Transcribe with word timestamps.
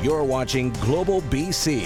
You're 0.00 0.22
watching 0.22 0.70
Global 0.74 1.22
BC. 1.22 1.84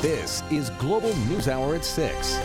This 0.00 0.42
is 0.50 0.70
Global 0.70 1.14
News 1.26 1.46
Hour 1.46 1.74
at 1.74 1.84
6. 1.84 2.40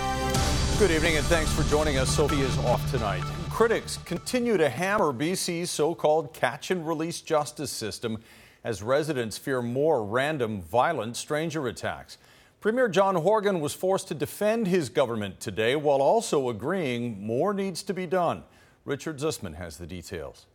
Good 0.77 0.91
evening 0.91 1.15
and 1.15 1.25
thanks 1.27 1.49
for 1.53 1.63
joining 1.69 1.97
us. 1.97 2.13
Sophie 2.13 2.41
is 2.41 2.57
off 2.59 2.91
tonight. 2.91 3.23
Critics 3.49 3.97
continue 4.03 4.57
to 4.57 4.67
hammer 4.67 5.13
BC's 5.13 5.71
so 5.71 5.95
called 5.95 6.33
catch 6.33 6.69
and 6.69 6.85
release 6.85 7.21
justice 7.21 7.71
system 7.71 8.21
as 8.65 8.83
residents 8.83 9.37
fear 9.37 9.61
more 9.61 10.03
random, 10.03 10.61
violent 10.61 11.15
stranger 11.15 11.65
attacks. 11.69 12.17
Premier 12.59 12.89
John 12.89 13.15
Horgan 13.15 13.61
was 13.61 13.73
forced 13.73 14.09
to 14.09 14.13
defend 14.13 14.67
his 14.67 14.89
government 14.89 15.39
today 15.39 15.77
while 15.77 16.01
also 16.01 16.49
agreeing 16.49 17.25
more 17.25 17.53
needs 17.53 17.83
to 17.83 17.93
be 17.93 18.05
done. 18.05 18.43
Richard 18.83 19.19
Zussman 19.19 19.55
has 19.55 19.77
the 19.77 19.87
details. 19.87 20.45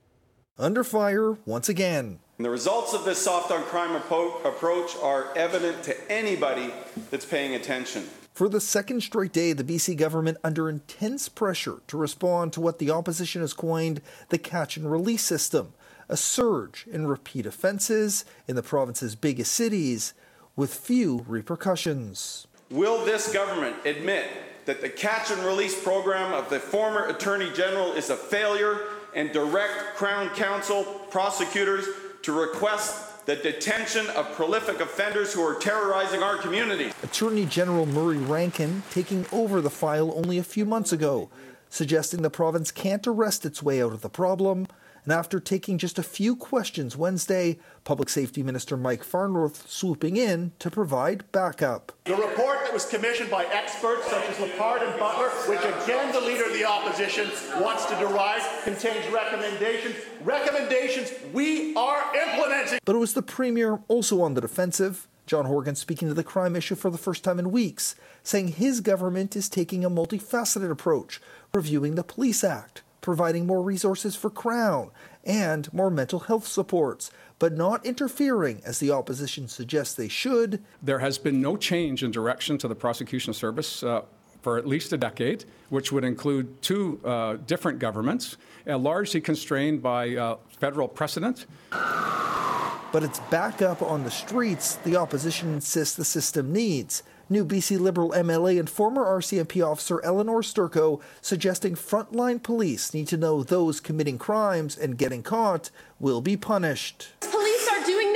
Under 0.58 0.84
fire 0.84 1.38
once 1.46 1.70
again. 1.70 2.18
And 2.36 2.44
the 2.44 2.50
results 2.50 2.94
of 2.94 3.04
this 3.04 3.22
soft 3.22 3.52
on 3.52 3.62
crime 3.62 3.94
approach 3.94 4.96
are 5.00 5.36
evident 5.36 5.84
to 5.84 6.12
anybody 6.12 6.72
that's 7.10 7.24
paying 7.24 7.54
attention. 7.54 8.02
For 8.32 8.48
the 8.48 8.60
second 8.60 9.02
straight 9.02 9.32
day, 9.32 9.52
the 9.52 9.62
BC 9.62 9.96
government 9.96 10.38
under 10.42 10.68
intense 10.68 11.28
pressure 11.28 11.76
to 11.86 11.96
respond 11.96 12.52
to 12.54 12.60
what 12.60 12.80
the 12.80 12.90
opposition 12.90 13.40
has 13.42 13.52
coined 13.52 14.00
the 14.30 14.38
catch 14.38 14.76
and 14.76 14.90
release 14.90 15.22
system, 15.22 15.74
a 16.08 16.16
surge 16.16 16.88
in 16.90 17.06
repeat 17.06 17.46
offences 17.46 18.24
in 18.48 18.56
the 18.56 18.62
province's 18.64 19.14
biggest 19.14 19.52
cities 19.52 20.12
with 20.56 20.74
few 20.74 21.24
repercussions. 21.28 22.48
Will 22.68 23.04
this 23.04 23.32
government 23.32 23.76
admit 23.84 24.26
that 24.64 24.80
the 24.80 24.88
catch 24.88 25.30
and 25.30 25.40
release 25.44 25.80
program 25.80 26.32
of 26.34 26.50
the 26.50 26.58
former 26.58 27.06
Attorney 27.06 27.52
General 27.52 27.92
is 27.92 28.10
a 28.10 28.16
failure 28.16 28.80
and 29.14 29.30
direct 29.30 29.94
Crown 29.94 30.28
Counsel 30.30 30.82
prosecutors 31.10 31.86
to 32.24 32.32
request 32.32 33.26
the 33.26 33.36
detention 33.36 34.06
of 34.10 34.32
prolific 34.32 34.80
offenders 34.80 35.34
who 35.34 35.42
are 35.42 35.54
terrorizing 35.56 36.22
our 36.22 36.36
community? 36.36 36.90
Attorney 37.02 37.44
General 37.44 37.84
Murray 37.84 38.16
Rankin 38.16 38.82
taking 38.90 39.26
over 39.30 39.60
the 39.60 39.70
file 39.70 40.10
only 40.16 40.38
a 40.38 40.42
few 40.42 40.64
months 40.64 40.90
ago, 40.90 41.28
suggesting 41.68 42.22
the 42.22 42.30
province 42.30 42.70
can't 42.70 43.06
arrest 43.06 43.44
its 43.44 43.62
way 43.62 43.82
out 43.82 43.92
of 43.92 44.00
the 44.00 44.08
problem 44.08 44.66
and 45.04 45.12
after 45.12 45.38
taking 45.38 45.78
just 45.78 45.98
a 45.98 46.02
few 46.02 46.34
questions 46.34 46.96
Wednesday, 46.96 47.58
Public 47.84 48.08
Safety 48.08 48.42
Minister 48.42 48.76
Mike 48.76 49.04
Farnworth 49.04 49.70
swooping 49.70 50.16
in 50.16 50.52
to 50.58 50.70
provide 50.70 51.30
backup. 51.32 51.92
The 52.04 52.14
report 52.14 52.60
that 52.64 52.72
was 52.72 52.86
commissioned 52.86 53.30
by 53.30 53.44
experts 53.46 54.10
such 54.10 54.24
as 54.28 54.40
Lepard 54.40 54.82
and 54.82 54.98
Butler, 54.98 55.28
which 55.48 55.60
again 55.60 56.12
the 56.12 56.20
Leader 56.20 56.44
of 56.44 56.52
the 56.52 56.64
Opposition 56.64 57.30
wants 57.62 57.84
to 57.86 57.96
derive, 57.96 58.42
contains 58.64 59.06
recommendations. 59.12 59.96
Recommendations 60.22 61.12
we 61.32 61.74
are 61.76 62.02
implementing. 62.16 62.78
But 62.84 62.96
it 62.96 62.98
was 62.98 63.14
the 63.14 63.22
Premier 63.22 63.80
also 63.88 64.22
on 64.22 64.34
the 64.34 64.40
defensive. 64.40 65.06
John 65.26 65.46
Horgan 65.46 65.74
speaking 65.74 66.08
to 66.08 66.14
the 66.14 66.24
crime 66.24 66.54
issue 66.54 66.74
for 66.74 66.90
the 66.90 66.98
first 66.98 67.24
time 67.24 67.38
in 67.38 67.50
weeks, 67.50 67.94
saying 68.22 68.48
his 68.48 68.80
government 68.80 69.34
is 69.36 69.48
taking 69.48 69.84
a 69.84 69.90
multifaceted 69.90 70.70
approach, 70.70 71.20
reviewing 71.54 71.94
the 71.94 72.04
Police 72.04 72.44
Act, 72.44 72.82
providing 73.04 73.46
more 73.46 73.60
resources 73.60 74.16
for 74.16 74.30
Crown 74.30 74.90
and 75.24 75.70
more 75.74 75.90
mental 75.90 76.20
health 76.20 76.46
supports, 76.46 77.10
but 77.38 77.52
not 77.52 77.84
interfering 77.84 78.62
as 78.64 78.78
the 78.78 78.90
opposition 78.90 79.46
suggests 79.46 79.94
they 79.94 80.08
should. 80.08 80.64
There 80.82 81.00
has 81.00 81.18
been 81.18 81.42
no 81.42 81.58
change 81.58 82.02
in 82.02 82.10
direction 82.10 82.56
to 82.58 82.66
the 82.66 82.74
prosecution 82.74 83.34
service. 83.34 83.82
Uh, 83.82 84.02
for 84.40 84.58
at 84.58 84.66
least 84.66 84.92
a 84.92 84.98
decade, 84.98 85.46
which 85.70 85.90
would 85.90 86.04
include 86.04 86.60
two 86.60 87.00
uh, 87.02 87.38
different 87.46 87.78
governments, 87.78 88.36
uh, 88.66 88.76
largely 88.76 89.18
constrained 89.18 89.82
by 89.82 90.14
uh, 90.16 90.36
federal 90.58 90.86
precedent. 90.86 91.46
But 91.70 93.02
it's 93.02 93.20
back 93.30 93.62
up 93.62 93.80
on 93.80 94.04
the 94.04 94.10
streets 94.10 94.74
the 94.84 94.96
opposition 94.96 95.54
insists 95.54 95.96
the 95.96 96.04
system 96.04 96.52
needs 96.52 97.02
New 97.30 97.44
BC 97.44 97.80
Liberal 97.80 98.10
MLA 98.10 98.58
and 98.58 98.68
former 98.68 99.04
RCMP 99.04 99.66
officer 99.66 99.98
Elenore 100.04 100.42
Sturko 100.42 101.00
suggesting 101.22 101.74
frontline 101.74 102.42
police 102.42 102.92
need 102.92 103.08
to 103.08 103.16
know 103.16 103.42
those 103.42 103.80
committing 103.80 104.18
crimes 104.18 104.76
and 104.76 104.98
getting 104.98 105.22
caught 105.22 105.70
will 105.98 106.20
be 106.20 106.36
punished. 106.36 107.08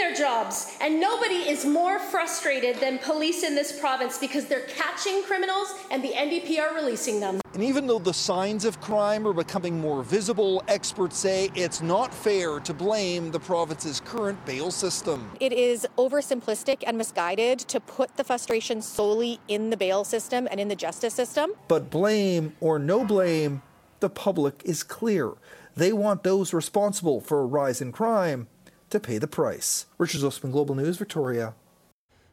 Police 0.09 0.21
are 0.21 0.25
doing 0.25 0.43
their 0.43 0.43
jobs, 0.43 0.77
and 0.81 1.01
nobody 1.01 1.49
is 1.49 1.65
more 1.65 1.99
frustrated 1.99 2.77
than 2.77 2.99
police 2.99 3.43
in 3.43 3.55
this 3.55 3.79
province 3.79 4.19
because 4.19 4.47
they're 4.47 4.67
catching 4.67 5.23
criminals 5.25 5.75
and 5.91 6.03
the 6.03 6.11
NDP 6.11 6.59
are 6.59 6.75
releasing 6.75 7.21
them. 7.21 7.41
And 7.55 7.63
even 7.63 7.87
though 7.87 7.99
the 7.99 8.15
signs 8.15 8.65
of 8.65 8.81
crime 8.81 9.27
are 9.27 9.33
becoming 9.33 9.81
more 9.81 10.03
visible, 10.03 10.63
experts 10.69 11.19
say 11.19 11.51
it's 11.55 11.83
not 11.83 12.15
fair 12.15 12.61
to 12.61 12.75
blame 12.75 13.31
the 13.31 13.41
province's 13.41 14.01
current 14.01 14.45
bail 14.47 14.71
system. 14.71 15.31
It 15.41 15.53
is 15.53 15.87
oversimplistic 15.97 16.85
and 16.87 16.97
misguided 16.97 17.59
to 17.61 17.81
put 17.81 18.17
the 18.17 18.25
frustration 18.25 18.83
solely 18.83 19.41
in 19.49 19.71
the 19.71 19.77
bail 19.77 20.05
system 20.05 20.47
and 20.51 20.61
in 20.61 20.69
the 20.69 20.77
justice 20.77 21.15
system. 21.15 21.53
But 21.67 21.91
blame 21.91 22.55
or 22.61 22.79
no 22.79 23.05
blame, 23.05 23.63
the 24.01 24.11
public 24.11 24.63
is 24.65 24.83
clear. 24.83 25.33
They 25.75 25.93
want 25.93 26.23
those 26.23 26.53
responsible 26.53 27.21
for 27.21 27.41
a 27.41 27.47
rise 27.47 27.81
in 27.81 27.93
crime 27.93 28.49
to 28.91 29.01
pay 29.01 29.19
the 29.19 29.27
price. 29.27 29.87
Richard 29.99 30.21
Zussman, 30.21 30.53
Global 30.53 30.75
News, 30.75 30.97
Victoria. 30.97 31.55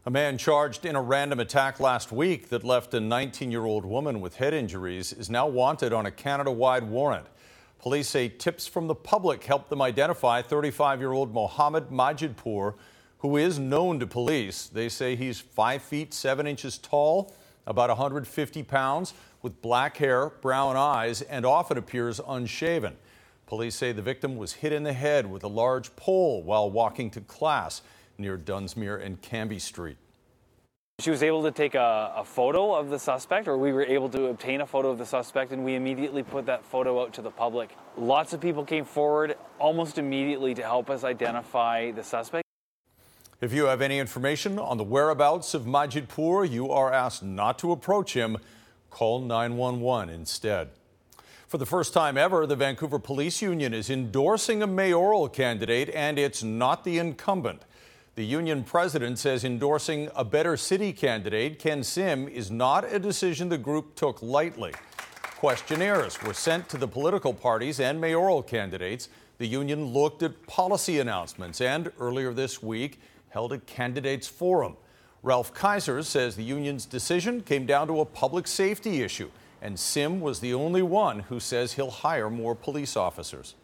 A 0.06 0.12
man 0.12 0.38
charged 0.38 0.86
in 0.86 0.96
a 0.96 1.02
random 1.02 1.40
attack 1.40 1.80
last 1.80 2.12
week 2.12 2.50
that 2.50 2.64
left 2.64 2.94
a 2.94 3.00
19 3.00 3.50
year 3.52 3.66
old 3.66 3.86
woman 3.86 4.22
with 4.22 4.36
head 4.36 4.54
injuries 4.54 5.12
is 5.12 5.30
now 5.30 5.48
wanted 5.48 5.94
on 5.94 6.06
a 6.06 6.12
Canada 6.12 6.52
wide 6.52 6.84
warrant. 6.84 7.26
Police 7.80 8.10
say 8.10 8.30
tips 8.30 8.68
from 8.68 8.88
the 8.88 8.96
public 8.96 9.44
helped 9.44 9.70
them 9.70 9.82
identify 9.82 10.42
35 10.42 11.00
year 11.00 11.12
old 11.12 11.34
Mohammed 11.34 11.90
Majidpour, 11.90 12.76
who 13.20 13.38
is 13.38 13.58
known 13.58 14.00
to 14.00 14.06
police. 14.06 14.68
They 14.68 14.90
say 14.90 15.16
he's 15.16 15.40
5 15.40 15.82
feet 15.82 16.14
7 16.14 16.46
inches 16.46 16.78
tall, 16.78 17.34
about 17.66 17.90
150 17.90 18.64
pounds, 18.64 19.16
with 19.42 19.62
black 19.62 19.98
hair, 19.98 20.30
brown 20.42 20.76
eyes, 20.76 21.22
and 21.24 21.46
often 21.46 21.78
appears 21.78 22.22
unshaven. 22.28 22.96
Police 23.48 23.76
say 23.76 23.92
the 23.92 24.02
victim 24.02 24.38
was 24.38 24.54
hit 24.54 24.74
in 24.74 24.84
the 24.84 24.94
head 24.94 25.30
with 25.30 25.44
a 25.44 25.48
large 25.48 25.96
pole 25.96 26.42
while 26.42 26.70
walking 26.70 27.12
to 27.12 27.22
class 27.22 27.82
near 28.18 28.38
Dunsmuir 28.38 29.04
and 29.04 29.22
Cambie 29.22 29.60
Street. 29.60 29.98
She 31.00 31.10
was 31.10 31.22
able 31.22 31.44
to 31.44 31.52
take 31.52 31.76
a, 31.76 32.14
a, 32.16 32.24
photo 32.24 32.74
of 32.74 32.90
the 32.90 32.98
suspect, 32.98 33.50
or 33.50 33.58
we 33.58 33.74
were 33.74 33.84
able 33.84 34.08
to 34.10 34.28
obtain 34.28 34.62
a 34.62 34.66
photo 34.66 34.90
of 34.90 34.98
the 34.98 35.06
suspect, 35.06 35.52
and 35.52 35.66
we 35.66 35.76
immediately 35.76 36.24
put 36.24 36.46
that 36.46 36.64
photo 36.66 37.02
out 37.02 37.14
to 37.16 37.22
the 37.22 37.30
public. 37.30 37.76
Lots 37.98 38.32
of 38.32 38.40
people 38.40 38.64
came 38.64 38.86
forward 38.86 39.36
almost 39.60 39.98
immediately 39.98 40.54
to 40.54 40.64
help 40.64 40.90
us 40.90 41.04
identify 41.04 41.92
the 41.92 42.02
suspect. 42.02 42.46
If 43.42 43.52
you 43.52 43.66
have 43.66 43.82
any 43.82 44.00
information 44.00 44.58
on 44.58 44.78
the 44.78 44.86
whereabouts 44.86 45.54
of 45.54 45.64
Majidpour, 45.64 46.50
you 46.50 46.72
are 46.72 46.94
asked 46.94 47.22
not 47.22 47.60
to 47.60 47.74
approach 47.74 48.14
him. 48.14 48.38
Call 48.90 49.20
911 49.20 50.10
instead. 50.10 50.70
For 51.56 51.60
the 51.60 51.66
first 51.66 51.94
time 51.94 52.18
ever, 52.18 52.46
the 52.46 52.58
Vancouver 52.58 53.00
Police 53.00 53.42
Union 53.42 53.74
is 53.74 53.90
endorsing 53.90 54.62
a 54.62 54.68
mayoral 54.68 55.30
candidate, 55.30 55.90
and 55.96 56.20
it's 56.20 56.44
not 56.44 56.84
the 56.84 56.98
incumbent. 56.98 57.62
The 58.16 58.26
union 58.26 58.66
president 58.66 59.20
says 59.20 59.46
endorsing 59.46 60.10
a 60.18 60.26
better 60.26 60.58
city 60.58 60.92
candidate, 60.92 61.58
Ken 61.58 61.82
Sim, 61.82 62.28
is 62.28 62.52
not 62.52 62.84
a 62.84 63.00
decision 63.00 63.48
the 63.48 63.58
group 63.58 63.96
took 63.96 64.22
lightly. 64.22 64.74
Questionnaires 65.38 66.22
were 66.24 66.34
sent 66.34 66.68
to 66.68 66.78
the 66.78 66.90
political 66.90 67.34
parties 67.34 67.80
and 67.80 68.02
mayoral 68.02 68.44
candidates. 68.44 69.08
The 69.38 69.48
union 69.48 69.94
looked 69.94 70.24
at 70.24 70.48
policy 70.48 71.00
announcements 71.00 71.62
and 71.62 71.90
earlier 72.02 72.34
this 72.34 72.62
week 72.62 73.00
held 73.30 73.54
a 73.54 73.60
candidates 73.60 74.28
forum. 74.28 74.76
Ralph 75.24 75.54
Kaiser 75.54 76.04
says 76.04 76.36
the 76.36 76.44
union's 76.44 76.86
decision 76.86 77.40
came 77.40 77.66
down 77.66 77.88
to 77.88 78.02
a 78.02 78.06
public 78.06 78.46
safety 78.46 79.04
issue, 79.04 79.32
and 79.66 79.80
Sim 79.80 80.22
was 80.22 80.42
the 80.42 80.54
only 80.54 80.84
one 80.84 81.22
who 81.22 81.40
says 81.40 81.74
he'll 81.74 81.90
hire 81.90 82.30
more 82.30 82.54
police 82.54 82.96
officers. 82.96 83.56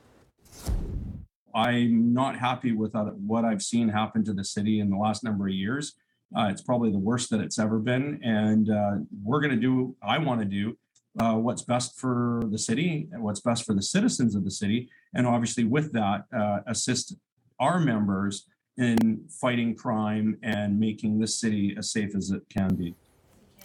I'm 1.54 2.12
not 2.12 2.40
happy 2.40 2.72
with 2.72 2.96
what 3.28 3.46
I've 3.46 3.62
seen 3.62 3.88
happen 3.88 4.24
to 4.26 4.34
the 4.34 4.44
city 4.44 4.80
in 4.80 4.90
the 4.90 4.98
last 4.98 5.24
number 5.24 5.48
of 5.48 5.54
years. 5.54 5.94
Uh, 6.36 6.48
it's 6.50 6.64
probably 6.64 6.92
the 6.92 6.98
worst 6.98 7.30
that 7.30 7.40
it's 7.40 7.60
ever 7.60 7.78
been. 7.78 8.20
And 8.24 8.72
uh, 8.72 8.94
we're 9.24 9.42
going 9.42 9.52
to 9.52 9.62
do, 9.62 9.96
I 10.02 10.18
want 10.18 10.40
to 10.42 10.46
do 10.46 10.76
uh, 11.20 11.36
what's 11.36 11.62
best 11.62 12.00
for 12.00 12.42
the 12.50 12.58
city 12.58 13.08
and 13.12 13.22
what's 13.22 13.42
best 13.42 13.64
for 13.64 13.76
the 13.76 13.84
citizens 13.84 14.34
of 14.34 14.44
the 14.44 14.50
city. 14.50 14.90
And 15.14 15.28
obviously, 15.28 15.66
with 15.66 15.92
that, 15.92 16.26
uh, 16.36 16.62
assist 16.66 17.16
our 17.60 17.80
members 17.80 18.48
in 18.78 19.26
fighting 19.30 19.76
crime 19.76 20.40
and 20.42 20.80
making 20.80 21.20
this 21.20 21.40
city 21.40 21.76
as 21.78 21.92
safe 21.92 22.16
as 22.16 22.32
it 22.32 22.42
can 22.50 22.74
be. 22.74 22.96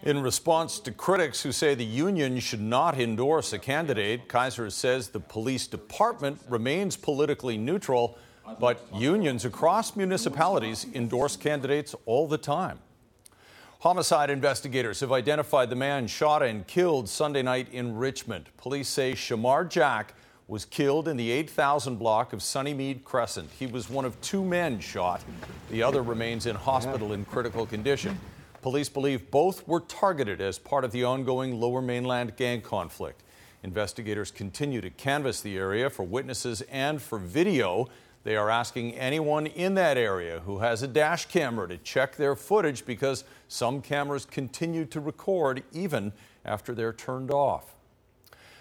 In 0.03 0.23
response 0.23 0.79
to 0.81 0.93
critics 0.93 1.43
who 1.43 1.53
say 1.53 1.75
the 1.75 1.85
union 1.85 2.39
should 2.39 2.61
not 2.61 3.01
endorse 3.01 3.53
a 3.53 3.59
candidate, 3.59 4.29
Kaiser 4.29 4.71
says 4.71 5.09
the 5.09 5.21
police 5.21 5.67
department 5.67 6.39
remains 6.49 6.97
politically 6.97 7.57
neutral, 7.57 8.19
but 8.61 8.87
unions 8.95 9.45
across 9.45 9.97
municipalities 9.97 10.87
endorse 10.95 11.37
candidates 11.37 11.95
all 12.05 12.29
the 12.29 12.39
time. 12.39 12.79
Homicide 13.81 14.31
investigators 14.31 15.01
have 15.01 15.13
identified 15.13 15.71
the 15.71 15.77
man 15.77 16.07
shot 16.07 16.43
and 16.43 16.67
killed 16.67 17.09
Sunday 17.09 17.43
night 17.43 17.69
in 17.73 17.97
Richmond. 17.97 18.49
Police 18.59 18.89
say 18.89 19.13
Shamar 19.13 19.69
Jack 19.69 20.15
was 20.47 20.65
killed 20.65 21.09
in 21.09 21.17
the 21.17 21.31
8000 21.31 21.97
block 21.97 22.33
of 22.33 22.41
Sunnymead 22.41 23.03
Crescent. 23.03 23.51
He 23.59 23.67
was 23.67 23.91
one 23.91 24.05
of 24.05 24.21
two 24.21 24.45
men 24.45 24.79
shot. 24.79 25.23
The 25.71 25.83
other 25.83 26.03
remains 26.03 26.47
in 26.47 26.55
hospital 26.55 27.13
in 27.13 27.25
critical 27.25 27.67
condition. 27.67 28.19
Police 28.67 28.89
believe 28.89 29.31
both 29.31 29.69
were 29.69 29.79
targeted 29.79 30.41
as 30.41 30.59
part 30.59 30.83
of 30.83 30.91
the 30.91 31.05
ongoing 31.05 31.61
Lower 31.61 31.81
Mainland 31.81 32.35
gang 32.35 32.61
conflict. 32.63 33.23
Investigators 33.63 34.33
continue 34.33 34.81
to 34.81 34.91
canvass 34.91 35.41
the 35.41 35.57
area 35.57 35.89
for 35.89 36.03
witnesses 36.03 36.63
and 36.63 37.01
for 37.01 37.17
video. 37.17 37.87
They 38.25 38.35
are 38.35 38.51
asking 38.51 38.95
anyone 38.95 39.47
in 39.47 39.77
that 39.77 39.97
area 39.97 40.41
who 40.41 40.59
has 40.59 40.83
a 40.83 40.89
dash 40.89 41.27
camera 41.27 41.69
to 41.69 41.77
check 41.77 42.17
their 42.17 42.35
footage 42.35 42.85
because 42.85 43.23
some 43.47 43.81
cameras 43.81 44.25
continue 44.25 44.85
to 44.87 44.99
record 44.99 45.63
even 45.73 46.13
after 46.45 46.75
they're 46.75 46.93
turned 46.93 47.31
off. 47.31 47.77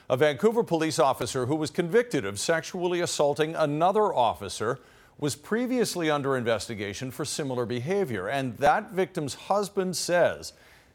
A 0.08 0.16
Vancouver 0.16 0.64
police 0.64 1.00
officer 1.00 1.48
who 1.48 1.56
was 1.56 1.72
convicted 1.72 2.26
of 2.26 2.40
sexually 2.40 3.00
assaulting 3.00 3.56
another 3.56 4.14
officer 4.14 4.78
was 5.20 5.36
previously 5.36 6.10
under 6.10 6.36
investigation 6.36 7.12
for 7.12 7.24
similar 7.26 7.66
behavior. 7.66 8.28
And 8.28 8.58
that 8.58 8.92
victim's 8.92 9.34
husband 9.34 9.96
says 9.96 10.54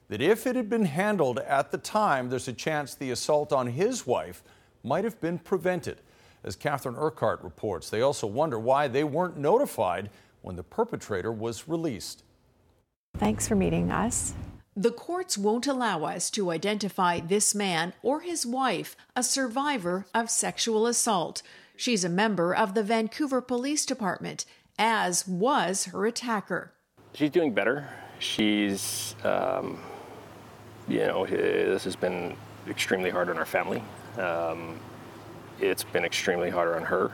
that 0.09 0.21
if 0.21 0.47
it 0.47 0.57
had 0.57 0.69
been 0.69 0.85
handled 0.85 1.39
at 1.39 1.71
the 1.71 1.79
time, 1.79 2.29
there's 2.29 2.49
a 2.49 2.53
chance 2.53 2.95
the 2.95 3.11
assault 3.11 3.53
on 3.53 3.69
his 3.69 4.07
wife 4.07 4.43
might 4.83 5.05
have 5.05 5.21
been 5.21 5.39
prevented. 5.39 5.99
As 6.43 6.57
Catherine 6.57 6.97
Urquhart 6.97 7.43
reports, 7.43 7.91
they 7.91 8.01
also 8.01 8.27
wonder 8.27 8.59
why 8.59 8.89
they 8.89 9.05
weren't 9.05 9.37
notified 9.37 10.11
when 10.43 10.57
the 10.57 10.63
perpetrator 10.63 11.33
was 11.33 11.69
released. 11.69 12.23
Thanks 13.19 13.47
for 13.47 13.55
meeting 13.55 13.91
us. 13.91 14.35
The 14.77 14.93
courts 14.93 15.37
won't 15.37 15.67
allow 15.67 16.05
us 16.05 16.31
to 16.31 16.51
identify 16.51 17.21
this 17.21 17.55
man 17.55 17.93
or 18.03 18.21
his 18.21 18.47
wife, 18.47 18.97
a 19.15 19.23
survivor 19.23 20.07
of 20.15 20.31
sexual 20.31 20.87
assault. 20.87 21.43
She's 21.81 22.05
a 22.05 22.11
member 22.11 22.55
of 22.55 22.75
the 22.75 22.83
Vancouver 22.83 23.41
Police 23.41 23.87
Department, 23.87 24.45
as 24.79 25.27
was 25.27 25.87
her 25.87 26.05
attacker. 26.05 26.75
She's 27.15 27.31
doing 27.31 27.55
better. 27.55 27.89
She's, 28.19 29.15
um, 29.25 29.81
you 30.87 30.99
know, 30.99 31.25
this 31.25 31.85
has 31.85 31.97
been 31.97 32.37
extremely 32.69 33.09
hard 33.09 33.31
on 33.31 33.39
our 33.39 33.47
family. 33.47 33.83
Um, 34.19 34.79
it's 35.59 35.83
been 35.83 36.05
extremely 36.05 36.51
hard 36.51 36.77
on 36.77 36.83
her. 36.83 37.13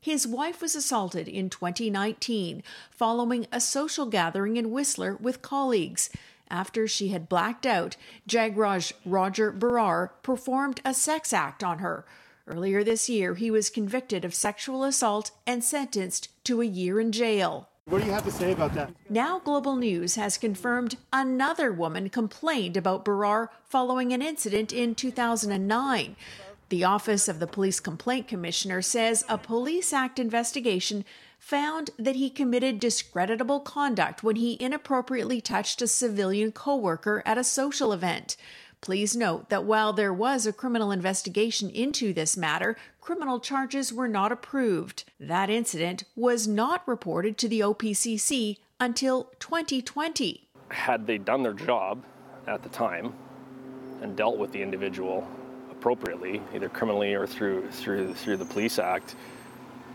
His 0.00 0.26
wife 0.26 0.62
was 0.62 0.74
assaulted 0.74 1.28
in 1.28 1.48
2019 1.48 2.64
following 2.90 3.46
a 3.52 3.60
social 3.60 4.06
gathering 4.06 4.56
in 4.56 4.72
Whistler 4.72 5.14
with 5.14 5.42
colleagues. 5.42 6.10
After 6.50 6.88
she 6.88 7.10
had 7.10 7.28
blacked 7.28 7.66
out, 7.66 7.96
Jagraj 8.28 8.94
Roger 9.04 9.52
Berar 9.52 10.10
performed 10.24 10.80
a 10.84 10.92
sex 10.92 11.32
act 11.32 11.62
on 11.62 11.78
her. 11.78 12.04
Earlier 12.48 12.82
this 12.82 13.10
year, 13.10 13.34
he 13.34 13.50
was 13.50 13.68
convicted 13.68 14.24
of 14.24 14.34
sexual 14.34 14.82
assault 14.82 15.32
and 15.46 15.62
sentenced 15.62 16.30
to 16.44 16.62
a 16.62 16.64
year 16.64 16.98
in 16.98 17.12
jail. 17.12 17.68
What 17.84 18.00
do 18.00 18.06
you 18.06 18.12
have 18.12 18.24
to 18.24 18.30
say 18.30 18.52
about 18.52 18.72
that? 18.72 18.90
Now, 19.10 19.38
Global 19.38 19.76
News 19.76 20.14
has 20.14 20.38
confirmed 20.38 20.96
another 21.12 21.70
woman 21.70 22.08
complained 22.08 22.78
about 22.78 23.04
Berar 23.04 23.50
following 23.64 24.14
an 24.14 24.22
incident 24.22 24.72
in 24.72 24.94
2009. 24.94 26.16
The 26.70 26.84
Office 26.84 27.28
of 27.28 27.38
the 27.38 27.46
Police 27.46 27.80
Complaint 27.80 28.28
Commissioner 28.28 28.80
says 28.80 29.26
a 29.28 29.36
Police 29.36 29.92
Act 29.92 30.18
investigation 30.18 31.04
found 31.38 31.90
that 31.98 32.16
he 32.16 32.30
committed 32.30 32.80
discreditable 32.80 33.60
conduct 33.60 34.22
when 34.22 34.36
he 34.36 34.56
inappropriately 34.58 35.42
touched 35.42 35.82
a 35.82 35.86
civilian 35.86 36.52
coworker 36.52 37.22
at 37.26 37.38
a 37.38 37.44
social 37.44 37.92
event. 37.92 38.36
Please 38.80 39.16
note 39.16 39.48
that 39.50 39.64
while 39.64 39.92
there 39.92 40.12
was 40.12 40.46
a 40.46 40.52
criminal 40.52 40.90
investigation 40.90 41.68
into 41.70 42.12
this 42.12 42.36
matter, 42.36 42.76
criminal 43.00 43.40
charges 43.40 43.92
were 43.92 44.08
not 44.08 44.32
approved. 44.32 45.04
That 45.18 45.50
incident 45.50 46.04
was 46.14 46.46
not 46.46 46.86
reported 46.86 47.36
to 47.38 47.48
the 47.48 47.60
OPCC 47.60 48.58
until 48.78 49.32
2020. 49.40 50.48
Had 50.70 51.06
they 51.06 51.18
done 51.18 51.42
their 51.42 51.54
job 51.54 52.04
at 52.46 52.62
the 52.62 52.68
time 52.68 53.12
and 54.00 54.16
dealt 54.16 54.38
with 54.38 54.52
the 54.52 54.62
individual 54.62 55.26
appropriately, 55.70 56.40
either 56.54 56.68
criminally 56.68 57.14
or 57.14 57.26
through 57.26 57.70
through 57.70 58.14
through 58.14 58.36
the 58.36 58.44
police 58.44 58.78
act, 58.78 59.14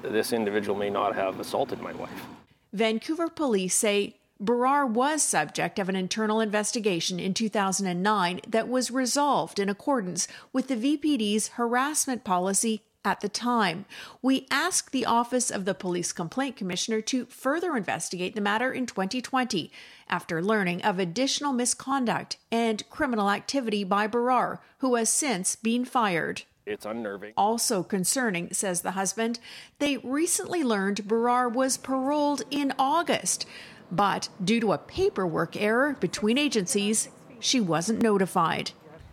this 0.01 0.33
individual 0.33 0.77
may 0.77 0.89
not 0.89 1.15
have 1.15 1.39
assaulted 1.39 1.79
my 1.81 1.93
wife. 1.93 2.25
Vancouver 2.73 3.29
police 3.29 3.75
say 3.75 4.17
Berar 4.43 4.85
was 4.85 5.23
subject 5.23 5.79
of 5.79 5.87
an 5.87 5.95
internal 5.95 6.41
investigation 6.41 7.17
in 7.17 7.33
2009 7.33 8.41
that 8.45 8.67
was 8.67 8.91
resolved 8.91 9.57
in 9.57 9.69
accordance 9.69 10.27
with 10.51 10.67
the 10.67 10.75
VPD's 10.75 11.49
harassment 11.49 12.25
policy 12.25 12.83
at 13.05 13.21
the 13.21 13.29
time. 13.29 13.85
We 14.21 14.45
asked 14.51 14.91
the 14.91 15.05
Office 15.05 15.49
of 15.49 15.63
the 15.63 15.73
Police 15.73 16.11
Complaint 16.11 16.57
Commissioner 16.57 16.99
to 17.01 17.25
further 17.25 17.77
investigate 17.77 18.35
the 18.35 18.41
matter 18.41 18.71
in 18.73 18.85
2020 18.85 19.71
after 20.09 20.41
learning 20.41 20.81
of 20.81 20.99
additional 20.99 21.53
misconduct 21.53 22.35
and 22.51 22.89
criminal 22.89 23.29
activity 23.29 23.85
by 23.85 24.07
Berar, 24.07 24.59
who 24.79 24.95
has 24.95 25.09
since 25.09 25.55
been 25.55 25.85
fired. 25.85 26.43
It's 26.65 26.85
unnerving. 26.85 27.33
Also 27.35 27.83
concerning, 27.83 28.53
says 28.53 28.81
the 28.81 28.91
husband, 28.91 29.39
they 29.79 29.97
recently 29.97 30.63
learned 30.63 31.07
Berar 31.07 31.49
was 31.49 31.77
paroled 31.77 32.43
in 32.51 32.73
August, 32.79 33.45
but 33.93 34.29
due 34.43 34.59
to 34.59 34.73
a 34.73 34.77
paperwork 34.77 35.55
error 35.55 35.95
between 35.99 36.37
agencies, 36.37 37.09
she 37.39 37.61
wasn't 37.61 38.01
notified. 38.01 38.71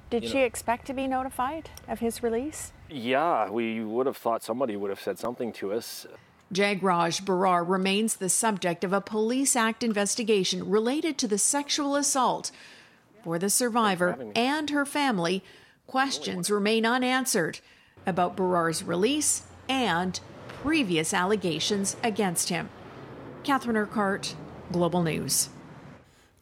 Did 0.08 0.26
she 0.26 0.40
expect 0.40 0.86
to 0.86 0.94
be 0.94 1.06
notified 1.06 1.70
of 1.86 2.00
his 2.00 2.22
release? 2.22 2.72
Yeah, 2.88 3.48
we 3.50 3.84
would 3.84 4.06
have 4.06 4.16
thought 4.16 4.42
somebody 4.42 4.74
would 4.74 4.90
have 4.90 5.00
said 5.00 5.18
something 5.18 5.52
to 5.54 5.72
us. 5.72 6.06
Jagraj 6.52 7.24
Berar 7.24 7.62
remains 7.62 8.16
the 8.16 8.28
subject 8.28 8.82
of 8.82 8.92
a 8.92 9.00
Police 9.00 9.54
Act 9.54 9.84
investigation 9.84 10.68
related 10.68 11.16
to 11.18 11.28
the 11.28 11.38
sexual 11.38 11.94
assault. 11.94 12.50
For 13.22 13.38
the 13.38 13.50
survivor 13.50 14.18
and 14.34 14.70
her 14.70 14.84
family, 14.84 15.44
questions 15.86 16.50
remain 16.50 16.84
unanswered 16.84 17.60
about 18.06 18.36
Berar's 18.36 18.82
release 18.82 19.44
and 19.68 20.18
previous 20.48 21.14
allegations 21.14 21.96
against 22.02 22.48
him. 22.48 22.70
Catherine 23.44 23.76
Urquhart, 23.76 24.34
Global 24.72 25.02
News. 25.02 25.48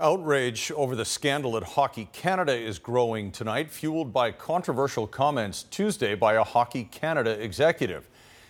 Outrage 0.00 0.70
over 0.73 0.94
the 0.94 1.04
scandal 1.04 1.56
at 1.56 1.62
Hockey 1.62 2.08
Canada 2.12 2.52
is 2.52 2.78
growing 2.78 3.32
tonight, 3.32 3.70
fueled 3.70 4.12
by 4.12 4.30
controversial 4.30 5.06
comments 5.06 5.64
Tuesday 5.64 6.14
by 6.14 6.35
a 6.35 6.44
Hockey 6.44 6.85
Canada 6.85 7.30
executive. 7.42 8.08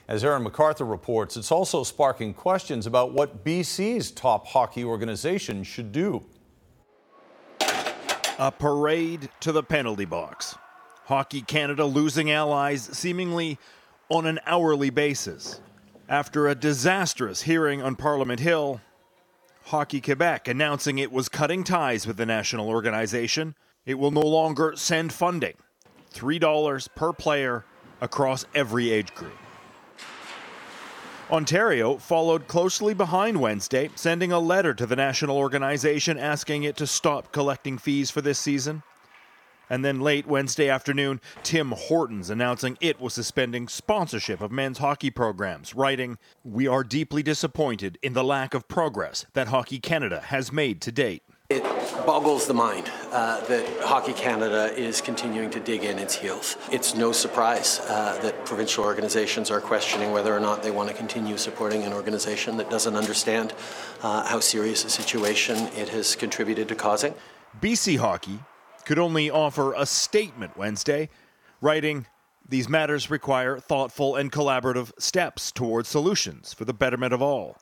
As 0.08 0.24
Aaron 0.24 0.44
McArthur 0.44 0.88
reports, 0.88 1.36
it's 1.36 1.50
also 1.50 1.84
sparking 1.84 2.34
questions 2.34 2.86
about 2.86 3.12
what 3.12 3.44
BC's 3.44 4.10
top 4.10 4.46
hockey 4.46 4.84
organization 4.84 5.62
should 5.62 5.92
do. 5.92 6.22
A 8.38 8.52
parade 8.52 9.28
to 9.40 9.52
the 9.52 9.62
penalty 9.62 10.04
box. 10.04 10.54
Hockey 11.04 11.40
Canada 11.40 11.84
losing 11.84 12.30
allies 12.30 12.82
seemingly 12.82 13.58
on 14.10 14.26
an 14.26 14.38
hourly 14.44 14.90
basis. 14.90 15.60
After 16.08 16.48
a 16.48 16.54
disastrous 16.54 17.42
hearing 17.42 17.82
on 17.82 17.96
Parliament 17.96 18.40
Hill, 18.40 18.80
Hockey 19.68 20.00
Quebec 20.00 20.48
announcing 20.48 20.98
it 20.98 21.12
was 21.12 21.28
cutting 21.28 21.62
ties 21.62 22.06
with 22.06 22.16
the 22.16 22.24
national 22.24 22.70
organization. 22.70 23.54
It 23.84 23.98
will 23.98 24.10
no 24.10 24.22
longer 24.22 24.72
send 24.76 25.12
funding. 25.12 25.56
$3 26.14 26.88
per 26.94 27.12
player 27.12 27.66
across 28.00 28.46
every 28.54 28.90
age 28.90 29.14
group. 29.14 29.36
Ontario 31.30 31.98
followed 31.98 32.48
closely 32.48 32.94
behind 32.94 33.42
Wednesday, 33.42 33.90
sending 33.94 34.32
a 34.32 34.38
letter 34.38 34.72
to 34.72 34.86
the 34.86 34.96
national 34.96 35.36
organization 35.36 36.16
asking 36.16 36.62
it 36.62 36.74
to 36.76 36.86
stop 36.86 37.30
collecting 37.30 37.76
fees 37.76 38.10
for 38.10 38.22
this 38.22 38.38
season. 38.38 38.82
And 39.70 39.84
then 39.84 40.00
late 40.00 40.26
Wednesday 40.26 40.68
afternoon, 40.68 41.20
Tim 41.42 41.72
Hortons 41.72 42.30
announcing 42.30 42.78
it 42.80 43.00
was 43.00 43.14
suspending 43.14 43.68
sponsorship 43.68 44.40
of 44.40 44.50
men's 44.50 44.78
hockey 44.78 45.10
programs, 45.10 45.74
writing, 45.74 46.18
We 46.44 46.66
are 46.66 46.84
deeply 46.84 47.22
disappointed 47.22 47.98
in 48.02 48.12
the 48.12 48.24
lack 48.24 48.54
of 48.54 48.68
progress 48.68 49.26
that 49.34 49.48
Hockey 49.48 49.78
Canada 49.78 50.20
has 50.20 50.52
made 50.52 50.80
to 50.82 50.92
date. 50.92 51.22
It 51.50 51.62
boggles 52.04 52.46
the 52.46 52.52
mind 52.52 52.90
uh, 53.10 53.40
that 53.46 53.66
Hockey 53.80 54.12
Canada 54.12 54.70
is 54.76 55.00
continuing 55.00 55.48
to 55.50 55.60
dig 55.60 55.82
in 55.82 55.98
its 55.98 56.14
heels. 56.14 56.58
It's 56.70 56.94
no 56.94 57.10
surprise 57.10 57.80
uh, 57.80 58.18
that 58.20 58.44
provincial 58.44 58.84
organizations 58.84 59.50
are 59.50 59.58
questioning 59.58 60.12
whether 60.12 60.34
or 60.34 60.40
not 60.40 60.62
they 60.62 60.70
want 60.70 60.90
to 60.90 60.94
continue 60.94 61.38
supporting 61.38 61.84
an 61.84 61.94
organization 61.94 62.58
that 62.58 62.68
doesn't 62.68 62.94
understand 62.94 63.54
uh, 64.02 64.26
how 64.26 64.40
serious 64.40 64.84
a 64.84 64.90
situation 64.90 65.56
it 65.68 65.88
has 65.88 66.14
contributed 66.14 66.68
to 66.68 66.74
causing. 66.74 67.14
BC 67.62 67.96
Hockey 67.96 68.40
could 68.88 68.98
only 68.98 69.28
offer 69.28 69.74
a 69.74 69.84
statement 69.84 70.56
Wednesday, 70.56 71.10
writing, 71.60 72.06
These 72.48 72.70
matters 72.70 73.10
require 73.10 73.58
thoughtful 73.58 74.16
and 74.16 74.32
collaborative 74.32 74.98
steps 74.98 75.52
towards 75.52 75.90
solutions 75.90 76.54
for 76.54 76.64
the 76.64 76.72
betterment 76.72 77.12
of 77.12 77.20
all. 77.20 77.58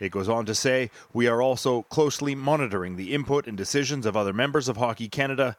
It 0.00 0.10
goes 0.10 0.28
on 0.28 0.46
to 0.46 0.56
say, 0.56 0.90
We 1.12 1.28
are 1.28 1.40
also 1.40 1.82
closely 1.82 2.34
monitoring 2.34 2.96
the 2.96 3.14
input 3.14 3.46
and 3.46 3.56
decisions 3.56 4.04
of 4.04 4.16
other 4.16 4.32
members 4.32 4.68
of 4.68 4.78
Hockey 4.78 5.08
Canada, 5.08 5.56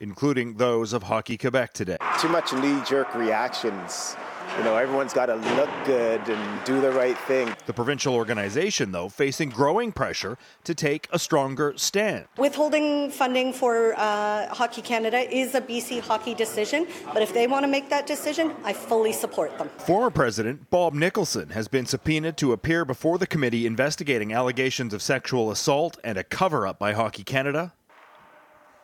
including 0.00 0.54
those 0.56 0.92
of 0.92 1.04
Hockey 1.04 1.38
Quebec 1.38 1.72
today. 1.72 1.98
Too 2.20 2.28
much 2.28 2.52
knee 2.52 2.82
jerk 2.84 3.14
reactions. 3.14 4.16
You 4.60 4.66
know, 4.66 4.76
everyone's 4.76 5.14
got 5.14 5.26
to 5.26 5.36
look 5.36 5.70
good 5.86 6.20
and 6.28 6.64
do 6.66 6.82
the 6.82 6.90
right 6.92 7.16
thing. 7.20 7.56
The 7.64 7.72
provincial 7.72 8.14
organization, 8.14 8.92
though, 8.92 9.08
facing 9.08 9.48
growing 9.48 9.90
pressure 9.90 10.36
to 10.64 10.74
take 10.74 11.08
a 11.12 11.18
stronger 11.18 11.72
stand. 11.76 12.26
Withholding 12.36 13.10
funding 13.10 13.54
for 13.54 13.94
uh, 13.96 14.48
Hockey 14.48 14.82
Canada 14.82 15.20
is 15.34 15.54
a 15.54 15.62
BC 15.62 16.00
hockey 16.02 16.34
decision, 16.34 16.86
but 17.14 17.22
if 17.22 17.32
they 17.32 17.46
want 17.46 17.62
to 17.62 17.68
make 17.68 17.88
that 17.88 18.06
decision, 18.06 18.54
I 18.62 18.74
fully 18.74 19.14
support 19.14 19.56
them. 19.56 19.70
Former 19.78 20.10
President 20.10 20.68
Bob 20.68 20.92
Nicholson 20.92 21.48
has 21.48 21.66
been 21.66 21.86
subpoenaed 21.86 22.36
to 22.36 22.52
appear 22.52 22.84
before 22.84 23.16
the 23.16 23.26
committee 23.26 23.64
investigating 23.66 24.34
allegations 24.34 24.92
of 24.92 25.00
sexual 25.00 25.50
assault 25.50 25.96
and 26.04 26.18
a 26.18 26.22
cover 26.22 26.66
up 26.66 26.78
by 26.78 26.92
Hockey 26.92 27.24
Canada. 27.24 27.72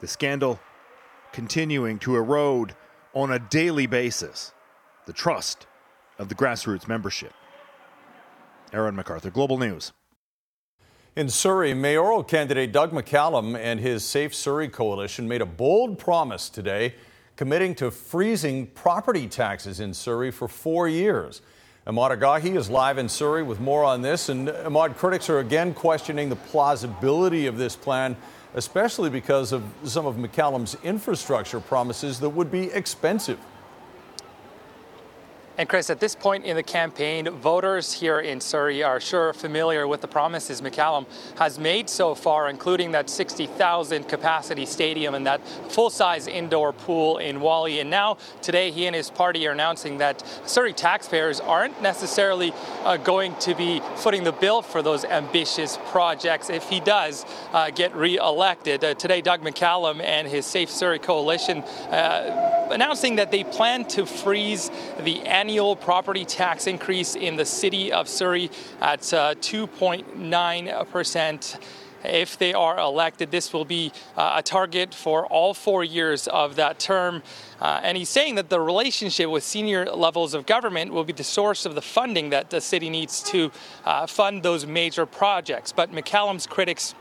The 0.01 0.09
scandal 0.09 0.59
continuing 1.35 1.99
to 1.99 2.17
erode 2.17 2.75
on 3.13 3.31
a 3.31 3.39
daily 3.39 3.87
basis 3.87 4.55
the 5.07 5.13
trust 5.13 5.67
of 6.19 6.29
the 6.29 6.35
grassroots 6.35 6.87
membership. 6.87 7.33
Aaron 8.73 8.97
McArthur, 8.97 9.33
Global 9.33 9.59
News. 9.59 9.93
In 11.15 11.31
Surrey, 11.31 11.73
mayoral 11.73 12.23
candidate 12.23 12.73
Doug 12.73 12.93
McCallum 12.93 13.57
and 13.57 13.81
his 13.81 14.05
Safe 14.05 14.35
Surrey 14.35 14.69
coalition 14.69 15.27
made 15.27 15.41
a 15.41 15.47
bold 15.47 15.99
promise 15.99 16.51
today, 16.51 16.95
committing 17.37 17.75
to 17.77 17.91
freezing 17.91 18.67
property 18.67 19.27
taxes 19.27 19.81
in 19.81 19.95
Surrey 19.95 20.31
for 20.31 20.47
four 20.47 20.89
years. 20.89 21.41
Ahmad 21.87 22.19
Agahi 22.19 22.57
is 22.57 22.69
live 22.69 22.99
in 22.99 23.09
Surrey 23.09 23.45
with 23.45 23.61
more 23.61 23.85
on 23.85 24.03
this. 24.03 24.29
And 24.29 24.51
Ahmad 24.51 24.97
critics 24.97 25.31
are 25.31 25.39
again 25.39 25.73
questioning 25.73 26.29
the 26.29 26.37
plausibility 26.37 27.47
of 27.47 27.57
this 27.57 27.77
plan, 27.77 28.17
especially 28.55 29.09
because 29.09 29.53
of 29.53 29.63
some 29.85 30.05
of 30.05 30.17
McCallum's 30.17 30.77
infrastructure 30.83 31.61
promises 31.61 32.19
that 32.21 32.29
would 32.29 32.51
be 32.51 32.73
expensive. 32.73 33.39
And 35.59 35.71
Chris, 35.71 35.89
at 35.89 36.01
this 36.01 36.15
point 36.15 36.45
in 36.45 36.55
the 36.55 36.63
campaign, 36.63 37.31
voters 37.31 37.95
here 37.95 38.21
in 38.21 38.43
Surrey 38.43 38.83
are 38.83 39.01
sure 39.01 39.33
familiar 39.33 39.89
with 39.89 40.03
the 40.03 40.09
promises 40.09 40.61
McCallum 40.61 41.07
has 41.39 41.59
made 41.59 41.89
so 41.89 42.15
far, 42.15 42.51
including 42.51 42.93
that 42.93 43.09
60,000 43.09 44.05
capacity 44.07 44.67
stadium 44.67 45.15
and 45.15 45.27
that 45.27 45.47
full 45.71 45.89
size 45.89 46.27
indoor 46.27 46.75
pool 46.75 47.17
in 47.17 47.41
Whalley. 47.41 47.81
And 47.81 47.89
now, 47.89 48.19
today, 48.43 48.71
he 48.71 48.87
and 48.87 48.95
his 48.95 49.09
party 49.09 49.47
are 49.47 49.53
announcing 49.53 49.97
that 49.99 50.23
Surrey 50.45 50.75
taxpayers 50.75 51.41
aren't 51.41 51.81
necessarily 51.81 52.53
uh, 52.85 52.99
going 52.99 53.35
to 53.37 53.55
be 53.55 53.81
footing 53.97 54.25
the 54.25 54.33
bill 54.33 54.61
for 54.61 54.83
those 54.83 55.07
ambitious 55.07 55.79
projects 55.87 56.51
if 56.51 56.69
he 56.69 56.81
does 56.81 57.25
uh, 57.55 57.71
get 57.71 57.95
re 57.97 58.19
elected. 58.19 58.85
Uh, 58.85 58.93
today, 58.93 59.23
Doug 59.23 59.41
McCallum 59.41 60.03
and 60.03 60.29
his 60.29 60.45
Safe 60.45 60.69
Surrey 60.69 60.99
Coalition 60.99 61.63
uh, 61.91 62.56
announcing 62.71 63.17
that 63.17 63.31
they 63.31 63.45
plan 63.45 63.85
to 63.87 64.07
freeze 64.07 64.71
the 65.01 65.21
annual 65.23 65.77
property 65.77 66.25
tax 66.25 66.67
increase 66.67 67.15
in 67.15 67.37
the 67.37 67.45
city 67.45 67.93
of 67.93 68.09
Surrey 68.09 68.51
at 68.81 69.01
2.9%. 69.01 71.55
Uh, 71.55 71.59
if 72.05 72.39
they 72.39 72.55
are 72.55 72.79
elected, 72.79 73.31
this 73.31 73.53
will 73.53 73.65
be 73.65 73.93
uh, 74.17 74.35
a 74.37 74.43
target 74.43 74.95
for 74.95 75.27
all 75.27 75.55
four 75.55 75.83
years 75.83 76.29
of 76.29 76.57
that 76.57 76.79
term. 76.79 77.23
Uh, 77.61 77.81
and 77.83 77.97
he's 77.97 78.09
saying 78.09 78.37
that 78.37 78.49
the 78.49 78.61
relationship 78.61 79.31
with 79.31 79.43
senior 79.43 79.87
levels 79.87 80.35
of 80.35 80.47
government 80.47 80.93
will 80.93 81.05
be 81.05 81.13
the 81.13 81.25
source 81.25 81.67
of 81.67 81.75
the 81.75 81.83
funding 81.83 82.31
that 82.31 82.51
the 82.51 82.61
city 82.61 82.91
needs 82.91 83.23
to 83.23 83.51
uh, 83.85 84.07
fund 84.07 84.43
those 84.43 84.67
major 84.67 85.07
projects. 85.07 85.73
But 85.73 85.93
McCallum's 85.93 86.47
critics 86.47 86.95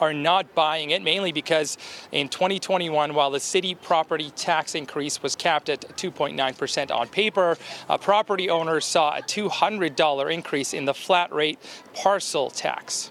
are 0.00 0.12
not 0.12 0.54
buying 0.54 0.90
it, 0.90 1.02
mainly 1.02 1.32
because 1.32 1.78
in 2.12 2.28
2021, 2.28 3.14
while 3.14 3.30
the 3.30 3.40
city 3.40 3.74
property 3.74 4.30
tax 4.36 4.74
increase 4.74 5.22
was 5.22 5.36
capped 5.36 5.68
at 5.68 5.80
2.9% 5.96 6.90
on 6.90 7.08
paper, 7.08 7.56
a 7.88 7.98
property 7.98 8.50
owners 8.50 8.84
saw 8.84 9.16
a 9.16 9.22
$200 9.22 10.32
increase 10.32 10.74
in 10.74 10.84
the 10.84 10.94
flat 10.94 11.32
rate 11.32 11.58
parcel 11.94 12.50
tax. 12.50 13.10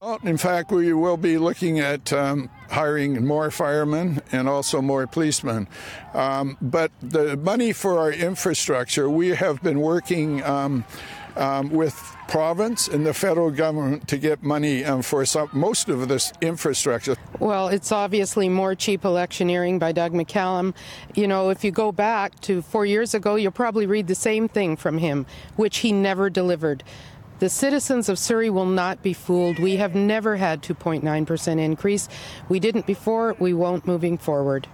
Well, 0.00 0.20
in 0.22 0.36
fact, 0.36 0.70
we 0.70 0.92
will 0.92 1.16
be 1.16 1.38
looking 1.38 1.80
at 1.80 2.12
um, 2.12 2.50
hiring 2.70 3.26
more 3.26 3.50
firemen 3.50 4.22
and 4.30 4.48
also 4.48 4.80
more 4.80 5.08
policemen. 5.08 5.66
Um, 6.14 6.56
but 6.62 6.92
the 7.02 7.36
money 7.36 7.72
for 7.72 7.98
our 7.98 8.12
infrastructure, 8.12 9.10
we 9.10 9.30
have 9.30 9.60
been 9.60 9.80
working 9.80 10.44
um, 10.44 10.84
um 11.36 11.70
with 11.70 11.94
province 12.28 12.88
and 12.88 13.04
the 13.04 13.14
federal 13.14 13.50
government 13.50 14.06
to 14.06 14.18
get 14.18 14.42
money 14.42 14.84
um, 14.84 15.02
for 15.02 15.24
some, 15.24 15.48
most 15.52 15.88
of 15.88 16.06
this 16.08 16.32
infrastructure. 16.40 17.16
Well, 17.40 17.68
it's 17.68 17.90
obviously 17.90 18.48
more 18.48 18.74
cheap 18.74 19.04
electioneering 19.04 19.78
by 19.78 19.92
Doug 19.92 20.12
McCallum. 20.12 20.74
You 21.14 21.26
know, 21.26 21.48
if 21.48 21.64
you 21.64 21.70
go 21.70 21.90
back 21.90 22.38
to 22.40 22.62
four 22.62 22.84
years 22.84 23.14
ago, 23.14 23.36
you'll 23.36 23.50
probably 23.50 23.86
read 23.86 24.06
the 24.06 24.14
same 24.14 24.48
thing 24.48 24.76
from 24.76 24.98
him, 24.98 25.26
which 25.56 25.78
he 25.78 25.92
never 25.92 26.30
delivered. 26.30 26.84
The 27.38 27.48
citizens 27.48 28.08
of 28.08 28.18
Surrey 28.18 28.50
will 28.50 28.66
not 28.66 29.02
be 29.02 29.12
fooled. 29.12 29.60
We 29.60 29.76
have 29.76 29.94
never 29.94 30.36
had 30.36 30.60
2.9% 30.60 31.60
increase. 31.60 32.08
We 32.48 32.58
didn't 32.58 32.86
before, 32.86 33.36
we 33.38 33.54
won't 33.54 33.86
moving 33.86 34.18
forward. 34.18 34.66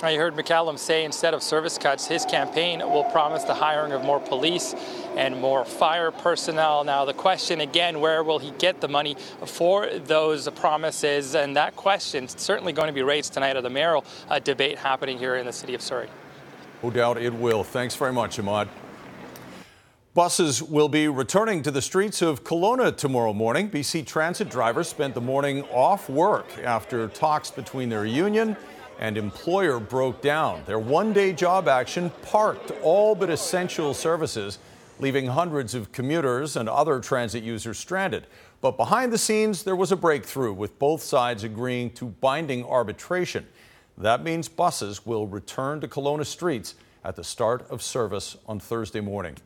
You 0.00 0.16
heard 0.16 0.36
McCallum 0.36 0.78
say 0.78 1.04
instead 1.04 1.34
of 1.34 1.42
service 1.42 1.76
cuts, 1.76 2.06
his 2.06 2.24
campaign 2.24 2.78
will 2.78 3.02
promise 3.02 3.42
the 3.42 3.54
hiring 3.54 3.90
of 3.90 4.04
more 4.04 4.20
police 4.20 4.72
and 5.16 5.40
more 5.40 5.64
fire 5.64 6.12
personnel. 6.12 6.84
Now, 6.84 7.04
the 7.04 7.12
question 7.12 7.60
again, 7.60 7.98
where 7.98 8.22
will 8.22 8.38
he 8.38 8.52
get 8.58 8.80
the 8.80 8.86
money 8.86 9.16
for 9.44 9.88
those 9.98 10.48
promises? 10.50 11.34
And 11.34 11.56
that 11.56 11.74
question 11.74 12.24
is 12.24 12.34
certainly 12.38 12.72
going 12.72 12.86
to 12.86 12.92
be 12.92 13.02
raised 13.02 13.32
tonight 13.32 13.56
at 13.56 13.64
the 13.64 13.70
mayoral 13.70 14.04
uh, 14.30 14.38
debate 14.38 14.78
happening 14.78 15.18
here 15.18 15.34
in 15.34 15.44
the 15.44 15.52
city 15.52 15.74
of 15.74 15.82
Surrey. 15.82 16.08
No 16.80 16.90
doubt 16.90 17.18
it 17.18 17.34
will. 17.34 17.64
Thanks 17.64 17.96
very 17.96 18.12
much, 18.12 18.38
Ahmad. 18.38 18.68
Buses 20.14 20.62
will 20.62 20.88
be 20.88 21.08
returning 21.08 21.60
to 21.62 21.72
the 21.72 21.82
streets 21.82 22.22
of 22.22 22.44
Kelowna 22.44 22.96
tomorrow 22.96 23.32
morning. 23.32 23.68
BC 23.68 24.06
Transit 24.06 24.48
drivers 24.48 24.88
spent 24.88 25.14
the 25.14 25.20
morning 25.20 25.64
off 25.64 26.08
work 26.08 26.46
after 26.58 27.08
talks 27.08 27.50
between 27.50 27.88
their 27.88 28.04
union 28.04 28.56
and 28.98 29.16
employer 29.16 29.78
broke 29.78 30.20
down. 30.20 30.62
Their 30.66 30.78
one 30.78 31.12
day 31.12 31.32
job 31.32 31.68
action 31.68 32.10
parked 32.22 32.72
all 32.82 33.14
but 33.14 33.30
essential 33.30 33.94
services, 33.94 34.58
leaving 34.98 35.26
hundreds 35.26 35.74
of 35.74 35.92
commuters 35.92 36.56
and 36.56 36.68
other 36.68 37.00
transit 37.00 37.42
users 37.42 37.78
stranded. 37.78 38.26
But 38.60 38.76
behind 38.76 39.12
the 39.12 39.18
scenes, 39.18 39.62
there 39.62 39.76
was 39.76 39.92
a 39.92 39.96
breakthrough, 39.96 40.52
with 40.52 40.78
both 40.80 41.00
sides 41.00 41.44
agreeing 41.44 41.90
to 41.92 42.06
binding 42.06 42.64
arbitration. 42.64 43.46
That 43.96 44.24
means 44.24 44.48
buses 44.48 45.06
will 45.06 45.26
return 45.26 45.80
to 45.80 45.88
Kelowna 45.88 46.26
streets 46.26 46.74
at 47.04 47.14
the 47.14 47.22
start 47.22 47.68
of 47.70 47.82
service 47.82 48.36
on 48.46 48.58
Thursday 48.58 49.00
morning. 49.00 49.36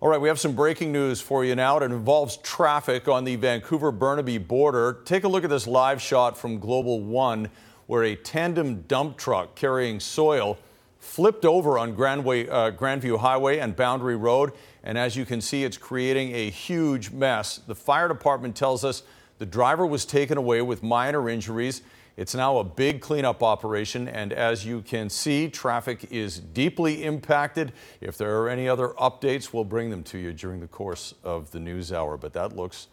All 0.00 0.08
right, 0.08 0.20
we 0.20 0.28
have 0.28 0.40
some 0.40 0.54
breaking 0.54 0.90
news 0.90 1.20
for 1.20 1.44
you 1.44 1.54
now. 1.54 1.76
It 1.78 1.84
involves 1.84 2.38
traffic 2.38 3.06
on 3.06 3.24
the 3.24 3.36
Vancouver 3.36 3.92
Burnaby 3.92 4.38
border. 4.38 4.98
Take 5.04 5.24
a 5.24 5.28
look 5.28 5.44
at 5.44 5.50
this 5.50 5.66
live 5.66 6.02
shot 6.02 6.36
from 6.36 6.58
Global 6.58 7.00
One 7.00 7.48
where 7.86 8.04
a 8.04 8.16
tandem 8.16 8.82
dump 8.82 9.16
truck 9.16 9.54
carrying 9.54 10.00
soil 10.00 10.58
flipped 10.98 11.44
over 11.44 11.78
on 11.78 11.94
Grandway, 11.94 12.48
uh, 12.48 12.70
Grandview 12.70 13.18
Highway 13.18 13.58
and 13.58 13.74
Boundary 13.74 14.16
Road. 14.16 14.52
And 14.84 14.96
as 14.96 15.16
you 15.16 15.24
can 15.24 15.40
see, 15.40 15.64
it's 15.64 15.76
creating 15.76 16.34
a 16.34 16.48
huge 16.48 17.10
mess. 17.10 17.58
The 17.58 17.74
fire 17.74 18.08
department 18.08 18.56
tells 18.56 18.84
us 18.84 19.02
the 19.38 19.46
driver 19.46 19.84
was 19.84 20.04
taken 20.04 20.38
away 20.38 20.62
with 20.62 20.82
minor 20.82 21.28
injuries. 21.28 21.82
It's 22.16 22.34
now 22.34 22.58
a 22.58 22.64
big 22.64 23.00
cleanup 23.00 23.42
operation, 23.42 24.06
and 24.06 24.32
as 24.32 24.66
you 24.66 24.82
can 24.82 25.08
see, 25.08 25.48
traffic 25.48 26.12
is 26.12 26.38
deeply 26.38 27.04
impacted. 27.04 27.72
If 28.00 28.18
there 28.18 28.38
are 28.38 28.50
any 28.50 28.68
other 28.68 28.88
updates, 28.90 29.52
we'll 29.52 29.64
bring 29.64 29.88
them 29.90 30.02
to 30.04 30.18
you 30.18 30.32
during 30.32 30.60
the 30.60 30.66
course 30.66 31.14
of 31.24 31.50
the 31.50 31.58
news 31.58 31.92
hour. 31.92 32.18
But 32.18 32.34
that 32.34 32.54
looks 32.54 32.88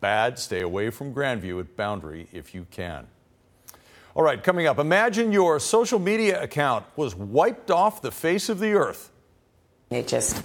bad. 0.00 0.38
Stay 0.38 0.62
away 0.62 0.90
from 0.90 1.14
Grandview 1.14 1.60
at 1.60 1.76
Boundary 1.76 2.28
if 2.32 2.54
you 2.54 2.66
can. 2.70 3.06
All 4.14 4.22
right, 4.22 4.42
coming 4.42 4.66
up, 4.66 4.78
imagine 4.78 5.32
your 5.32 5.58
social 5.58 5.98
media 5.98 6.42
account 6.42 6.84
was 6.96 7.14
wiped 7.14 7.70
off 7.70 8.02
the 8.02 8.10
face 8.10 8.50
of 8.50 8.58
the 8.58 8.72
earth. 8.74 9.10
It 9.90 10.06
just 10.06 10.42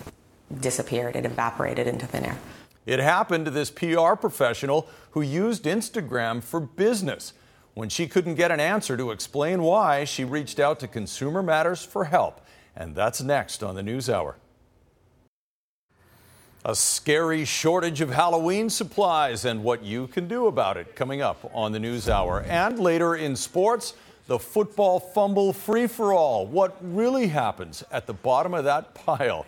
disappeared, 0.62 1.18
it 1.18 1.26
evaporated 1.26 1.86
into 1.86 2.08
thin 2.08 2.26
air. 2.26 2.38
It 2.86 3.00
happened 3.00 3.44
to 3.44 3.52
this 3.52 3.70
PR 3.70 4.14
professional 4.16 4.88
who 5.12 5.22
used 5.22 5.66
Instagram 5.66 6.42
for 6.42 6.62
business. 6.62 7.34
When 7.74 7.90
she 7.90 8.08
couldn't 8.08 8.36
get 8.36 8.52
an 8.52 8.62
answer 8.62 8.96
to 8.96 9.12
explain 9.12 9.62
why, 9.62 10.06
she 10.06 10.24
reached 10.24 10.60
out 10.60 10.80
to 10.80 10.88
Consumer 10.88 11.44
Matters 11.44 11.84
for 11.84 12.06
help. 12.06 12.40
And 12.74 12.96
that's 12.96 13.22
next 13.22 13.62
on 13.64 13.76
the 13.76 13.84
News 13.84 14.10
Hour. 14.10 14.38
A 16.66 16.76
scary 16.76 17.46
shortage 17.46 18.02
of 18.02 18.10
Halloween 18.10 18.70
supplies 18.70 19.46
and 19.46 19.64
what 19.64 19.84
you 19.84 20.08
can 20.08 20.28
do 20.28 20.48
about 20.48 20.76
it 20.76 20.96
coming 20.96 21.22
up 21.22 21.50
on 21.54 21.72
the 21.72 21.80
News 21.80 22.10
Hour. 22.10 22.42
And 22.42 22.80
later 22.80 23.16
in 23.16 23.36
sports, 23.36 23.94
the 24.26 24.40
football 24.40 25.00
fumble 25.00 25.54
free 25.54 25.88
for 25.88 26.14
all. 26.14 26.46
What 26.46 26.76
really 26.82 27.28
happens 27.28 27.84
at 27.92 28.08
the 28.08 28.14
bottom 28.14 28.54
of 28.54 28.66
that 28.66 28.94
pile? 28.96 29.46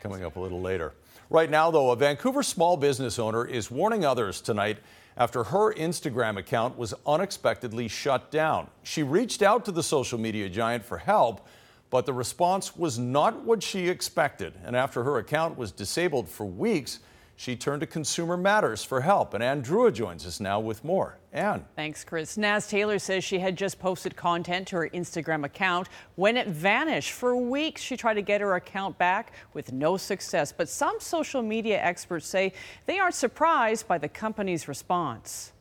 Coming 0.00 0.22
up 0.22 0.36
a 0.36 0.40
little 0.40 0.60
later. 0.60 0.92
Right 1.30 1.50
now, 1.50 1.70
though, 1.70 1.90
a 1.90 1.96
Vancouver 1.96 2.42
small 2.42 2.76
business 2.76 3.18
owner 3.18 3.44
is 3.44 3.70
warning 3.70 4.04
others 4.04 4.40
tonight 4.40 4.78
after 5.16 5.44
her 5.44 5.74
Instagram 5.74 6.36
account 6.36 6.78
was 6.78 6.94
unexpectedly 7.06 7.88
shut 7.88 8.30
down. 8.30 8.68
She 8.82 9.02
reached 9.02 9.42
out 9.42 9.64
to 9.64 9.72
the 9.72 9.82
social 9.82 10.18
media 10.18 10.48
giant 10.48 10.84
for 10.84 10.98
help, 10.98 11.46
but 11.90 12.06
the 12.06 12.12
response 12.12 12.76
was 12.76 12.98
not 12.98 13.44
what 13.44 13.62
she 13.62 13.88
expected. 13.88 14.54
And 14.64 14.76
after 14.76 15.02
her 15.02 15.18
account 15.18 15.58
was 15.58 15.72
disabled 15.72 16.28
for 16.28 16.46
weeks, 16.46 17.00
she 17.40 17.56
turned 17.56 17.80
to 17.80 17.86
Consumer 17.86 18.36
Matters 18.36 18.84
for 18.84 19.00
help. 19.00 19.32
And 19.32 19.42
Anne 19.42 19.62
Drewa 19.62 19.92
joins 19.92 20.26
us 20.26 20.40
now 20.40 20.60
with 20.60 20.84
more. 20.84 21.16
Anne. 21.32 21.64
Thanks, 21.74 22.04
Chris. 22.04 22.36
Naz 22.36 22.68
Taylor 22.68 22.98
says 22.98 23.24
she 23.24 23.38
had 23.38 23.56
just 23.56 23.78
posted 23.78 24.14
content 24.14 24.68
to 24.68 24.76
her 24.76 24.90
Instagram 24.90 25.44
account 25.44 25.88
when 26.16 26.36
it 26.36 26.48
vanished. 26.48 27.12
For 27.12 27.34
weeks, 27.34 27.80
she 27.80 27.96
tried 27.96 28.14
to 28.14 28.22
get 28.22 28.42
her 28.42 28.56
account 28.56 28.98
back 28.98 29.32
with 29.54 29.72
no 29.72 29.96
success. 29.96 30.52
But 30.52 30.68
some 30.68 31.00
social 31.00 31.42
media 31.42 31.82
experts 31.82 32.26
say 32.26 32.52
they 32.86 32.98
aren't 32.98 33.14
surprised 33.14 33.88
by 33.88 33.96
the 33.96 34.08
company's 34.08 34.68
response. 34.68 35.52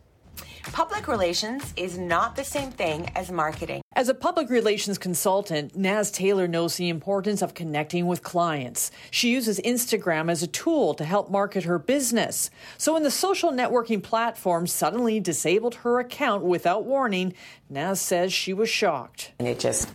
Public 0.71 1.07
relations 1.07 1.73
is 1.75 1.97
not 1.97 2.35
the 2.35 2.43
same 2.43 2.71
thing 2.71 3.09
as 3.15 3.31
marketing. 3.31 3.81
As 3.93 4.07
a 4.07 4.13
public 4.13 4.49
relations 4.49 4.97
consultant, 4.97 5.75
Naz 5.75 6.11
Taylor 6.11 6.47
knows 6.47 6.75
the 6.75 6.89
importance 6.89 7.41
of 7.41 7.53
connecting 7.53 8.07
with 8.07 8.23
clients. 8.23 8.91
She 9.11 9.31
uses 9.31 9.59
Instagram 9.61 10.31
as 10.31 10.43
a 10.43 10.47
tool 10.47 10.93
to 10.93 11.03
help 11.03 11.29
market 11.29 11.63
her 11.63 11.79
business. 11.79 12.49
So 12.77 12.93
when 12.93 13.03
the 13.03 13.11
social 13.11 13.51
networking 13.51 14.01
platform 14.01 14.67
suddenly 14.67 15.19
disabled 15.19 15.75
her 15.75 15.99
account 15.99 16.43
without 16.43 16.85
warning, 16.85 17.33
Naz 17.69 17.99
says 17.99 18.31
she 18.31 18.53
was 18.53 18.69
shocked. 18.69 19.31
And 19.39 19.47
it 19.47 19.59
just 19.59 19.89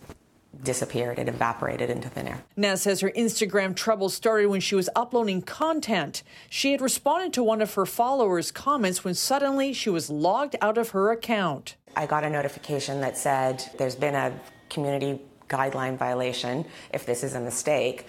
disappeared. 0.65 1.17
It 1.17 1.29
evaporated 1.29 1.89
into 1.89 2.09
thin 2.09 2.27
air. 2.27 2.43
Naz 2.57 2.81
says 2.81 2.99
her 2.99 3.11
Instagram 3.11 3.75
trouble 3.75 4.09
started 4.09 4.47
when 4.47 4.59
she 4.59 4.75
was 4.75 4.89
uploading 4.95 5.41
content. 5.41 6.23
She 6.49 6.73
had 6.73 6.81
responded 6.81 7.31
to 7.33 7.43
one 7.43 7.61
of 7.61 7.73
her 7.75 7.85
followers' 7.85 8.51
comments 8.51 9.05
when 9.05 9.13
suddenly 9.13 9.71
she 9.71 9.89
was 9.89 10.09
logged 10.09 10.57
out 10.61 10.77
of 10.77 10.89
her 10.89 11.11
account. 11.11 11.75
I 11.95 12.05
got 12.05 12.25
a 12.25 12.29
notification 12.29 12.99
that 13.01 13.17
said 13.17 13.63
there's 13.77 13.95
been 13.95 14.15
a 14.15 14.37
community 14.69 15.21
guideline 15.47 15.97
violation. 15.97 16.65
If 16.91 17.05
this 17.05 17.23
is 17.23 17.35
a 17.35 17.39
mistake, 17.39 18.07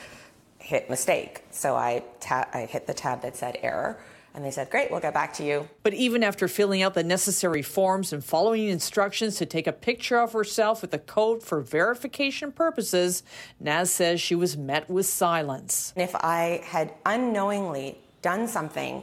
hit 0.58 0.90
mistake. 0.90 1.44
So 1.50 1.76
I, 1.76 2.02
ta- 2.18 2.48
I 2.52 2.62
hit 2.62 2.88
the 2.88 2.94
tab 2.94 3.22
that 3.22 3.36
said 3.36 3.58
error. 3.62 3.98
And 4.36 4.44
they 4.44 4.50
said, 4.50 4.68
Great, 4.68 4.90
we'll 4.90 5.00
get 5.00 5.14
back 5.14 5.32
to 5.34 5.44
you. 5.44 5.66
But 5.82 5.94
even 5.94 6.22
after 6.22 6.46
filling 6.46 6.82
out 6.82 6.92
the 6.92 7.02
necessary 7.02 7.62
forms 7.62 8.12
and 8.12 8.22
following 8.22 8.68
instructions 8.68 9.36
to 9.36 9.46
take 9.46 9.66
a 9.66 9.72
picture 9.72 10.18
of 10.18 10.34
herself 10.34 10.82
with 10.82 10.92
a 10.92 10.98
code 10.98 11.42
for 11.42 11.62
verification 11.62 12.52
purposes, 12.52 13.22
Naz 13.58 13.90
says 13.90 14.20
she 14.20 14.34
was 14.34 14.54
met 14.54 14.90
with 14.90 15.06
silence. 15.06 15.94
If 15.96 16.14
I 16.14 16.60
had 16.64 16.92
unknowingly 17.06 17.98
done 18.20 18.46
something 18.46 19.02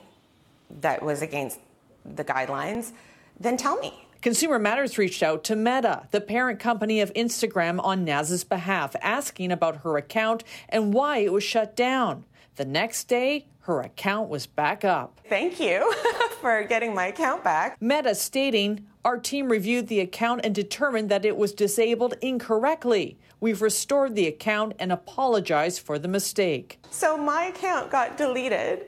that 0.82 1.02
was 1.02 1.24
against 1.24 1.60
the 2.06 2.24
guidelines, 2.24 2.92
then 3.40 3.58
tell 3.58 3.80
me. 3.80 3.92
Consumer 4.22 4.60
Matters 4.60 5.00
reached 5.00 5.24
out 5.24 5.44
to 5.46 5.56
Meta, 5.56 6.08
the 6.12 6.22
parent 6.22 6.60
company 6.60 7.02
of 7.02 7.12
Instagram, 7.14 7.84
on 7.84 8.06
Naz's 8.06 8.44
behalf, 8.44 8.96
asking 9.02 9.52
about 9.52 9.78
her 9.78 9.98
account 9.98 10.44
and 10.70 10.94
why 10.94 11.18
it 11.18 11.34
was 11.34 11.44
shut 11.44 11.76
down. 11.76 12.26
The 12.56 12.66
next 12.66 13.06
day, 13.06 13.48
her 13.64 13.80
account 13.80 14.28
was 14.28 14.46
back 14.46 14.84
up. 14.84 15.22
Thank 15.30 15.58
you 15.60 15.94
for 16.42 16.64
getting 16.64 16.94
my 16.94 17.08
account 17.08 17.46
back. 17.46 17.82
Meta 17.82 18.14
stating, 18.14 18.86
Our 19.06 19.18
team 19.18 19.48
reviewed 19.48 19.88
the 19.88 20.02
account 20.02 20.42
and 20.44 20.54
determined 20.54 21.10
that 21.10 21.24
it 21.24 21.38
was 21.38 21.54
disabled 21.54 22.16
incorrectly. 22.22 23.18
We've 23.40 23.62
restored 23.62 24.16
the 24.16 24.28
account 24.28 24.74
and 24.80 24.92
apologize 24.92 25.80
for 25.80 25.98
the 25.98 26.10
mistake. 26.10 26.80
So 26.92 27.16
my 27.16 27.46
account 27.46 27.90
got 27.90 28.18
deleted 28.18 28.88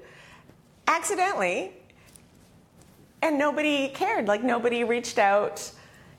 accidentally, 0.87 1.71
and 3.21 3.39
nobody 3.39 3.87
cared. 3.89 4.27
Like, 4.27 4.43
nobody 4.43 4.83
reached 4.83 5.17
out 5.17 5.71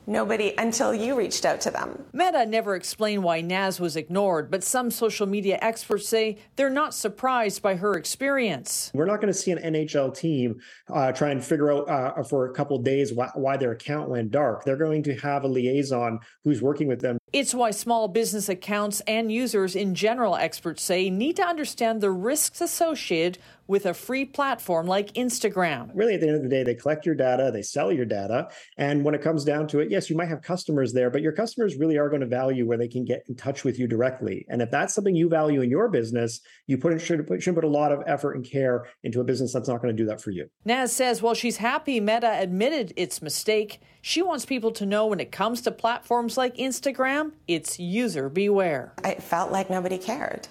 Nobody 0.06 0.54
until 0.56 0.94
you 0.94 1.16
reached 1.16 1.44
out 1.44 1.60
to 1.62 1.70
them. 1.70 2.04
Meta 2.12 2.46
never 2.46 2.76
explained 2.76 3.24
why 3.24 3.40
Naz 3.40 3.80
was 3.80 3.96
ignored, 3.96 4.50
but 4.50 4.62
some 4.62 4.90
social 4.90 5.26
media 5.26 5.58
experts 5.60 6.08
say 6.08 6.38
they're 6.54 6.70
not 6.70 6.94
surprised 6.94 7.60
by 7.60 7.74
her 7.74 7.94
experience. 7.94 8.92
We're 8.94 9.06
not 9.06 9.20
going 9.20 9.32
to 9.32 9.38
see 9.38 9.50
an 9.50 9.58
NHL 9.58 10.16
team 10.16 10.60
uh, 10.92 11.10
try 11.10 11.30
and 11.30 11.44
figure 11.44 11.72
out 11.72 11.88
uh, 11.88 12.22
for 12.22 12.46
a 12.46 12.54
couple 12.54 12.78
days 12.78 13.12
why, 13.12 13.30
why 13.34 13.56
their 13.56 13.72
account 13.72 14.08
went 14.08 14.30
dark. 14.30 14.64
They're 14.64 14.76
going 14.76 15.02
to 15.04 15.14
have 15.16 15.42
a 15.42 15.48
liaison 15.48 16.20
who's 16.44 16.62
working 16.62 16.86
with 16.86 17.00
them. 17.00 17.18
It's 17.32 17.52
why 17.52 17.72
small 17.72 18.06
business 18.06 18.48
accounts 18.48 19.00
and 19.00 19.32
users 19.32 19.74
in 19.74 19.96
general, 19.96 20.36
experts 20.36 20.82
say, 20.84 21.10
need 21.10 21.36
to 21.36 21.42
understand 21.42 22.00
the 22.00 22.12
risks 22.12 22.60
associated 22.60 23.38
with 23.66 23.86
a 23.86 23.94
free 23.94 24.24
platform 24.24 24.86
like 24.86 25.12
Instagram. 25.14 25.90
Really, 25.94 26.14
at 26.14 26.20
the 26.20 26.28
end 26.28 26.36
of 26.36 26.42
the 26.42 26.48
day, 26.48 26.62
they 26.62 26.74
collect 26.74 27.06
your 27.06 27.14
data, 27.14 27.50
they 27.52 27.62
sell 27.62 27.92
your 27.92 28.04
data. 28.04 28.48
And 28.76 29.04
when 29.04 29.14
it 29.14 29.22
comes 29.22 29.44
down 29.44 29.66
to 29.68 29.80
it, 29.80 29.90
yes, 29.90 30.08
you 30.10 30.16
might 30.16 30.28
have 30.28 30.42
customers 30.42 30.92
there, 30.92 31.10
but 31.10 31.22
your 31.22 31.32
customers 31.32 31.76
really 31.76 31.96
are 31.96 32.08
going 32.08 32.20
to 32.20 32.26
value 32.26 32.66
where 32.66 32.78
they 32.78 32.88
can 32.88 33.04
get 33.04 33.22
in 33.28 33.34
touch 33.34 33.64
with 33.64 33.78
you 33.78 33.86
directly. 33.86 34.46
And 34.48 34.62
if 34.62 34.70
that's 34.70 34.94
something 34.94 35.14
you 35.14 35.28
value 35.28 35.60
in 35.60 35.70
your 35.70 35.88
business, 35.88 36.40
you 36.66 36.78
put 36.78 36.92
in, 36.92 36.98
should, 36.98 37.26
put, 37.26 37.42
should 37.42 37.54
put 37.54 37.64
a 37.64 37.68
lot 37.68 37.92
of 37.92 38.02
effort 38.06 38.34
and 38.34 38.44
care 38.44 38.86
into 39.02 39.20
a 39.20 39.24
business 39.24 39.52
that's 39.52 39.68
not 39.68 39.82
going 39.82 39.94
to 39.94 40.02
do 40.02 40.08
that 40.08 40.20
for 40.20 40.30
you. 40.30 40.48
Naz 40.64 40.92
says 40.92 41.22
while 41.22 41.34
she's 41.34 41.58
happy 41.58 42.00
Meta 42.00 42.38
admitted 42.40 42.92
its 42.96 43.20
mistake, 43.22 43.80
she 44.00 44.22
wants 44.22 44.46
people 44.46 44.70
to 44.72 44.86
know 44.86 45.06
when 45.06 45.20
it 45.20 45.32
comes 45.32 45.62
to 45.62 45.70
platforms 45.70 46.36
like 46.36 46.56
Instagram, 46.56 47.32
it's 47.48 47.80
user 47.80 48.28
beware. 48.28 48.94
It 49.04 49.22
felt 49.22 49.50
like 49.50 49.68
nobody 49.68 49.98
cared. 49.98 50.48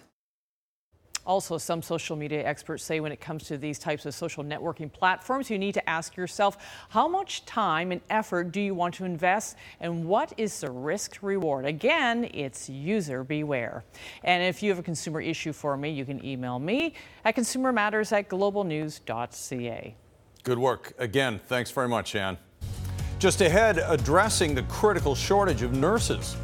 Also, 1.25 1.57
some 1.57 1.81
social 1.81 2.15
media 2.15 2.45
experts 2.45 2.83
say 2.83 2.99
when 2.99 3.11
it 3.11 3.19
comes 3.19 3.45
to 3.45 3.57
these 3.57 3.79
types 3.79 4.05
of 4.05 4.13
social 4.13 4.43
networking 4.43 4.91
platforms, 4.91 5.49
you 5.49 5.57
need 5.57 5.73
to 5.73 5.89
ask 5.89 6.15
yourself 6.15 6.57
how 6.89 7.07
much 7.07 7.45
time 7.45 7.91
and 7.91 8.01
effort 8.09 8.51
do 8.51 8.61
you 8.61 8.75
want 8.75 8.93
to 8.93 9.05
invest 9.05 9.55
and 9.79 10.05
what 10.05 10.33
is 10.37 10.59
the 10.59 10.69
risk 10.69 11.17
reward? 11.21 11.65
Again, 11.65 12.29
it's 12.33 12.69
user 12.69 13.23
beware. 13.23 13.83
And 14.23 14.43
if 14.43 14.61
you 14.61 14.69
have 14.69 14.79
a 14.79 14.83
consumer 14.83 15.21
issue 15.21 15.53
for 15.53 15.75
me, 15.77 15.89
you 15.89 16.05
can 16.05 16.23
email 16.23 16.59
me 16.59 16.93
at 17.23 17.35
consumermatters 17.35 18.11
at 18.11 18.29
globalnews.ca. 18.29 19.95
Good 20.43 20.59
work. 20.59 20.93
Again, 20.99 21.39
thanks 21.47 21.71
very 21.71 21.87
much, 21.87 22.15
Anne. 22.15 22.37
Just 23.17 23.41
ahead, 23.41 23.79
addressing 23.87 24.53
the 24.53 24.63
critical 24.63 25.15
shortage 25.15 25.63
of 25.63 25.73
nurses. 25.73 26.35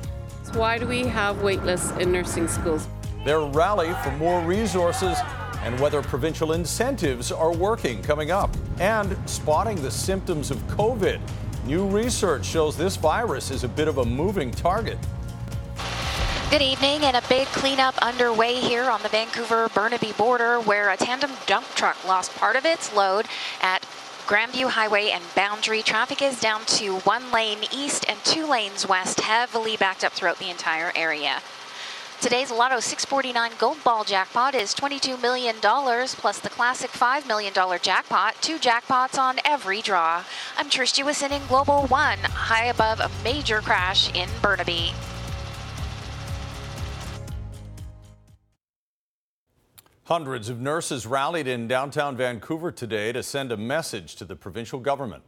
Why 0.53 0.77
do 0.77 0.87
we 0.87 1.03
have 1.03 1.37
waitlists 1.37 1.99
in 1.99 2.11
nursing 2.11 2.47
schools? 2.47 2.87
Their 3.23 3.41
rally 3.41 3.93
for 4.03 4.11
more 4.17 4.41
resources 4.41 5.17
and 5.63 5.79
whether 5.79 6.01
provincial 6.01 6.53
incentives 6.53 7.31
are 7.31 7.53
working 7.53 8.01
coming 8.01 8.31
up. 8.31 8.49
And 8.79 9.15
spotting 9.29 9.81
the 9.81 9.91
symptoms 9.91 10.49
of 10.49 10.57
COVID. 10.67 11.19
New 11.65 11.85
research 11.85 12.45
shows 12.45 12.75
this 12.75 12.95
virus 12.95 13.51
is 13.51 13.63
a 13.63 13.67
bit 13.67 13.87
of 13.87 13.99
a 13.99 14.05
moving 14.05 14.49
target. 14.49 14.97
Good 16.49 16.63
evening, 16.63 17.03
and 17.03 17.15
a 17.15 17.21
big 17.29 17.47
cleanup 17.47 17.97
underway 17.99 18.55
here 18.55 18.89
on 18.89 19.01
the 19.03 19.09
Vancouver 19.09 19.69
Burnaby 19.69 20.11
border, 20.13 20.59
where 20.59 20.89
a 20.89 20.97
tandem 20.97 21.31
dump 21.45 21.65
truck 21.75 22.05
lost 22.05 22.35
part 22.35 22.55
of 22.55 22.65
its 22.65 22.93
load 22.93 23.27
at 23.61 23.83
Grandview 24.25 24.69
Highway 24.69 25.11
and 25.11 25.23
Boundary. 25.35 25.81
Traffic 25.81 26.21
is 26.21 26.41
down 26.41 26.65
to 26.65 26.95
one 26.99 27.31
lane 27.31 27.59
east 27.71 28.05
and 28.09 28.19
two 28.25 28.45
lanes 28.47 28.87
west, 28.87 29.21
heavily 29.21 29.77
backed 29.77 30.03
up 30.03 30.11
throughout 30.11 30.39
the 30.39 30.49
entire 30.49 30.91
area. 30.95 31.41
Today's 32.21 32.51
Lotto 32.51 32.79
649 32.79 33.53
Gold 33.57 33.83
Ball 33.83 34.03
jackpot 34.03 34.53
is 34.53 34.75
$22 34.75 35.19
million 35.23 35.55
plus 35.55 36.39
the 36.39 36.49
classic 36.49 36.91
$5 36.91 37.27
million 37.27 37.51
jackpot, 37.81 38.35
two 38.41 38.59
jackpots 38.59 39.17
on 39.17 39.39
every 39.43 39.81
draw. 39.81 40.23
I'm 40.55 40.69
Trish 40.69 40.93
Jewison 40.93 41.31
in 41.31 41.41
Global 41.47 41.87
One, 41.87 42.19
high 42.19 42.65
above 42.65 42.99
a 42.99 43.09
major 43.23 43.61
crash 43.61 44.13
in 44.13 44.29
Burnaby. 44.39 44.91
Hundreds 50.03 50.47
of 50.47 50.61
nurses 50.61 51.07
rallied 51.07 51.47
in 51.47 51.67
downtown 51.67 52.15
Vancouver 52.15 52.71
today 52.71 53.11
to 53.11 53.23
send 53.23 53.51
a 53.51 53.57
message 53.57 54.15
to 54.17 54.25
the 54.25 54.35
provincial 54.35 54.79
government. 54.79 55.23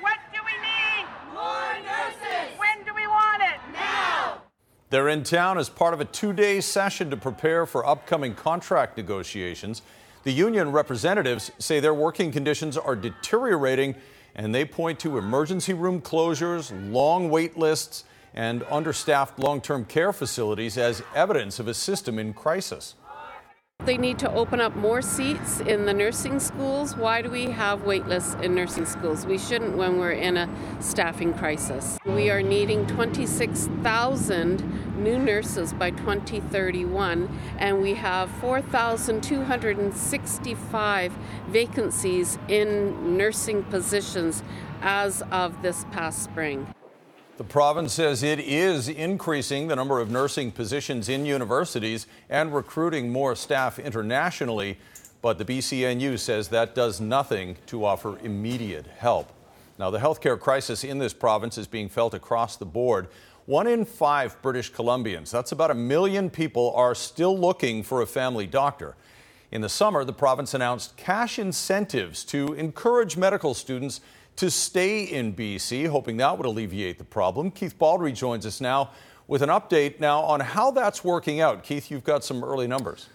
What 0.00 0.18
do 0.34 0.40
we 0.44 0.52
need? 0.60 1.06
More 1.32 1.78
nurses. 1.82 2.58
When 2.58 2.84
do 2.84 2.92
we 2.94 3.06
want 3.06 3.40
it? 3.42 3.58
Now. 3.72 4.42
They're 4.90 5.08
in 5.08 5.22
town 5.22 5.58
as 5.58 5.68
part 5.68 5.92
of 5.92 6.00
a 6.00 6.06
two 6.06 6.32
day 6.32 6.60
session 6.60 7.10
to 7.10 7.16
prepare 7.16 7.66
for 7.66 7.86
upcoming 7.86 8.34
contract 8.34 8.96
negotiations. 8.96 9.82
The 10.24 10.32
union 10.32 10.72
representatives 10.72 11.50
say 11.58 11.78
their 11.78 11.94
working 11.94 12.32
conditions 12.32 12.76
are 12.76 12.96
deteriorating, 12.96 13.96
and 14.34 14.54
they 14.54 14.64
point 14.64 14.98
to 15.00 15.18
emergency 15.18 15.74
room 15.74 16.00
closures, 16.00 16.72
long 16.92 17.28
wait 17.28 17.58
lists, 17.58 18.04
and 18.34 18.62
understaffed 18.70 19.38
long 19.38 19.60
term 19.60 19.84
care 19.84 20.12
facilities 20.12 20.78
as 20.78 21.02
evidence 21.14 21.58
of 21.58 21.68
a 21.68 21.74
system 21.74 22.18
in 22.18 22.32
crisis. 22.32 22.94
They 23.88 23.96
need 23.96 24.18
to 24.18 24.30
open 24.32 24.60
up 24.60 24.76
more 24.76 25.00
seats 25.00 25.60
in 25.60 25.86
the 25.86 25.94
nursing 25.94 26.40
schools. 26.40 26.94
Why 26.94 27.22
do 27.22 27.30
we 27.30 27.44
have 27.44 27.84
waitlists 27.84 28.38
in 28.42 28.54
nursing 28.54 28.84
schools? 28.84 29.24
We 29.24 29.38
shouldn't 29.38 29.78
when 29.78 29.98
we're 29.98 30.10
in 30.10 30.36
a 30.36 30.46
staffing 30.78 31.32
crisis. 31.32 31.98
We 32.04 32.28
are 32.28 32.42
needing 32.42 32.86
26,000 32.86 35.02
new 35.02 35.18
nurses 35.18 35.72
by 35.72 35.92
2031, 35.92 37.30
and 37.56 37.80
we 37.80 37.94
have 37.94 38.28
4,265 38.42 41.12
vacancies 41.48 42.38
in 42.46 43.16
nursing 43.16 43.62
positions 43.62 44.42
as 44.82 45.22
of 45.30 45.62
this 45.62 45.86
past 45.92 46.22
spring. 46.22 46.66
The 47.38 47.44
province 47.44 47.92
says 47.92 48.24
it 48.24 48.40
is 48.40 48.88
increasing 48.88 49.68
the 49.68 49.76
number 49.76 50.00
of 50.00 50.10
nursing 50.10 50.50
positions 50.50 51.08
in 51.08 51.24
universities 51.24 52.08
and 52.28 52.52
recruiting 52.52 53.12
more 53.12 53.36
staff 53.36 53.78
internationally, 53.78 54.76
but 55.22 55.38
the 55.38 55.44
BCNU 55.44 56.18
says 56.18 56.48
that 56.48 56.74
does 56.74 57.00
nothing 57.00 57.56
to 57.66 57.84
offer 57.84 58.18
immediate 58.24 58.88
help. 58.88 59.32
Now, 59.78 59.88
the 59.88 60.00
healthcare 60.00 60.38
crisis 60.38 60.82
in 60.82 60.98
this 60.98 61.14
province 61.14 61.56
is 61.58 61.68
being 61.68 61.88
felt 61.88 62.12
across 62.12 62.56
the 62.56 62.66
board. 62.66 63.06
One 63.46 63.68
in 63.68 63.84
five 63.84 64.36
British 64.42 64.72
Columbians, 64.72 65.30
that's 65.30 65.52
about 65.52 65.70
a 65.70 65.74
million 65.74 66.30
people, 66.30 66.72
are 66.74 66.92
still 66.92 67.38
looking 67.38 67.84
for 67.84 68.02
a 68.02 68.06
family 68.06 68.48
doctor. 68.48 68.96
In 69.52 69.60
the 69.60 69.68
summer, 69.68 70.02
the 70.02 70.12
province 70.12 70.54
announced 70.54 70.96
cash 70.96 71.38
incentives 71.38 72.24
to 72.24 72.52
encourage 72.54 73.16
medical 73.16 73.54
students 73.54 74.00
to 74.38 74.52
stay 74.52 75.02
in 75.02 75.34
BC, 75.34 75.88
hoping 75.88 76.16
that 76.18 76.38
would 76.38 76.46
alleviate 76.46 76.96
the 76.96 77.04
problem. 77.04 77.50
Keith 77.50 77.76
Baldry 77.76 78.12
joins 78.12 78.46
us 78.46 78.60
now 78.60 78.92
with 79.26 79.42
an 79.42 79.48
update 79.48 79.98
now 79.98 80.20
on 80.20 80.38
how 80.38 80.70
that's 80.70 81.02
working 81.02 81.40
out. 81.40 81.64
Keith, 81.64 81.90
you've 81.90 82.04
got 82.04 82.22
some 82.22 82.44
early 82.44 82.68
numbers. 82.68 83.08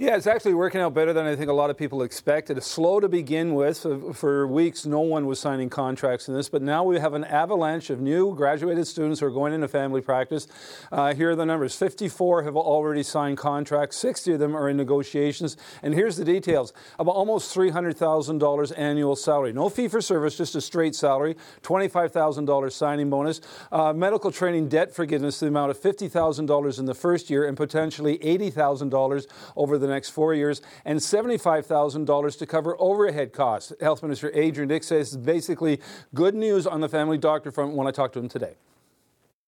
Yeah, 0.00 0.14
it's 0.14 0.28
actually 0.28 0.54
working 0.54 0.80
out 0.80 0.94
better 0.94 1.12
than 1.12 1.26
I 1.26 1.34
think 1.34 1.50
a 1.50 1.52
lot 1.52 1.70
of 1.70 1.76
people 1.76 2.02
expected. 2.02 2.56
It's 2.56 2.68
slow 2.68 3.00
to 3.00 3.08
begin 3.08 3.52
with. 3.54 3.84
For 4.14 4.46
weeks, 4.46 4.86
no 4.86 5.00
one 5.00 5.26
was 5.26 5.40
signing 5.40 5.70
contracts 5.70 6.28
in 6.28 6.34
this, 6.34 6.48
but 6.48 6.62
now 6.62 6.84
we 6.84 7.00
have 7.00 7.14
an 7.14 7.24
avalanche 7.24 7.90
of 7.90 8.00
new 8.00 8.32
graduated 8.32 8.86
students 8.86 9.18
who 9.18 9.26
are 9.26 9.32
going 9.32 9.52
into 9.52 9.66
family 9.66 10.00
practice. 10.00 10.46
Uh, 10.92 11.14
here 11.14 11.30
are 11.30 11.34
the 11.34 11.44
numbers 11.44 11.74
54 11.74 12.44
have 12.44 12.54
already 12.54 13.02
signed 13.02 13.38
contracts, 13.38 13.96
60 13.96 14.34
of 14.34 14.38
them 14.38 14.56
are 14.56 14.68
in 14.68 14.76
negotiations. 14.76 15.56
And 15.82 15.94
here's 15.94 16.16
the 16.16 16.24
details 16.24 16.72
about 17.00 17.16
almost 17.16 17.52
$300,000 17.56 18.72
annual 18.78 19.16
salary. 19.16 19.52
No 19.52 19.68
fee 19.68 19.88
for 19.88 20.00
service, 20.00 20.36
just 20.36 20.54
a 20.54 20.60
straight 20.60 20.94
salary, 20.94 21.34
$25,000 21.62 22.70
signing 22.70 23.10
bonus, 23.10 23.40
uh, 23.72 23.92
medical 23.92 24.30
training 24.30 24.68
debt 24.68 24.94
forgiveness, 24.94 25.40
the 25.40 25.48
amount 25.48 25.72
of 25.72 25.80
$50,000 25.80 26.78
in 26.78 26.84
the 26.84 26.94
first 26.94 27.30
year, 27.30 27.48
and 27.48 27.56
potentially 27.56 28.16
$80,000 28.18 29.26
over 29.56 29.76
the 29.76 29.87
the 29.88 29.94
next 29.94 30.10
four 30.10 30.34
years 30.34 30.62
and 30.84 30.98
$75,000 30.98 32.38
to 32.38 32.46
cover 32.46 32.76
overhead 32.78 33.32
costs. 33.32 33.72
Health 33.80 34.02
Minister 34.02 34.30
Adrian 34.34 34.68
Dix 34.68 34.86
says 34.86 35.16
basically 35.16 35.80
good 36.14 36.34
news 36.34 36.66
on 36.66 36.80
the 36.80 36.88
family 36.88 37.18
doctor 37.18 37.50
front 37.50 37.74
when 37.74 37.86
I 37.86 37.90
talked 37.90 38.14
to 38.14 38.20
him 38.20 38.28
today. 38.28 38.56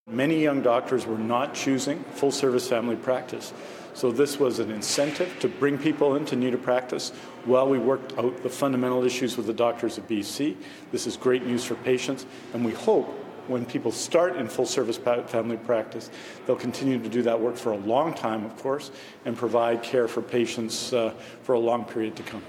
Many 0.06 0.42
young 0.42 0.60
doctors 0.60 1.06
were 1.06 1.18
not 1.18 1.54
choosing 1.54 2.02
full 2.14 2.32
service 2.32 2.68
family 2.68 2.96
practice. 2.96 3.52
So, 3.92 4.10
this 4.10 4.38
was 4.38 4.60
an 4.60 4.70
incentive 4.70 5.38
to 5.40 5.48
bring 5.48 5.76
people 5.76 6.16
into 6.16 6.36
new 6.36 6.50
to 6.50 6.58
practice 6.58 7.10
while 7.44 7.68
we 7.68 7.78
worked 7.78 8.16
out 8.18 8.42
the 8.42 8.48
fundamental 8.48 9.04
issues 9.04 9.36
with 9.36 9.46
the 9.46 9.52
doctors 9.52 9.98
of 9.98 10.06
BC. 10.08 10.56
This 10.92 11.06
is 11.06 11.16
great 11.16 11.44
news 11.44 11.64
for 11.64 11.74
patients, 11.76 12.24
and 12.54 12.64
we 12.64 12.72
hope 12.72 13.19
when 13.50 13.66
people 13.66 13.92
start 13.92 14.36
in 14.36 14.48
full 14.48 14.66
service 14.66 14.96
family 14.96 15.56
practice, 15.56 16.10
they'll 16.46 16.56
continue 16.56 16.98
to 17.02 17.08
do 17.08 17.22
that 17.22 17.38
work 17.38 17.56
for 17.56 17.72
a 17.72 17.76
long 17.76 18.14
time, 18.14 18.44
of 18.44 18.56
course, 18.56 18.90
and 19.24 19.36
provide 19.36 19.82
care 19.82 20.08
for 20.08 20.22
patients 20.22 20.92
uh, 20.92 21.12
for 21.42 21.54
a 21.54 21.58
long 21.58 21.84
period 21.84 22.16
to 22.16 22.22
come. 22.22 22.42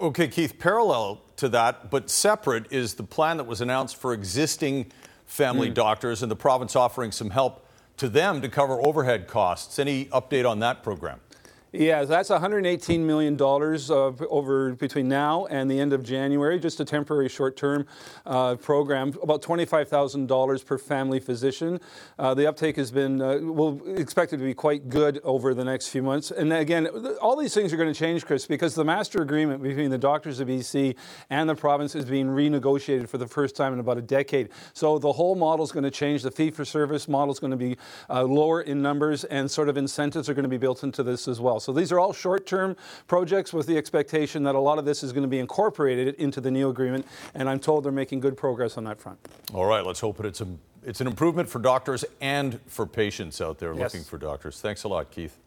Okay, 0.00 0.28
Keith, 0.28 0.58
parallel 0.58 1.22
to 1.36 1.48
that, 1.50 1.90
but 1.90 2.10
separate, 2.10 2.70
is 2.70 2.94
the 2.94 3.04
plan 3.04 3.36
that 3.36 3.44
was 3.44 3.60
announced 3.60 3.96
for 3.96 4.12
existing 4.12 4.90
family 5.24 5.70
mm. 5.70 5.74
doctors 5.74 6.22
and 6.22 6.30
the 6.30 6.36
province 6.36 6.74
offering 6.76 7.12
some 7.12 7.30
help 7.30 7.66
to 7.96 8.08
them 8.08 8.42
to 8.42 8.48
cover 8.48 8.84
overhead 8.84 9.28
costs. 9.28 9.78
Any 9.78 10.06
update 10.06 10.48
on 10.48 10.58
that 10.60 10.82
program? 10.82 11.20
Yeah, 11.76 12.04
that's 12.04 12.30
$118 12.30 13.00
million 13.00 13.36
uh, 13.42 14.26
over 14.30 14.74
between 14.74 15.08
now 15.08 15.46
and 15.46 15.68
the 15.68 15.80
end 15.80 15.92
of 15.92 16.04
January, 16.04 16.60
just 16.60 16.78
a 16.78 16.84
temporary 16.84 17.28
short 17.28 17.56
term 17.56 17.84
uh, 18.26 18.54
program, 18.54 19.12
about 19.20 19.42
$25,000 19.42 20.64
per 20.64 20.78
family 20.78 21.18
physician. 21.18 21.80
Uh, 22.16 22.32
the 22.32 22.46
uptake 22.46 22.76
has 22.76 22.92
been, 22.92 23.20
uh, 23.20 23.40
we'll 23.42 23.80
expect 23.98 24.32
it 24.32 24.36
to 24.36 24.44
be 24.44 24.54
quite 24.54 24.88
good 24.88 25.20
over 25.24 25.52
the 25.52 25.64
next 25.64 25.88
few 25.88 26.00
months. 26.00 26.30
And 26.30 26.52
again, 26.52 26.86
all 27.20 27.36
these 27.36 27.54
things 27.54 27.72
are 27.72 27.76
going 27.76 27.92
to 27.92 27.98
change, 27.98 28.24
Chris, 28.24 28.46
because 28.46 28.76
the 28.76 28.84
master 28.84 29.20
agreement 29.20 29.60
between 29.60 29.90
the 29.90 29.98
doctors 29.98 30.38
of 30.38 30.46
BC 30.46 30.94
and 31.28 31.48
the 31.48 31.56
province 31.56 31.96
is 31.96 32.04
being 32.04 32.28
renegotiated 32.28 33.08
for 33.08 33.18
the 33.18 33.26
first 33.26 33.56
time 33.56 33.72
in 33.72 33.80
about 33.80 33.98
a 33.98 34.02
decade. 34.02 34.50
So 34.74 35.00
the 35.00 35.10
whole 35.10 35.34
model 35.34 35.64
is 35.64 35.72
going 35.72 35.82
to 35.82 35.90
change. 35.90 36.22
The 36.22 36.30
fee 36.30 36.52
for 36.52 36.64
service 36.64 37.08
model 37.08 37.32
is 37.32 37.40
going 37.40 37.50
to 37.50 37.56
be 37.56 37.76
uh, 38.08 38.22
lower 38.22 38.62
in 38.62 38.80
numbers, 38.80 39.24
and 39.24 39.50
sort 39.50 39.68
of 39.68 39.76
incentives 39.76 40.28
are 40.28 40.34
going 40.34 40.44
to 40.44 40.48
be 40.48 40.56
built 40.56 40.84
into 40.84 41.02
this 41.02 41.26
as 41.26 41.40
well. 41.40 41.58
So 41.64 41.72
these 41.72 41.90
are 41.92 41.98
all 41.98 42.12
short 42.12 42.46
term 42.46 42.76
projects 43.06 43.52
with 43.52 43.66
the 43.66 43.76
expectation 43.76 44.42
that 44.42 44.54
a 44.54 44.60
lot 44.60 44.78
of 44.78 44.84
this 44.84 45.02
is 45.02 45.12
going 45.12 45.22
to 45.22 45.28
be 45.28 45.38
incorporated 45.38 46.14
into 46.16 46.40
the 46.40 46.50
new 46.50 46.68
agreement. 46.68 47.06
And 47.34 47.48
I'm 47.48 47.58
told 47.58 47.84
they're 47.84 47.92
making 47.92 48.20
good 48.20 48.36
progress 48.36 48.76
on 48.76 48.84
that 48.84 49.00
front. 49.00 49.18
All 49.54 49.64
right, 49.64 49.84
let's 49.84 50.00
hope 50.00 50.22
it's, 50.24 50.42
a, 50.42 50.46
it's 50.84 51.00
an 51.00 51.06
improvement 51.06 51.48
for 51.48 51.58
doctors 51.58 52.04
and 52.20 52.60
for 52.66 52.86
patients 52.86 53.40
out 53.40 53.58
there 53.58 53.72
yes. 53.72 53.80
looking 53.80 54.04
for 54.04 54.18
doctors. 54.18 54.60
Thanks 54.60 54.84
a 54.84 54.88
lot, 54.88 55.10
Keith. 55.10 55.38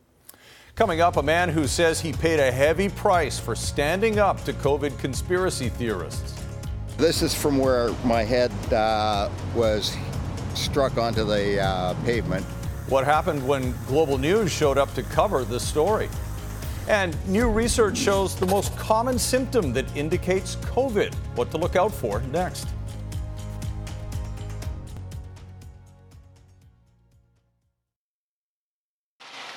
Coming 0.75 1.01
up, 1.01 1.17
a 1.17 1.23
man 1.23 1.49
who 1.49 1.67
says 1.67 1.99
he 1.99 2.13
paid 2.13 2.39
a 2.39 2.51
heavy 2.51 2.89
price 2.89 3.39
for 3.39 3.55
standing 3.55 4.19
up 4.19 4.43
to 4.45 4.53
COVID 4.53 4.97
conspiracy 4.99 5.69
theorists. 5.69 6.43
This 6.97 7.21
is 7.21 7.33
from 7.33 7.57
where 7.59 7.91
my 8.03 8.23
head 8.23 8.51
uh, 8.73 9.29
was 9.55 9.95
struck 10.55 10.97
onto 10.97 11.23
the 11.23 11.61
uh, 11.61 11.93
pavement. 12.05 12.45
What 12.89 13.03
happened 13.03 13.45
when 13.45 13.75
Global 13.85 14.17
News 14.17 14.49
showed 14.49 14.77
up 14.77 14.93
to 14.93 15.03
cover 15.03 15.43
the 15.43 15.59
story? 15.59 16.07
And 16.87 17.17
new 17.27 17.49
research 17.49 17.97
shows 17.97 18.33
the 18.33 18.45
most 18.45 18.73
common 18.77 19.19
symptom 19.19 19.73
that 19.73 19.93
indicates 19.97 20.55
COVID. 20.57 21.13
What 21.35 21.51
to 21.51 21.57
look 21.57 21.75
out 21.75 21.93
for 21.93 22.21
next. 22.31 22.69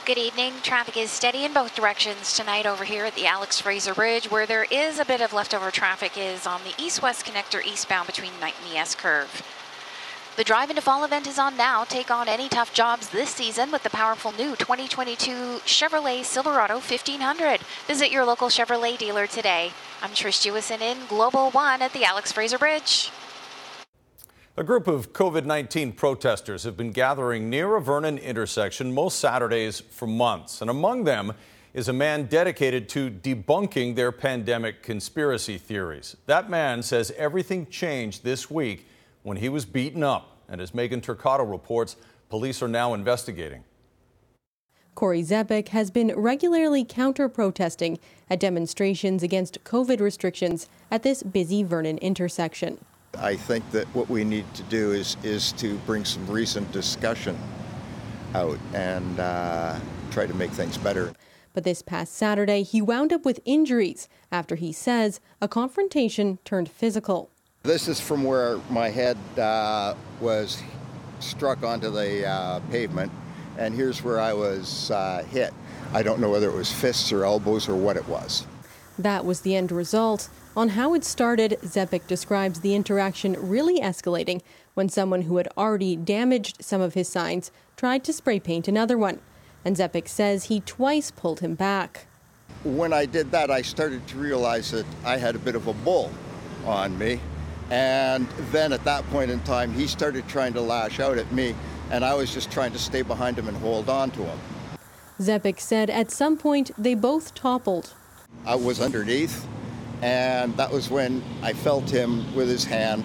Good 0.04 0.18
evening. 0.18 0.54
Traffic 0.64 0.96
is 0.96 1.08
steady 1.08 1.44
in 1.44 1.52
both 1.52 1.76
directions 1.76 2.36
tonight 2.36 2.66
over 2.66 2.82
here 2.82 3.04
at 3.04 3.14
the 3.14 3.26
Alex 3.26 3.60
Fraser 3.60 3.94
Bridge. 3.94 4.28
Where 4.28 4.44
there 4.44 4.66
is 4.72 4.98
a 4.98 5.04
bit 5.04 5.20
of 5.20 5.32
leftover 5.32 5.70
traffic 5.70 6.18
is 6.18 6.48
on 6.48 6.60
the 6.64 6.74
east-west 6.82 7.24
connector 7.24 7.64
eastbound 7.64 8.08
between 8.08 8.32
Knight 8.40 8.54
and 8.60 8.72
the 8.72 8.78
S-curve. 8.78 9.59
The 10.36 10.44
Drive 10.44 10.70
into 10.70 10.80
Fall 10.80 11.04
event 11.04 11.26
is 11.26 11.40
on 11.40 11.56
now. 11.56 11.82
Take 11.82 12.08
on 12.08 12.28
any 12.28 12.48
tough 12.48 12.72
jobs 12.72 13.08
this 13.08 13.30
season 13.30 13.72
with 13.72 13.82
the 13.82 13.90
powerful 13.90 14.30
new 14.32 14.54
2022 14.54 15.32
Chevrolet 15.66 16.24
Silverado 16.24 16.74
1500. 16.74 17.60
Visit 17.88 18.12
your 18.12 18.24
local 18.24 18.48
Chevrolet 18.48 18.96
dealer 18.96 19.26
today. 19.26 19.72
I'm 20.00 20.10
Trish 20.10 20.46
Jewison 20.46 20.80
in 20.80 20.98
Global 21.08 21.50
One 21.50 21.82
at 21.82 21.92
the 21.92 22.04
Alex 22.04 22.30
Fraser 22.30 22.58
Bridge. 22.58 23.10
A 24.56 24.62
group 24.62 24.86
of 24.86 25.12
COVID 25.12 25.46
19 25.46 25.92
protesters 25.92 26.62
have 26.62 26.76
been 26.76 26.92
gathering 26.92 27.50
near 27.50 27.74
a 27.74 27.82
Vernon 27.82 28.16
intersection 28.16 28.94
most 28.94 29.18
Saturdays 29.18 29.80
for 29.80 30.06
months, 30.06 30.60
and 30.60 30.70
among 30.70 31.04
them 31.04 31.32
is 31.74 31.88
a 31.88 31.92
man 31.92 32.26
dedicated 32.26 32.88
to 32.90 33.10
debunking 33.10 33.96
their 33.96 34.12
pandemic 34.12 34.82
conspiracy 34.82 35.58
theories. 35.58 36.16
That 36.26 36.48
man 36.48 36.84
says 36.84 37.12
everything 37.16 37.66
changed 37.66 38.22
this 38.22 38.48
week 38.48 38.86
when 39.22 39.36
he 39.36 39.48
was 39.48 39.64
beaten 39.64 40.02
up. 40.02 40.38
And 40.48 40.60
as 40.60 40.74
Megan 40.74 41.00
Turcato 41.00 41.48
reports, 41.48 41.96
police 42.28 42.62
are 42.62 42.68
now 42.68 42.94
investigating. 42.94 43.64
Corey 44.94 45.22
Zepek 45.22 45.68
has 45.68 45.90
been 45.90 46.12
regularly 46.16 46.84
counter 46.84 47.28
protesting 47.28 47.98
at 48.28 48.40
demonstrations 48.40 49.22
against 49.22 49.62
COVID 49.64 50.00
restrictions 50.00 50.68
at 50.90 51.02
this 51.02 51.22
busy 51.22 51.62
Vernon 51.62 51.98
intersection. 51.98 52.84
I 53.18 53.36
think 53.36 53.68
that 53.70 53.86
what 53.94 54.08
we 54.08 54.24
need 54.24 54.52
to 54.54 54.62
do 54.64 54.92
is, 54.92 55.16
is 55.22 55.52
to 55.52 55.76
bring 55.86 56.04
some 56.04 56.26
recent 56.26 56.70
discussion 56.72 57.38
out 58.34 58.58
and 58.74 59.18
uh, 59.18 59.78
try 60.10 60.26
to 60.26 60.34
make 60.34 60.50
things 60.50 60.76
better. 60.76 61.12
But 61.52 61.64
this 61.64 61.82
past 61.82 62.14
Saturday, 62.14 62.62
he 62.62 62.80
wound 62.80 63.12
up 63.12 63.24
with 63.24 63.40
injuries 63.44 64.08
after 64.30 64.54
he 64.54 64.72
says 64.72 65.20
a 65.40 65.48
confrontation 65.48 66.38
turned 66.44 66.70
physical. 66.70 67.30
This 67.62 67.88
is 67.88 68.00
from 68.00 68.24
where 68.24 68.56
my 68.70 68.88
head 68.88 69.18
uh, 69.38 69.94
was 70.18 70.62
struck 71.18 71.62
onto 71.62 71.90
the 71.90 72.26
uh, 72.26 72.60
pavement, 72.70 73.12
and 73.58 73.74
here's 73.74 74.02
where 74.02 74.18
I 74.18 74.32
was 74.32 74.90
uh, 74.90 75.22
hit. 75.28 75.52
I 75.92 76.02
don't 76.02 76.20
know 76.20 76.30
whether 76.30 76.48
it 76.48 76.54
was 76.54 76.72
fists 76.72 77.12
or 77.12 77.22
elbows 77.26 77.68
or 77.68 77.76
what 77.76 77.98
it 77.98 78.08
was. 78.08 78.46
That 78.98 79.26
was 79.26 79.42
the 79.42 79.56
end 79.56 79.72
result. 79.72 80.30
On 80.56 80.70
how 80.70 80.94
it 80.94 81.04
started, 81.04 81.58
Zepik 81.60 82.06
describes 82.06 82.60
the 82.60 82.74
interaction 82.74 83.36
really 83.38 83.78
escalating 83.78 84.40
when 84.72 84.88
someone 84.88 85.22
who 85.22 85.36
had 85.36 85.48
already 85.58 85.96
damaged 85.96 86.64
some 86.64 86.80
of 86.80 86.94
his 86.94 87.10
signs 87.10 87.52
tried 87.76 88.04
to 88.04 88.12
spray 88.14 88.40
paint 88.40 88.68
another 88.68 88.96
one. 88.96 89.20
And 89.66 89.76
Zepik 89.76 90.08
says 90.08 90.44
he 90.44 90.60
twice 90.60 91.10
pulled 91.10 91.40
him 91.40 91.56
back. 91.56 92.06
When 92.64 92.94
I 92.94 93.04
did 93.04 93.30
that, 93.32 93.50
I 93.50 93.60
started 93.60 94.06
to 94.06 94.16
realize 94.16 94.70
that 94.70 94.86
I 95.04 95.18
had 95.18 95.34
a 95.36 95.38
bit 95.38 95.56
of 95.56 95.66
a 95.66 95.74
bull 95.74 96.10
on 96.64 96.96
me. 96.98 97.20
And 97.70 98.28
then 98.50 98.72
at 98.72 98.82
that 98.84 99.08
point 99.10 99.30
in 99.30 99.40
time, 99.40 99.72
he 99.72 99.86
started 99.86 100.26
trying 100.28 100.52
to 100.54 100.60
lash 100.60 100.98
out 100.98 101.18
at 101.18 101.30
me, 101.32 101.54
and 101.90 102.04
I 102.04 102.14
was 102.14 102.34
just 102.34 102.50
trying 102.50 102.72
to 102.72 102.78
stay 102.78 103.02
behind 103.02 103.38
him 103.38 103.48
and 103.48 103.56
hold 103.58 103.88
on 103.88 104.10
to 104.12 104.22
him. 104.22 104.38
Zepik 105.20 105.60
said 105.60 105.90
at 105.90 106.10
some 106.10 106.36
point 106.36 106.70
they 106.76 106.94
both 106.94 107.34
toppled. 107.34 107.94
I 108.46 108.54
was 108.56 108.80
underneath, 108.80 109.46
and 110.02 110.56
that 110.56 110.70
was 110.70 110.90
when 110.90 111.22
I 111.42 111.52
felt 111.52 111.88
him 111.90 112.34
with 112.34 112.48
his 112.48 112.64
hand 112.64 113.04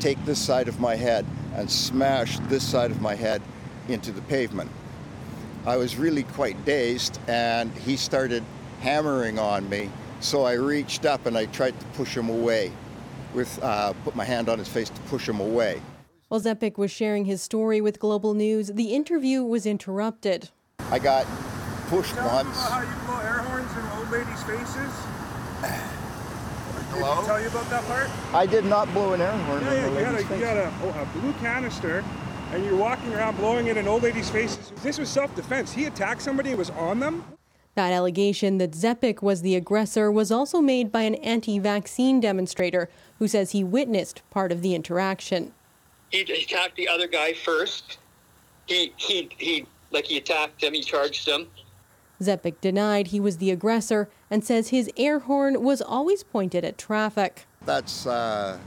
take 0.00 0.22
this 0.24 0.40
side 0.40 0.66
of 0.66 0.80
my 0.80 0.96
head 0.96 1.24
and 1.54 1.70
smash 1.70 2.40
this 2.48 2.66
side 2.66 2.90
of 2.90 3.00
my 3.00 3.14
head 3.14 3.40
into 3.86 4.10
the 4.10 4.22
pavement. 4.22 4.68
I 5.64 5.76
was 5.76 5.96
really 5.96 6.24
quite 6.24 6.62
dazed, 6.64 7.20
and 7.28 7.72
he 7.72 7.96
started 7.96 8.42
hammering 8.80 9.38
on 9.38 9.68
me. 9.68 9.90
So 10.18 10.42
I 10.42 10.54
reached 10.54 11.06
up 11.06 11.26
and 11.26 11.38
I 11.38 11.46
tried 11.46 11.78
to 11.78 11.86
push 11.94 12.16
him 12.16 12.28
away, 12.28 12.72
with 13.34 13.62
uh, 13.62 13.92
put 14.04 14.14
my 14.16 14.24
hand 14.24 14.48
on 14.48 14.58
his 14.58 14.68
face 14.68 14.88
to 14.90 15.00
push 15.02 15.28
him 15.28 15.40
away. 15.40 15.80
While 16.28 16.40
Zepik 16.40 16.78
was 16.78 16.90
sharing 16.90 17.26
his 17.26 17.42
story 17.42 17.80
with 17.80 17.98
Global 17.98 18.32
News, 18.34 18.68
the 18.68 18.94
interview 18.94 19.42
was 19.44 19.66
interrupted. 19.66 20.50
I 20.90 20.98
got 20.98 21.26
pushed 21.88 22.14
Tell 22.14 22.26
once. 22.26 22.46
Me 22.48 22.52
about 22.52 22.72
how 22.72 22.80
you 22.80 23.06
blow 23.06 23.20
air 23.20 23.38
horns 23.40 23.72
in 23.72 23.98
old 23.98 24.10
ladies' 24.10 24.42
faces. 24.44 24.92
Hello? 26.94 27.14
Did 27.14 27.20
he 27.20 27.26
tell 27.26 27.40
you 27.40 27.48
about 27.48 27.70
that 27.70 27.84
part? 27.84 28.10
I 28.34 28.46
did 28.46 28.64
not 28.64 28.92
blow 28.92 29.12
an 29.12 29.20
air 29.20 29.32
horn. 29.32 29.62
Yeah, 29.62 29.72
in 29.72 29.76
yeah. 29.76 29.88
the 29.88 29.98
You 29.98 30.04
had, 30.04 30.14
a, 30.14 30.18
you 30.18 30.24
face. 30.24 30.42
had 30.42 30.56
a, 30.56 30.72
oh, 30.82 31.02
a 31.02 31.20
blue 31.20 31.32
canister, 31.34 32.04
and 32.52 32.64
you're 32.64 32.76
walking 32.76 33.12
around 33.14 33.36
blowing 33.36 33.66
it 33.66 33.76
in 33.76 33.88
old 33.88 34.02
ladies' 34.02 34.30
faces. 34.30 34.72
This 34.82 34.98
was 34.98 35.08
self-defense. 35.08 35.72
He 35.72 35.86
attacked 35.86 36.22
somebody 36.22 36.50
and 36.50 36.58
was 36.58 36.70
on 36.70 36.98
them. 37.00 37.24
That 37.74 37.92
allegation 37.92 38.58
that 38.58 38.72
Zepik 38.72 39.22
was 39.22 39.40
the 39.40 39.56
aggressor 39.56 40.12
was 40.12 40.30
also 40.30 40.60
made 40.60 40.92
by 40.92 41.02
an 41.02 41.14
anti 41.16 41.58
vaccine 41.58 42.20
demonstrator 42.20 42.90
who 43.18 43.26
says 43.26 43.52
he 43.52 43.64
witnessed 43.64 44.22
part 44.30 44.52
of 44.52 44.60
the 44.60 44.74
interaction. 44.74 45.52
he 46.10 46.20
attacked 46.20 46.76
the 46.76 46.88
other 46.88 47.06
guy 47.06 47.32
first. 47.32 47.98
He 48.66 48.92
he 48.96 49.30
he 49.38 49.66
like 49.90 50.04
he 50.04 50.18
attacked 50.18 50.62
him. 50.62 50.74
He 50.74 50.82
charged 50.82 51.26
him. 51.26 51.48
Zepik 52.20 52.60
denied 52.60 53.08
he 53.08 53.20
was 53.20 53.38
the 53.38 53.50
aggressor 53.50 54.08
and 54.30 54.44
says 54.44 54.68
his 54.68 54.90
air 54.96 55.20
horn 55.20 55.62
was 55.62 55.80
always 55.80 56.22
pointed 56.22 56.64
at 56.64 56.78
traffic. 56.78 57.46
That's 57.64 58.06
uh, 58.06 58.58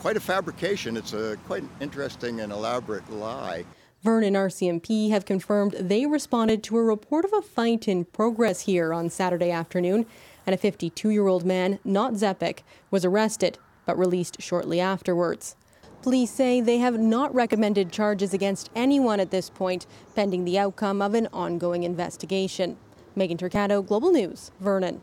quite 0.00 0.16
a 0.16 0.20
fabrication. 0.20 0.96
It's 0.96 1.12
a 1.12 1.38
quite 1.46 1.62
an 1.62 1.70
interesting 1.80 2.40
and 2.40 2.52
elaborate 2.52 3.08
lie. 3.10 3.64
Vernon 4.02 4.32
RCMP 4.32 5.10
have 5.10 5.26
confirmed 5.26 5.72
they 5.78 6.06
responded 6.06 6.62
to 6.62 6.78
a 6.78 6.82
report 6.82 7.26
of 7.26 7.32
a 7.34 7.42
fight 7.42 7.86
in 7.86 8.06
progress 8.06 8.62
here 8.62 8.94
on 8.94 9.10
Saturday 9.10 9.50
afternoon, 9.50 10.06
and 10.46 10.54
a 10.54 10.58
52 10.58 11.10
year 11.10 11.26
old 11.26 11.44
man, 11.44 11.78
not 11.84 12.14
Zepik, 12.14 12.60
was 12.90 13.04
arrested 13.04 13.58
but 13.84 13.98
released 13.98 14.40
shortly 14.40 14.80
afterwards. 14.80 15.56
Police 16.02 16.30
say 16.30 16.60
they 16.60 16.78
have 16.78 16.98
not 16.98 17.34
recommended 17.34 17.92
charges 17.92 18.32
against 18.32 18.70
anyone 18.74 19.20
at 19.20 19.30
this 19.30 19.50
point, 19.50 19.86
pending 20.14 20.44
the 20.44 20.58
outcome 20.58 21.02
of 21.02 21.12
an 21.12 21.28
ongoing 21.32 21.82
investigation. 21.82 22.78
Megan 23.14 23.36
Turcato, 23.36 23.86
Global 23.86 24.12
News, 24.12 24.50
Vernon. 24.60 25.02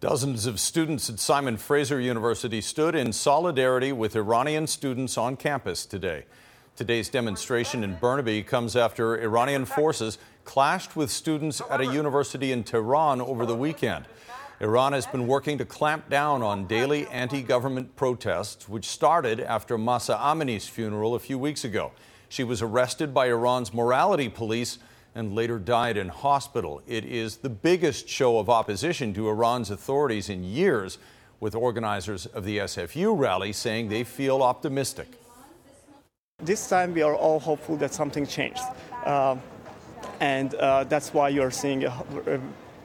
Dozens 0.00 0.46
of 0.46 0.60
students 0.60 1.08
at 1.08 1.18
Simon 1.18 1.56
Fraser 1.56 1.98
University 1.98 2.60
stood 2.60 2.94
in 2.94 3.12
solidarity 3.12 3.90
with 3.90 4.14
Iranian 4.14 4.66
students 4.66 5.16
on 5.16 5.34
campus 5.34 5.86
today. 5.86 6.26
Today's 6.76 7.08
demonstration 7.08 7.84
in 7.84 7.94
Burnaby 7.94 8.42
comes 8.42 8.74
after 8.74 9.16
Iranian 9.22 9.64
forces 9.64 10.18
clashed 10.44 10.96
with 10.96 11.08
students 11.08 11.62
at 11.70 11.80
a 11.80 11.86
university 11.86 12.50
in 12.50 12.64
Tehran 12.64 13.20
over 13.20 13.46
the 13.46 13.54
weekend. 13.54 14.06
Iran 14.58 14.92
has 14.92 15.06
been 15.06 15.28
working 15.28 15.56
to 15.58 15.64
clamp 15.64 16.10
down 16.10 16.42
on 16.42 16.66
daily 16.66 17.06
anti 17.06 17.42
government 17.42 17.94
protests, 17.94 18.68
which 18.68 18.86
started 18.86 19.38
after 19.38 19.78
Mahsa 19.78 20.18
Amini's 20.20 20.66
funeral 20.66 21.14
a 21.14 21.20
few 21.20 21.38
weeks 21.38 21.62
ago. 21.62 21.92
She 22.28 22.42
was 22.42 22.60
arrested 22.60 23.14
by 23.14 23.28
Iran's 23.28 23.72
morality 23.72 24.28
police 24.28 24.80
and 25.14 25.32
later 25.32 25.60
died 25.60 25.96
in 25.96 26.08
hospital. 26.08 26.82
It 26.88 27.04
is 27.04 27.36
the 27.36 27.50
biggest 27.50 28.08
show 28.08 28.40
of 28.40 28.50
opposition 28.50 29.14
to 29.14 29.28
Iran's 29.28 29.70
authorities 29.70 30.28
in 30.28 30.42
years, 30.42 30.98
with 31.38 31.54
organizers 31.54 32.26
of 32.26 32.44
the 32.44 32.58
SFU 32.58 33.16
rally 33.16 33.52
saying 33.52 33.90
they 33.90 34.02
feel 34.02 34.42
optimistic. 34.42 35.20
This 36.44 36.68
time 36.68 36.92
we 36.92 37.00
are 37.00 37.16
all 37.16 37.40
hopeful 37.40 37.76
that 37.76 37.94
something 37.94 38.26
changed. 38.26 38.60
Uh, 39.06 39.36
and 40.20 40.54
uh, 40.54 40.84
that's 40.84 41.14
why 41.14 41.30
you're 41.30 41.50
seeing 41.50 41.84
a, 41.84 42.04
a 42.26 42.38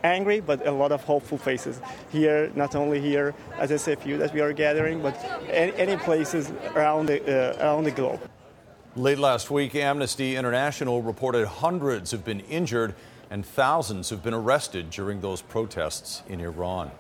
angry 0.04 0.40
but 0.40 0.66
a 0.66 0.72
lot 0.72 0.94
of 0.94 1.04
hopeful 1.04 1.38
faces 1.38 1.82
here, 2.10 2.52
not 2.56 2.74
only 2.74 3.02
here 3.02 3.34
at 3.58 3.70
SFU 3.70 4.18
that 4.18 4.34
we 4.34 4.40
are 4.40 4.54
gathering, 4.54 5.02
but 5.02 5.14
any, 5.50 5.74
any 5.74 5.98
places 5.98 6.54
around 6.74 7.08
the, 7.08 7.20
uh, 7.22 7.66
around 7.66 7.84
the 7.84 7.92
globe. 7.92 8.22
Late 8.96 9.20
last 9.20 9.52
week, 9.52 9.76
Amnesty 9.76 10.38
International 10.38 11.02
reported 11.02 11.46
hundreds 11.46 12.12
have 12.12 12.24
been 12.24 12.40
injured 12.42 12.96
and 13.30 13.46
thousands 13.46 14.10
have 14.10 14.24
been 14.24 14.34
arrested 14.34 14.90
during 14.90 15.20
those 15.20 15.42
protests 15.42 16.24
in 16.30 16.40
Iran. 16.40 16.92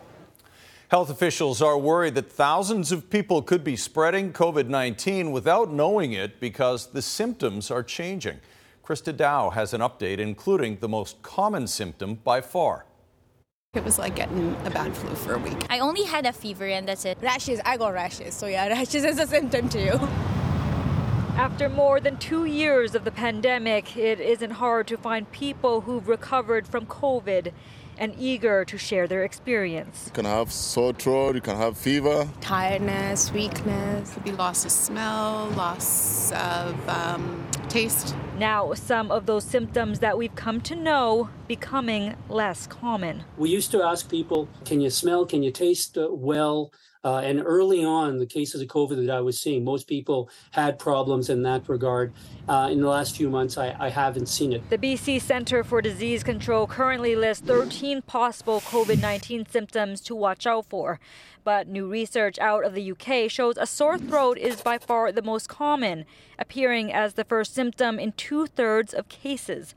Health 0.89 1.11
officials 1.11 1.61
are 1.61 1.77
worried 1.77 2.15
that 2.15 2.31
thousands 2.31 2.91
of 2.91 3.11
people 3.11 3.43
could 3.43 3.63
be 3.63 3.75
spreading 3.75 4.33
COVID 4.33 4.69
19 4.69 5.31
without 5.31 5.71
knowing 5.71 6.13
it 6.13 6.39
because 6.39 6.87
the 6.87 7.01
symptoms 7.03 7.69
are 7.69 7.83
changing. 7.83 8.39
Christa 8.83 9.13
Dao 9.13 9.53
has 9.53 9.75
an 9.75 9.81
update, 9.81 10.17
including 10.17 10.77
the 10.77 10.89
most 10.89 11.21
common 11.21 11.67
symptom 11.67 12.15
by 12.15 12.41
far. 12.41 12.87
It 13.75 13.83
was 13.83 13.99
like 13.99 14.15
getting 14.15 14.55
a 14.65 14.71
bad 14.71 14.97
flu 14.97 15.13
for 15.13 15.35
a 15.35 15.37
week. 15.37 15.63
I 15.69 15.77
only 15.77 16.05
had 16.05 16.25
a 16.25 16.33
fever 16.33 16.65
and 16.65 16.87
that's 16.87 17.05
it. 17.05 17.19
Rashes, 17.21 17.61
I 17.63 17.77
got 17.77 17.93
rashes. 17.93 18.33
So 18.33 18.47
yeah, 18.47 18.67
rashes 18.69 19.03
is 19.03 19.19
a 19.19 19.27
symptom 19.27 19.69
too. 19.69 19.91
After 21.37 21.69
more 21.69 21.99
than 21.99 22.17
two 22.17 22.45
years 22.45 22.95
of 22.95 23.03
the 23.05 23.11
pandemic, 23.11 23.95
it 23.95 24.19
isn't 24.19 24.51
hard 24.51 24.87
to 24.87 24.97
find 24.97 25.31
people 25.31 25.81
who've 25.81 26.07
recovered 26.07 26.67
from 26.67 26.87
COVID 26.87 27.53
and 27.99 28.15
eager 28.17 28.65
to 28.65 28.77
share 28.77 29.07
their 29.07 29.23
experience. 29.23 30.05
You 30.07 30.13
can 30.13 30.25
have 30.25 30.51
sore 30.51 30.93
throat, 30.93 31.35
you 31.35 31.41
can 31.41 31.57
have 31.57 31.77
fever. 31.77 32.27
Tiredness, 32.41 33.31
weakness. 33.31 34.13
Could 34.13 34.23
be 34.23 34.31
loss 34.31 34.65
of 34.65 34.71
smell, 34.71 35.49
loss 35.55 36.31
of 36.31 36.89
um, 36.89 37.45
taste. 37.67 38.15
Now, 38.37 38.73
some 38.73 39.11
of 39.11 39.25
those 39.25 39.43
symptoms 39.43 39.99
that 39.99 40.17
we've 40.17 40.33
come 40.35 40.61
to 40.61 40.75
know 40.75 41.29
becoming 41.47 42.15
less 42.29 42.65
common. 42.65 43.25
We 43.37 43.49
used 43.49 43.71
to 43.71 43.83
ask 43.83 44.09
people, 44.09 44.47
can 44.65 44.79
you 44.79 44.89
smell, 44.89 45.25
can 45.25 45.43
you 45.43 45.51
taste 45.51 45.97
uh, 45.97 46.07
well? 46.09 46.71
Uh, 47.01 47.19
and 47.19 47.41
early 47.45 47.83
on, 47.83 48.17
the 48.17 48.25
cases 48.25 48.61
of 48.61 48.67
COVID 48.67 49.05
that 49.05 49.15
I 49.15 49.21
was 49.21 49.39
seeing, 49.39 49.63
most 49.63 49.87
people 49.87 50.29
had 50.51 50.77
problems 50.77 51.29
in 51.29 51.43
that 51.43 51.69
regard. 51.69 52.13
Uh, 52.49 52.67
in 52.69 52.81
the 52.81 52.89
last 52.89 53.15
few 53.15 53.29
months, 53.29 53.57
I, 53.57 53.73
I 53.79 53.89
haven't 53.89 54.25
seen 54.25 54.51
it. 54.51 54.69
The 54.69 54.77
BC 54.77 55.21
Centre 55.21 55.63
for 55.63 55.81
Disease 55.81 56.23
Control 56.23 56.67
currently 56.67 57.15
lists 57.15 57.45
13 57.47 58.01
possible 58.01 58.59
COVID 58.59 58.99
19 59.01 59.45
symptoms 59.45 60.01
to 60.01 60.15
watch 60.15 60.45
out 60.45 60.65
for. 60.65 60.99
But 61.45 61.69
new 61.69 61.87
research 61.87 62.37
out 62.39 62.65
of 62.65 62.73
the 62.73 62.91
UK 62.91 63.31
shows 63.31 63.55
a 63.57 63.65
sore 63.65 63.97
throat 63.97 64.37
is 64.37 64.61
by 64.61 64.77
far 64.77 65.13
the 65.13 65.21
most 65.21 65.47
common, 65.47 66.03
appearing 66.37 66.91
as 66.91 67.13
the 67.13 67.23
first 67.23 67.55
symptom 67.55 67.97
in 67.97 68.11
two 68.11 68.45
thirds 68.45 68.93
of 68.93 69.07
cases. 69.07 69.73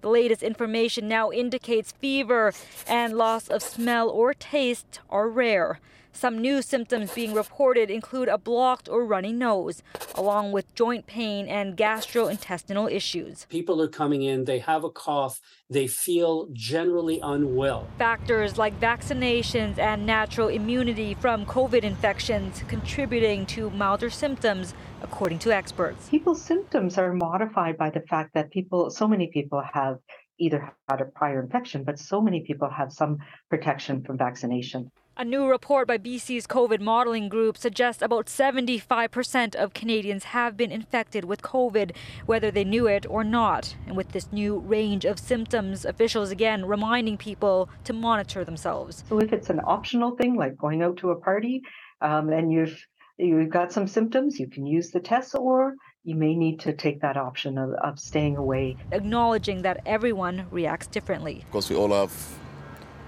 The 0.00 0.08
latest 0.08 0.42
information 0.42 1.06
now 1.06 1.30
indicates 1.30 1.92
fever 1.92 2.54
and 2.88 3.12
loss 3.12 3.48
of 3.48 3.62
smell 3.62 4.08
or 4.08 4.32
taste 4.32 5.00
are 5.10 5.28
rare. 5.28 5.80
Some 6.16 6.38
new 6.38 6.62
symptoms 6.62 7.12
being 7.12 7.34
reported 7.34 7.90
include 7.90 8.28
a 8.28 8.38
blocked 8.38 8.88
or 8.88 9.04
runny 9.04 9.34
nose, 9.34 9.82
along 10.14 10.50
with 10.50 10.74
joint 10.74 11.06
pain 11.06 11.46
and 11.46 11.76
gastrointestinal 11.76 12.90
issues. 12.90 13.44
People 13.50 13.82
are 13.82 13.88
coming 13.88 14.22
in, 14.22 14.46
they 14.46 14.60
have 14.60 14.82
a 14.82 14.88
cough, 14.88 15.42
they 15.68 15.86
feel 15.86 16.48
generally 16.54 17.20
unwell. 17.22 17.86
Factors 17.98 18.56
like 18.56 18.80
vaccinations 18.80 19.76
and 19.76 20.06
natural 20.06 20.48
immunity 20.48 21.12
from 21.12 21.44
COVID 21.44 21.82
infections 21.82 22.62
contributing 22.66 23.44
to 23.48 23.68
milder 23.68 24.08
symptoms, 24.08 24.72
according 25.02 25.38
to 25.40 25.54
experts. 25.54 26.08
People's 26.08 26.40
symptoms 26.40 26.96
are 26.96 27.12
modified 27.12 27.76
by 27.76 27.90
the 27.90 28.00
fact 28.00 28.32
that 28.32 28.50
people, 28.50 28.88
so 28.88 29.06
many 29.06 29.26
people 29.26 29.62
have 29.74 29.98
either 30.38 30.72
had 30.88 31.02
a 31.02 31.04
prior 31.04 31.42
infection, 31.42 31.84
but 31.84 31.98
so 31.98 32.22
many 32.22 32.40
people 32.40 32.70
have 32.70 32.90
some 32.90 33.18
protection 33.50 34.02
from 34.02 34.16
vaccination. 34.16 34.90
A 35.18 35.24
new 35.24 35.46
report 35.46 35.88
by 35.88 35.96
BC's 35.96 36.46
COVID 36.46 36.78
modeling 36.78 37.30
group 37.30 37.56
suggests 37.56 38.02
about 38.02 38.26
75% 38.26 39.54
of 39.54 39.72
Canadians 39.72 40.24
have 40.24 40.58
been 40.58 40.70
infected 40.70 41.24
with 41.24 41.40
COVID, 41.40 41.92
whether 42.26 42.50
they 42.50 42.64
knew 42.64 42.86
it 42.86 43.06
or 43.08 43.24
not. 43.24 43.74
And 43.86 43.96
with 43.96 44.12
this 44.12 44.30
new 44.30 44.58
range 44.58 45.06
of 45.06 45.18
symptoms, 45.18 45.86
officials 45.86 46.30
again 46.30 46.66
reminding 46.66 47.16
people 47.16 47.70
to 47.84 47.94
monitor 47.94 48.44
themselves. 48.44 49.04
So 49.08 49.18
if 49.18 49.32
it's 49.32 49.48
an 49.48 49.60
optional 49.64 50.16
thing 50.16 50.36
like 50.36 50.58
going 50.58 50.82
out 50.82 50.98
to 50.98 51.08
a 51.12 51.18
party 51.18 51.62
um, 52.02 52.28
and 52.28 52.52
you've 52.52 52.78
you've 53.16 53.48
got 53.48 53.72
some 53.72 53.86
symptoms, 53.86 54.38
you 54.38 54.50
can 54.50 54.66
use 54.66 54.90
the 54.90 55.00
test 55.00 55.34
or 55.34 55.76
you 56.04 56.14
may 56.14 56.34
need 56.34 56.60
to 56.60 56.74
take 56.74 57.00
that 57.00 57.16
option 57.16 57.56
of, 57.56 57.70
of 57.82 57.98
staying 57.98 58.36
away. 58.36 58.76
Acknowledging 58.92 59.62
that 59.62 59.80
everyone 59.86 60.44
reacts 60.50 60.88
differently. 60.88 61.42
Because 61.46 61.70
we 61.70 61.76
all 61.76 61.94
have 61.94 62.12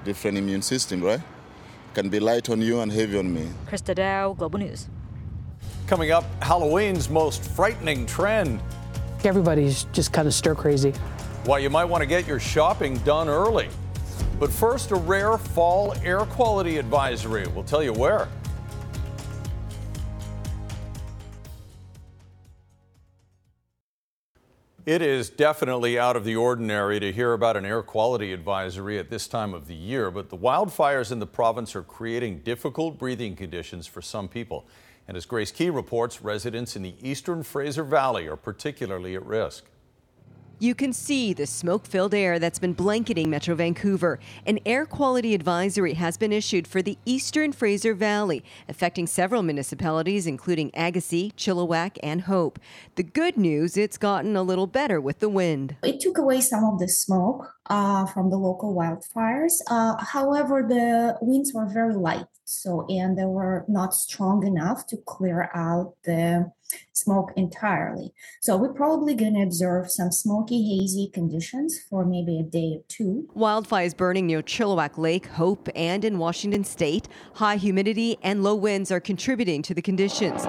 different 0.07 0.39
immune 0.39 0.63
system, 0.63 1.05
right? 1.05 1.21
Can 1.95 2.09
be 2.09 2.21
light 2.21 2.49
on 2.51 2.61
you 2.61 2.81
and 2.81 2.93
heavy 2.93 3.19
on 3.19 3.33
me. 3.33 3.49
Christa 3.67 3.95
Dao, 3.95 4.37
Global 4.37 4.59
News. 4.59 4.89
Coming 5.87 6.11
up, 6.11 6.25
Halloween's 6.43 7.09
most 7.09 7.43
frightening 7.43 8.07
trend. 8.07 8.61
Everybody's 9.25 9.85
just 9.93 10.13
kind 10.13 10.29
of 10.29 10.35
stir 10.35 10.55
crazy. 10.55 10.93
Why 11.45 11.59
you 11.59 11.71
might 11.71 11.87
want 11.87 12.03
to 12.03 12.07
get 12.07 12.27
your 12.27 12.39
shopping 12.39 12.99
done 12.99 13.29
early. 13.29 13.69
But 14.39 14.53
first, 14.53 14.91
a 14.93 14.97
rare 14.97 15.39
fall 15.39 15.95
air 16.05 16.21
quality 16.21 16.79
advisory. 16.79 17.47
We'll 17.49 17.65
tell 17.65 17.83
you 17.83 17.93
where. 17.93 18.29
It 24.89 25.03
is 25.03 25.29
definitely 25.29 25.99
out 25.99 26.17
of 26.17 26.25
the 26.25 26.37
ordinary 26.37 26.99
to 26.99 27.13
hear 27.13 27.35
about 27.35 27.59
an 27.59 27.67
air 27.67 27.83
quality 27.83 28.33
advisory 28.33 28.99
at 28.99 29.11
this 29.11 29.29
time 29.29 29.53
of 29.53 29.67
the 29.67 29.75
year, 29.75 30.11
but 30.11 30.31
the 30.31 30.37
wildfires 30.39 31.13
in 31.13 31.19
the 31.19 31.27
province 31.27 31.77
are 31.77 31.83
creating 31.83 32.39
difficult 32.39 32.97
breathing 32.97 33.37
conditions 33.37 33.87
for 33.87 34.01
some 34.01 34.29
people. 34.29 34.67
And 35.07 35.15
as 35.15 35.27
Grace 35.27 35.51
Key 35.51 35.69
reports, 35.69 36.23
residents 36.23 36.75
in 36.75 36.81
the 36.81 36.95
eastern 37.03 37.43
Fraser 37.43 37.85
Valley 37.85 38.29
are 38.29 38.37
particularly 38.37 39.15
at 39.15 39.27
risk. 39.27 39.67
You 40.61 40.75
can 40.75 40.93
see 40.93 41.33
the 41.33 41.47
smoke 41.47 41.87
filled 41.87 42.13
air 42.13 42.41
that's 42.41 42.59
been 42.59 42.73
blanketing 42.73 43.31
Metro 43.31 43.55
Vancouver. 43.55 44.19
An 44.45 44.59
air 44.67 44.87
quality 44.87 45.33
advisory 45.33 45.95
has 45.95 46.17
been 46.17 46.33
issued 46.33 46.67
for 46.67 46.83
the 46.83 46.99
eastern 47.05 47.53
Fraser 47.53 47.95
Valley, 47.95 48.43
affecting 48.69 49.07
several 49.07 49.45
municipalities, 49.45 50.27
including 50.27 50.73
Agassiz, 50.75 51.31
Chilliwack, 51.37 51.99
and 52.03 52.23
Hope. 52.23 52.59
The 52.97 53.05
good 53.05 53.37
news 53.37 53.77
it's 53.77 53.99
gotten 53.99 54.35
a 54.35 54.43
little 54.43 54.67
better 54.67 55.01
with 55.01 55.21
the 55.21 55.29
wind. 55.29 55.77
It 55.85 56.01
took 56.01 56.19
away 56.19 56.41
some 56.41 56.65
of 56.65 56.81
the 56.81 56.89
smoke 56.89 57.55
uh, 57.71 58.07
from 58.07 58.31
the 58.31 58.37
local 58.37 58.75
wildfires. 58.75 59.53
Uh, 59.71 59.95
however, 60.05 60.67
the 60.69 61.17
winds 61.21 61.53
were 61.55 61.67
very 61.73 61.95
light, 61.95 62.27
so 62.49 62.87
and 62.89 63.17
they 63.19 63.25
were 63.25 63.65
not 63.69 63.95
strong 63.95 64.47
enough 64.47 64.87
to 64.87 64.97
clear 64.97 65.51
out 65.55 65.95
the 66.05 66.51
smoke 66.93 67.33
entirely. 67.37 68.13
So 68.41 68.57
we're 68.57 68.73
probably 68.73 69.15
going 69.15 69.35
to 69.35 69.43
observe 69.43 69.91
some 69.91 70.11
smoky, 70.11 70.79
hazy 70.79 71.11
conditions 71.13 71.79
for 71.89 72.05
maybe 72.05 72.39
a 72.39 72.43
day 72.43 72.79
or 72.79 72.83
two. 72.89 73.29
Wildfires 73.37 73.97
burning 73.97 74.27
near 74.27 74.43
Chilliwack 74.43 74.99
Lake, 74.99 75.27
Hope, 75.27 75.69
and 75.75 76.05
in 76.05 76.19
Washington 76.19 76.65
State. 76.65 77.09
High 77.35 77.57
humidity 77.57 78.19
and 78.23 78.43
low 78.43 78.55
winds 78.55 78.91
are 78.91 79.01
contributing 79.01 79.63
to 79.63 79.75
the 79.75 79.83
conditions. 79.83 80.45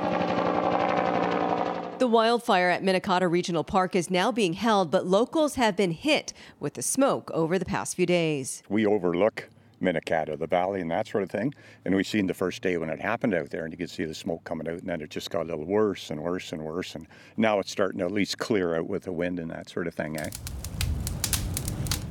The 2.00 2.08
wildfire 2.08 2.70
at 2.70 2.82
Minnekhada 2.82 3.30
Regional 3.30 3.66
Park 3.66 3.94
is 3.94 4.10
now 4.10 4.32
being 4.32 4.54
held, 4.54 4.90
but 4.90 5.06
locals 5.06 5.56
have 5.56 5.76
been 5.76 5.92
hit 5.92 6.32
with 6.58 6.76
the 6.76 6.82
smoke 6.82 7.30
over 7.34 7.60
the 7.60 7.66
past 7.66 7.98
few 7.98 8.06
days. 8.06 8.64
We 8.70 8.86
overlook 8.86 9.50
Minnekhada, 9.82 10.38
the 10.38 10.48
valley, 10.48 10.82
and 10.82 10.92
that 10.92 11.08
sort 11.08 11.24
of 11.24 11.30
thing. 11.30 11.54
And 11.86 11.96
we 11.96 12.04
seen 12.04 12.28
the 12.28 12.34
first 12.34 12.62
day 12.62 12.78
when 12.78 12.90
it 12.90 13.02
happened 13.02 13.34
out 13.34 13.50
there, 13.50 13.64
and 13.64 13.74
you 13.74 13.78
could 13.78 13.90
see 13.90 14.06
the 14.06 14.16
smoke 14.16 14.44
coming 14.44 14.68
out, 14.68 14.80
and 14.80 14.90
then 14.90 15.02
it 15.02 15.10
just 15.10 15.30
got 15.30 15.42
a 15.42 15.50
little 15.50 15.66
worse 15.66 16.10
and 16.10 16.22
worse 16.22 16.52
and 16.52 16.64
worse. 16.64 16.96
And 16.96 17.08
now 17.38 17.60
it's 17.60 17.72
starting 17.72 18.00
to 18.00 18.06
at 18.06 18.12
least 18.12 18.38
clear 18.38 18.76
out 18.76 18.88
with 18.88 19.04
the 19.04 19.12
wind 19.12 19.40
and 19.40 19.52
that 19.52 19.70
sort 19.70 19.88
of 19.88 19.94
thing, 19.94 20.20
eh? 20.20 20.30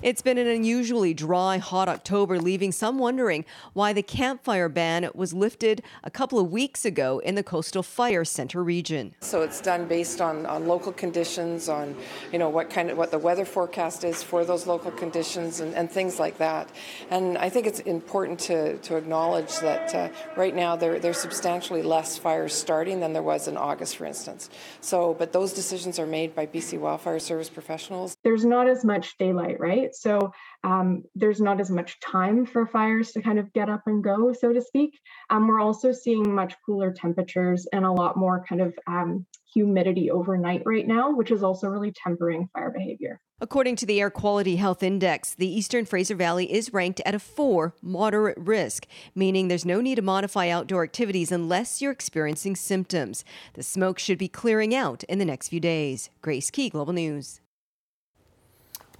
It's 0.00 0.22
been 0.22 0.38
an 0.38 0.46
unusually 0.46 1.12
dry, 1.12 1.58
hot 1.58 1.88
October, 1.88 2.38
leaving 2.38 2.70
some 2.70 3.00
wondering 3.00 3.44
why 3.72 3.92
the 3.92 4.02
campfire 4.02 4.68
ban 4.68 5.10
was 5.12 5.34
lifted 5.34 5.82
a 6.04 6.10
couple 6.10 6.38
of 6.38 6.52
weeks 6.52 6.84
ago 6.84 7.18
in 7.18 7.34
the 7.34 7.42
Coastal 7.42 7.82
Fire 7.82 8.24
Center 8.24 8.62
region. 8.62 9.16
So 9.18 9.42
it's 9.42 9.60
done 9.60 9.88
based 9.88 10.20
on, 10.20 10.46
on 10.46 10.68
local 10.68 10.92
conditions, 10.92 11.68
on 11.68 11.96
you 12.32 12.38
know 12.38 12.48
what 12.48 12.70
kind 12.70 12.90
of 12.90 12.96
what 12.96 13.10
the 13.10 13.18
weather 13.18 13.44
forecast 13.44 14.04
is 14.04 14.22
for 14.22 14.44
those 14.44 14.68
local 14.68 14.92
conditions, 14.92 15.58
and, 15.58 15.74
and 15.74 15.90
things 15.90 16.20
like 16.20 16.38
that. 16.38 16.70
And 17.10 17.36
I 17.36 17.48
think 17.48 17.66
it's 17.66 17.80
important 17.80 18.38
to, 18.40 18.78
to 18.78 18.96
acknowledge 18.96 19.58
that 19.58 19.92
uh, 19.96 20.10
right 20.36 20.54
now 20.54 20.76
there 20.76 21.00
there's 21.00 21.18
substantially 21.18 21.82
less 21.82 22.16
fires 22.16 22.54
starting 22.54 23.00
than 23.00 23.14
there 23.14 23.22
was 23.24 23.48
in 23.48 23.56
August, 23.56 23.96
for 23.96 24.04
instance. 24.04 24.48
So, 24.80 25.14
but 25.18 25.32
those 25.32 25.52
decisions 25.52 25.98
are 25.98 26.06
made 26.06 26.36
by 26.36 26.46
BC 26.46 26.78
Wildfire 26.78 27.18
Service 27.18 27.50
professionals. 27.50 28.16
There's 28.22 28.44
not 28.44 28.68
as 28.68 28.84
much 28.84 29.18
daylight, 29.18 29.58
right? 29.58 29.87
So 29.94 30.32
um, 30.64 31.04
there's 31.14 31.40
not 31.40 31.60
as 31.60 31.70
much 31.70 32.00
time 32.00 32.46
for 32.46 32.66
fires 32.66 33.12
to 33.12 33.22
kind 33.22 33.38
of 33.38 33.52
get 33.52 33.68
up 33.68 33.82
and 33.86 34.02
go, 34.02 34.32
so 34.32 34.52
to 34.52 34.60
speak. 34.60 34.98
Um, 35.30 35.46
we're 35.46 35.60
also 35.60 35.92
seeing 35.92 36.34
much 36.34 36.54
cooler 36.64 36.92
temperatures 36.92 37.66
and 37.72 37.84
a 37.84 37.92
lot 37.92 38.16
more 38.16 38.44
kind 38.48 38.60
of 38.60 38.74
um, 38.86 39.26
humidity 39.52 40.10
overnight 40.10 40.62
right 40.64 40.86
now, 40.86 41.14
which 41.14 41.30
is 41.30 41.42
also 41.42 41.68
really 41.68 41.92
tempering 41.92 42.48
fire 42.52 42.70
behavior. 42.70 43.20
According 43.40 43.76
to 43.76 43.86
the 43.86 44.00
Air 44.00 44.10
Quality 44.10 44.56
Health 44.56 44.82
Index, 44.82 45.34
the 45.34 45.46
Eastern 45.46 45.84
Fraser 45.84 46.16
Valley 46.16 46.52
is 46.52 46.72
ranked 46.72 47.00
at 47.06 47.14
a 47.14 47.20
four 47.20 47.72
moderate 47.80 48.36
risk, 48.36 48.86
meaning 49.14 49.46
there's 49.46 49.64
no 49.64 49.80
need 49.80 49.94
to 49.94 50.02
modify 50.02 50.48
outdoor 50.48 50.82
activities 50.82 51.30
unless 51.30 51.80
you're 51.80 51.92
experiencing 51.92 52.56
symptoms. 52.56 53.24
The 53.54 53.62
smoke 53.62 54.00
should 54.00 54.18
be 54.18 54.28
clearing 54.28 54.74
out 54.74 55.04
in 55.04 55.20
the 55.20 55.24
next 55.24 55.48
few 55.48 55.60
days. 55.60 56.10
Grace 56.20 56.50
Key, 56.50 56.68
Global 56.68 56.92
News. 56.92 57.40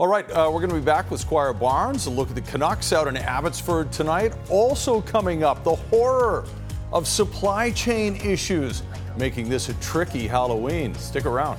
All 0.01 0.07
right, 0.07 0.31
uh, 0.31 0.49
we're 0.49 0.61
going 0.61 0.71
to 0.71 0.77
be 0.77 0.81
back 0.81 1.11
with 1.11 1.21
Squire 1.21 1.53
Barnes 1.53 2.07
and 2.07 2.15
look 2.15 2.29
at 2.29 2.37
the 2.37 2.41
Canucks 2.43 2.93
out 2.93 3.09
in 3.09 3.17
Abbotsford 3.17 3.91
tonight. 3.91 4.33
Also 4.49 5.01
coming 5.01 5.43
up, 5.43 5.65
the 5.65 5.75
horror 5.75 6.47
of 6.93 7.09
supply 7.09 7.73
chain 7.73 8.15
issues, 8.15 8.85
making 9.17 9.49
this 9.49 9.71
a 9.71 9.75
tricky 9.81 10.29
Halloween. 10.29 10.95
Stick 10.95 11.27
around. 11.27 11.59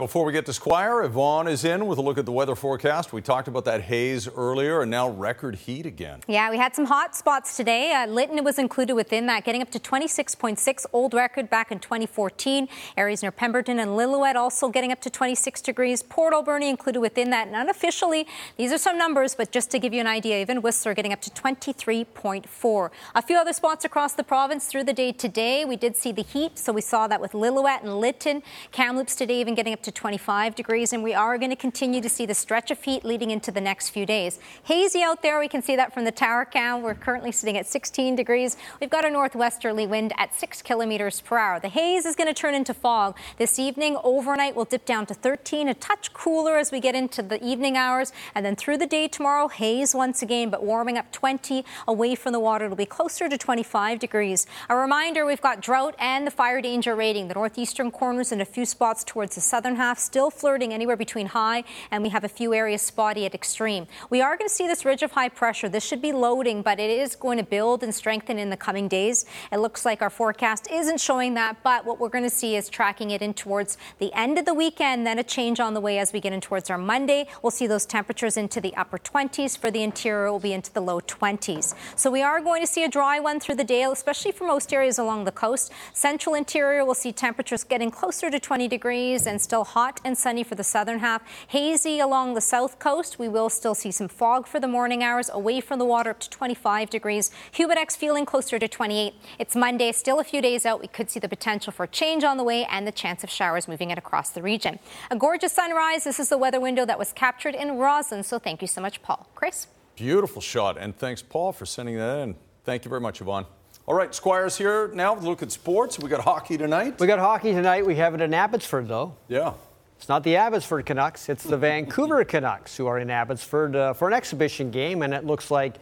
Before 0.00 0.24
we 0.24 0.32
get 0.32 0.46
to 0.46 0.52
Squire, 0.54 1.02
Yvonne 1.02 1.46
is 1.46 1.62
in 1.62 1.86
with 1.86 1.98
a 1.98 2.00
look 2.00 2.16
at 2.16 2.24
the 2.24 2.32
weather 2.32 2.54
forecast. 2.54 3.12
We 3.12 3.20
talked 3.20 3.48
about 3.48 3.66
that 3.66 3.82
haze 3.82 4.26
earlier 4.26 4.80
and 4.80 4.90
now 4.90 5.10
record 5.10 5.54
heat 5.54 5.84
again. 5.84 6.20
Yeah, 6.26 6.50
we 6.50 6.56
had 6.56 6.74
some 6.74 6.86
hot 6.86 7.14
spots 7.14 7.54
today. 7.54 7.92
Uh, 7.92 8.06
Lytton 8.06 8.42
was 8.42 8.58
included 8.58 8.94
within 8.94 9.26
that, 9.26 9.44
getting 9.44 9.60
up 9.60 9.70
to 9.72 9.78
26.6, 9.78 10.86
old 10.94 11.12
record 11.12 11.50
back 11.50 11.70
in 11.70 11.80
2014. 11.80 12.66
Areas 12.96 13.20
near 13.20 13.30
Pemberton 13.30 13.78
and 13.78 13.90
Lillooet 13.90 14.36
also 14.36 14.70
getting 14.70 14.90
up 14.90 15.02
to 15.02 15.10
26 15.10 15.60
degrees. 15.60 16.02
Port 16.02 16.32
Alberni 16.32 16.70
included 16.70 17.00
within 17.00 17.28
that. 17.28 17.48
And 17.48 17.54
unofficially, 17.54 18.26
these 18.56 18.72
are 18.72 18.78
some 18.78 18.96
numbers, 18.96 19.34
but 19.34 19.52
just 19.52 19.70
to 19.72 19.78
give 19.78 19.92
you 19.92 20.00
an 20.00 20.06
idea, 20.06 20.40
even 20.40 20.62
Whistler 20.62 20.94
getting 20.94 21.12
up 21.12 21.20
to 21.20 21.30
23.4. 21.30 22.90
A 23.14 23.20
few 23.22 23.36
other 23.36 23.52
spots 23.52 23.84
across 23.84 24.14
the 24.14 24.24
province 24.24 24.66
through 24.66 24.84
the 24.84 24.94
day 24.94 25.12
today. 25.12 25.66
We 25.66 25.76
did 25.76 25.94
see 25.94 26.10
the 26.10 26.22
heat, 26.22 26.58
so 26.58 26.72
we 26.72 26.80
saw 26.80 27.06
that 27.06 27.20
with 27.20 27.32
Lillooet 27.32 27.82
and 27.82 28.00
Lytton. 28.00 28.42
Kamloops 28.72 29.14
today 29.14 29.38
even 29.38 29.54
getting 29.54 29.74
up 29.74 29.82
to 29.82 29.89
25 29.92 30.54
degrees, 30.54 30.92
and 30.92 31.02
we 31.02 31.14
are 31.14 31.38
going 31.38 31.50
to 31.50 31.56
continue 31.56 32.00
to 32.00 32.08
see 32.08 32.26
the 32.26 32.34
stretch 32.34 32.70
of 32.70 32.82
heat 32.82 33.04
leading 33.04 33.30
into 33.30 33.50
the 33.50 33.60
next 33.60 33.90
few 33.90 34.06
days. 34.06 34.38
Hazy 34.64 35.02
out 35.02 35.22
there, 35.22 35.38
we 35.38 35.48
can 35.48 35.62
see 35.62 35.76
that 35.76 35.92
from 35.92 36.04
the 36.04 36.12
tower 36.12 36.44
cam. 36.44 36.82
We're 36.82 36.94
currently 36.94 37.32
sitting 37.32 37.56
at 37.56 37.66
16 37.66 38.16
degrees. 38.16 38.56
We've 38.80 38.90
got 38.90 39.04
a 39.04 39.10
northwesterly 39.10 39.86
wind 39.86 40.12
at 40.18 40.34
6 40.34 40.62
kilometers 40.62 41.20
per 41.20 41.38
hour. 41.38 41.60
The 41.60 41.68
haze 41.68 42.06
is 42.06 42.16
going 42.16 42.28
to 42.28 42.34
turn 42.34 42.54
into 42.54 42.74
fog 42.74 43.16
this 43.38 43.58
evening. 43.58 43.96
Overnight, 44.02 44.56
we'll 44.56 44.64
dip 44.64 44.84
down 44.84 45.06
to 45.06 45.14
13, 45.14 45.68
a 45.68 45.74
touch 45.74 46.12
cooler 46.12 46.56
as 46.56 46.72
we 46.72 46.80
get 46.80 46.94
into 46.94 47.22
the 47.22 47.42
evening 47.44 47.76
hours, 47.76 48.12
and 48.34 48.44
then 48.44 48.56
through 48.56 48.78
the 48.78 48.86
day 48.86 49.08
tomorrow, 49.08 49.48
haze 49.48 49.94
once 49.94 50.22
again, 50.22 50.50
but 50.50 50.64
warming 50.64 50.98
up 50.98 51.10
20 51.12 51.64
away 51.86 52.14
from 52.14 52.32
the 52.32 52.40
water. 52.40 52.66
It'll 52.66 52.76
be 52.76 52.86
closer 52.86 53.28
to 53.28 53.38
25 53.38 53.98
degrees. 53.98 54.46
A 54.68 54.76
reminder 54.76 55.26
we've 55.26 55.40
got 55.40 55.60
drought 55.60 55.94
and 55.98 56.26
the 56.26 56.30
fire 56.30 56.60
danger 56.60 56.94
rating. 56.94 57.28
The 57.28 57.34
northeastern 57.34 57.90
corners 57.90 58.32
and 58.32 58.40
a 58.40 58.44
few 58.44 58.64
spots 58.64 59.04
towards 59.04 59.34
the 59.34 59.40
southern 59.40 59.76
half, 59.80 59.98
still 59.98 60.30
flirting 60.30 60.72
anywhere 60.72 60.96
between 60.96 61.26
high, 61.26 61.64
and 61.90 62.02
we 62.02 62.10
have 62.10 62.24
a 62.24 62.28
few 62.28 62.52
areas 62.52 62.82
spotty 62.82 63.24
at 63.24 63.34
extreme. 63.34 63.86
We 64.10 64.20
are 64.20 64.36
going 64.36 64.48
to 64.48 64.54
see 64.54 64.66
this 64.66 64.84
ridge 64.84 65.02
of 65.02 65.12
high 65.12 65.30
pressure. 65.30 65.68
This 65.68 65.84
should 65.84 66.02
be 66.02 66.12
loading, 66.12 66.62
but 66.62 66.78
it 66.78 66.90
is 66.90 67.16
going 67.16 67.38
to 67.38 67.44
build 67.44 67.82
and 67.82 67.94
strengthen 67.94 68.38
in 68.38 68.50
the 68.50 68.56
coming 68.56 68.88
days. 68.88 69.24
It 69.50 69.58
looks 69.58 69.84
like 69.84 70.02
our 70.02 70.10
forecast 70.10 70.70
isn't 70.70 71.00
showing 71.00 71.34
that, 71.34 71.62
but 71.62 71.86
what 71.86 71.98
we're 71.98 72.10
going 72.10 72.24
to 72.24 72.36
see 72.42 72.56
is 72.56 72.68
tracking 72.68 73.10
it 73.10 73.22
in 73.22 73.32
towards 73.34 73.78
the 73.98 74.12
end 74.12 74.38
of 74.38 74.44
the 74.44 74.54
weekend, 74.54 75.06
then 75.06 75.18
a 75.18 75.24
change 75.24 75.60
on 75.60 75.74
the 75.74 75.80
way 75.80 75.98
as 75.98 76.12
we 76.12 76.20
get 76.20 76.32
in 76.32 76.40
towards 76.40 76.68
our 76.68 76.78
Monday. 76.78 77.26
We'll 77.42 77.50
see 77.50 77.66
those 77.66 77.86
temperatures 77.86 78.36
into 78.36 78.60
the 78.60 78.74
upper 78.76 78.98
20s. 78.98 79.56
For 79.56 79.70
the 79.70 79.82
interior, 79.82 80.30
will 80.30 80.40
be 80.40 80.52
into 80.52 80.72
the 80.72 80.80
low 80.80 81.00
20s. 81.00 81.74
So 81.96 82.10
we 82.10 82.22
are 82.22 82.40
going 82.40 82.60
to 82.60 82.66
see 82.66 82.84
a 82.84 82.88
dry 82.88 83.20
one 83.20 83.40
through 83.40 83.56
the 83.56 83.64
day, 83.64 83.82
especially 83.84 84.32
for 84.32 84.46
most 84.46 84.72
areas 84.72 84.98
along 84.98 85.24
the 85.24 85.32
coast. 85.32 85.72
Central 85.92 86.34
interior 86.34 86.84
will 86.84 86.94
see 86.94 87.12
temperatures 87.12 87.64
getting 87.64 87.90
closer 87.90 88.30
to 88.30 88.38
20 88.38 88.68
degrees 88.68 89.26
and 89.26 89.40
still 89.40 89.64
hot 89.70 90.00
and 90.04 90.16
sunny 90.16 90.42
for 90.42 90.54
the 90.54 90.64
southern 90.64 90.98
half. 90.98 91.22
Hazy 91.48 92.00
along 92.00 92.34
the 92.34 92.40
south 92.40 92.78
coast. 92.78 93.18
We 93.18 93.28
will 93.28 93.48
still 93.48 93.74
see 93.74 93.90
some 93.90 94.08
fog 94.08 94.46
for 94.46 94.60
the 94.60 94.68
morning 94.68 95.02
hours 95.02 95.30
away 95.32 95.60
from 95.60 95.78
the 95.78 95.84
water 95.84 96.10
up 96.10 96.20
to 96.20 96.30
25 96.30 96.90
degrees. 96.90 97.30
Humidex 97.52 97.96
feeling 97.96 98.26
closer 98.26 98.58
to 98.58 98.68
28. 98.68 99.14
It's 99.38 99.54
Monday, 99.54 99.92
still 99.92 100.18
a 100.18 100.24
few 100.24 100.42
days 100.42 100.66
out. 100.66 100.80
We 100.80 100.88
could 100.88 101.10
see 101.10 101.20
the 101.20 101.28
potential 101.28 101.72
for 101.72 101.86
change 101.86 102.24
on 102.24 102.36
the 102.36 102.44
way 102.44 102.64
and 102.64 102.86
the 102.86 102.92
chance 102.92 103.22
of 103.22 103.30
showers 103.30 103.68
moving 103.68 103.90
it 103.90 103.98
across 103.98 104.30
the 104.30 104.42
region. 104.42 104.78
A 105.10 105.16
gorgeous 105.16 105.52
sunrise. 105.52 106.04
This 106.04 106.18
is 106.18 106.28
the 106.28 106.38
weather 106.38 106.60
window 106.60 106.84
that 106.84 106.98
was 106.98 107.12
captured 107.12 107.54
in 107.54 107.78
Roslyn. 107.78 108.22
So 108.22 108.38
thank 108.38 108.62
you 108.62 108.68
so 108.68 108.80
much, 108.80 109.02
Paul. 109.02 109.28
Chris? 109.34 109.68
Beautiful 109.96 110.42
shot. 110.42 110.78
And 110.78 110.96
thanks, 110.96 111.22
Paul, 111.22 111.52
for 111.52 111.66
sending 111.66 111.96
that 111.96 112.18
in. 112.20 112.34
Thank 112.64 112.84
you 112.84 112.88
very 112.88 113.00
much, 113.00 113.20
Yvonne. 113.20 113.46
All 113.86 113.94
right, 113.94 114.14
Squires 114.14 114.56
here 114.56 114.88
now. 114.94 115.16
Look 115.16 115.42
at 115.42 115.50
sports. 115.50 115.98
We 115.98 116.08
got 116.08 116.20
hockey 116.20 116.56
tonight. 116.56 117.00
We 117.00 117.06
got 117.06 117.18
hockey 117.18 117.52
tonight. 117.52 117.84
We 117.84 117.96
have 117.96 118.14
it 118.14 118.20
in 118.20 118.32
Abbotsford, 118.32 118.86
though. 118.86 119.16
Yeah. 119.28 119.54
It's 119.96 120.08
not 120.08 120.22
the 120.22 120.36
Abbotsford 120.36 120.86
Canucks. 120.86 121.28
It's 121.28 121.44
the 121.44 121.56
Vancouver 121.56 122.24
Canucks 122.24 122.76
who 122.76 122.86
are 122.86 122.98
in 122.98 123.10
Abbotsford 123.10 123.76
uh, 123.76 123.92
for 123.92 124.08
an 124.08 124.14
exhibition 124.14 124.70
game, 124.70 125.02
and 125.02 125.12
it 125.12 125.24
looks 125.24 125.50
like 125.50 125.76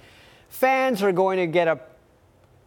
fans 0.48 1.02
are 1.02 1.12
going 1.12 1.38
to 1.38 1.46
get 1.46 1.68
a 1.68 1.80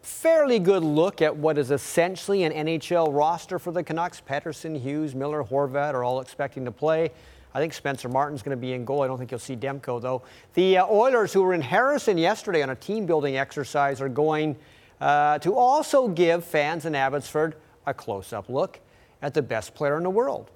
fairly 0.01 0.59
good 0.59 0.83
look 0.83 1.21
at 1.21 1.35
what 1.35 1.57
is 1.57 1.71
essentially 1.71 2.43
an 2.43 2.67
NHL 2.67 3.13
roster 3.13 3.59
for 3.59 3.71
the 3.71 3.83
Canucks. 3.83 4.21
Pettersson, 4.21 4.79
Hughes, 4.79 5.15
Miller, 5.15 5.43
Horvat 5.43 5.93
are 5.93 6.03
all 6.03 6.21
expecting 6.21 6.65
to 6.65 6.71
play. 6.71 7.11
I 7.53 7.59
think 7.59 7.73
Spencer 7.73 8.07
Martin's 8.07 8.41
going 8.41 8.55
to 8.55 8.61
be 8.61 8.73
in 8.73 8.85
goal. 8.85 9.01
I 9.01 9.07
don't 9.07 9.17
think 9.17 9.31
you'll 9.31 9.39
see 9.39 9.57
Demko, 9.57 10.01
though. 10.01 10.21
The 10.53 10.77
uh, 10.77 10.87
Oilers, 10.87 11.33
who 11.33 11.41
were 11.41 11.53
in 11.53 11.61
Harrison 11.61 12.17
yesterday 12.17 12.63
on 12.63 12.69
a 12.69 12.75
team 12.75 13.05
building 13.05 13.35
exercise, 13.37 13.99
are 13.99 14.09
going 14.09 14.55
uh, 15.01 15.39
to 15.39 15.55
also 15.55 16.07
give 16.07 16.45
fans 16.45 16.85
in 16.85 16.95
Abbotsford 16.95 17.55
a 17.85 17.93
close 17.93 18.31
up 18.31 18.47
look 18.47 18.79
at 19.21 19.33
the 19.33 19.41
best 19.41 19.75
player 19.75 19.97
in 19.97 20.03
the 20.03 20.09
world. 20.09 20.49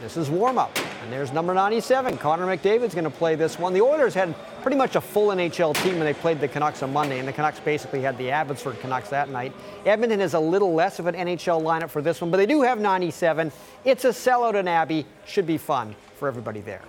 This 0.00 0.16
is 0.16 0.30
warm 0.30 0.56
up. 0.56 0.74
And 1.02 1.12
there's 1.12 1.30
number 1.30 1.52
97. 1.52 2.16
Connor 2.16 2.46
McDavid's 2.46 2.94
going 2.94 3.04
to 3.04 3.10
play 3.10 3.34
this 3.34 3.58
one. 3.58 3.74
The 3.74 3.82
Oilers 3.82 4.14
had 4.14 4.34
pretty 4.62 4.78
much 4.78 4.96
a 4.96 5.00
full 5.00 5.28
NHL 5.28 5.74
team 5.82 5.96
when 5.96 6.06
they 6.06 6.14
played 6.14 6.40
the 6.40 6.48
Canucks 6.48 6.82
on 6.82 6.90
Monday, 6.90 7.18
and 7.18 7.28
the 7.28 7.32
Canucks 7.34 7.60
basically 7.60 8.00
had 8.00 8.16
the 8.16 8.30
Abbotsford 8.30 8.80
Canucks 8.80 9.10
that 9.10 9.28
night. 9.28 9.52
Edmonton 9.84 10.22
is 10.22 10.32
a 10.32 10.40
little 10.40 10.72
less 10.72 10.98
of 10.98 11.06
an 11.06 11.14
NHL 11.14 11.62
lineup 11.62 11.90
for 11.90 12.00
this 12.00 12.22
one, 12.22 12.30
but 12.30 12.38
they 12.38 12.46
do 12.46 12.62
have 12.62 12.80
97. 12.80 13.52
It's 13.84 14.06
a 14.06 14.08
sellout 14.08 14.54
in 14.54 14.66
Abbey. 14.66 15.04
Should 15.26 15.46
be 15.46 15.58
fun 15.58 15.94
for 16.16 16.28
everybody 16.28 16.60
there. 16.60 16.82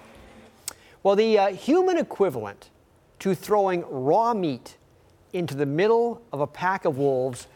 Well, 1.04 1.18
the 1.18 1.38
uh, 1.38 1.48
human 1.48 1.98
equivalent 1.98 2.70
to 3.20 3.36
throwing 3.36 3.84
raw 3.90 4.34
meat 4.34 4.78
into 5.34 5.56
the 5.56 5.66
middle 5.66 6.22
of 6.32 6.42
a 6.42 6.48
pack 6.48 6.86
of 6.86 6.98
wolves 6.98 7.48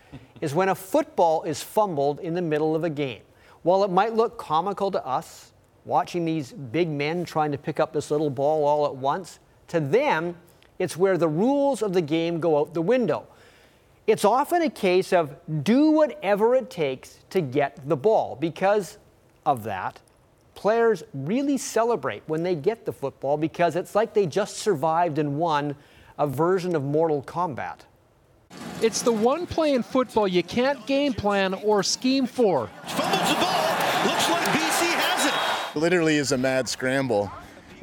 is 0.41 0.53
when 0.53 0.69
a 0.69 0.75
football 0.75 1.43
is 1.43 1.61
fumbled 1.61 2.19
in 2.19 2.33
the 2.33 2.41
middle 2.41 2.75
of 2.75 2.83
a 2.83 2.89
game. 2.89 3.21
While 3.63 3.83
it 3.83 3.91
might 3.91 4.13
look 4.13 4.37
comical 4.37 4.91
to 4.91 5.05
us, 5.05 5.51
watching 5.85 6.25
these 6.25 6.51
big 6.51 6.89
men 6.89 7.25
trying 7.25 7.51
to 7.51 7.57
pick 7.57 7.79
up 7.79 7.93
this 7.93 8.11
little 8.11 8.29
ball 8.29 8.65
all 8.65 8.85
at 8.85 8.95
once, 8.95 9.39
to 9.69 9.79
them, 9.79 10.35
it's 10.79 10.97
where 10.97 11.17
the 11.17 11.27
rules 11.27 11.81
of 11.81 11.93
the 11.93 12.01
game 12.01 12.39
go 12.39 12.59
out 12.59 12.73
the 12.73 12.81
window. 12.81 13.25
It's 14.07 14.23
often 14.23 14.61
a 14.61 14.69
case 14.69 15.13
of 15.13 15.35
do 15.63 15.91
whatever 15.91 16.53
it 16.55 16.69
takes 16.69 17.19
to 17.31 17.41
get 17.41 17.79
the 17.87 17.97
ball. 17.97 18.35
Because 18.35 18.99
of 19.45 19.63
that, 19.63 19.99
players 20.53 21.03
really 21.13 21.57
celebrate 21.57 22.23
when 22.27 22.43
they 22.43 22.55
get 22.55 22.85
the 22.85 22.93
football 22.93 23.37
because 23.37 23.75
it's 23.75 23.95
like 23.95 24.13
they 24.13 24.27
just 24.27 24.57
survived 24.57 25.17
and 25.17 25.37
won 25.37 25.75
a 26.17 26.27
version 26.27 26.75
of 26.75 26.83
Mortal 26.83 27.21
Kombat. 27.23 27.79
It's 28.81 29.01
the 29.01 29.11
one 29.11 29.47
play 29.47 29.73
in 29.73 29.83
football 29.83 30.27
you 30.27 30.43
can't 30.43 30.85
game 30.85 31.13
plan 31.13 31.53
or 31.53 31.83
scheme 31.83 32.25
for. 32.25 32.67
Fumbles 32.85 33.29
the 33.29 33.35
ball. 33.35 33.65
Looks 34.05 34.29
like 34.29 34.45
BC 34.47 34.93
has 34.93 35.73
it. 35.75 35.79
Literally 35.79 36.15
is 36.15 36.31
a 36.31 36.37
mad 36.37 36.69
scramble. 36.69 37.31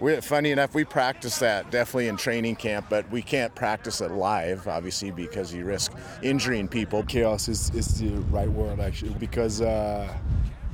we 0.01 0.21
funny 0.21 0.51
enough, 0.51 0.75
we 0.75 0.85
practice 0.85 1.39
that 1.41 1.71
definitely 1.71 2.09
in 2.09 2.17
training 2.17 2.57
camp, 2.57 2.87
but 2.89 3.11
we 3.11 3.23
can't 3.23 3.55
practice 3.55 4.01
it 4.01 4.13
live, 4.13 4.67
obviously, 4.69 5.11
because 5.11 5.53
you 5.53 5.65
risk 5.65 5.93
injuring 6.23 6.69
people. 6.69 7.03
Chaos 7.03 7.49
is, 7.49 7.71
is 7.75 7.99
the 7.99 8.11
right 8.31 8.51
word, 8.51 8.81
actually, 8.81 9.15
because, 9.15 9.61
uh, 9.61 10.13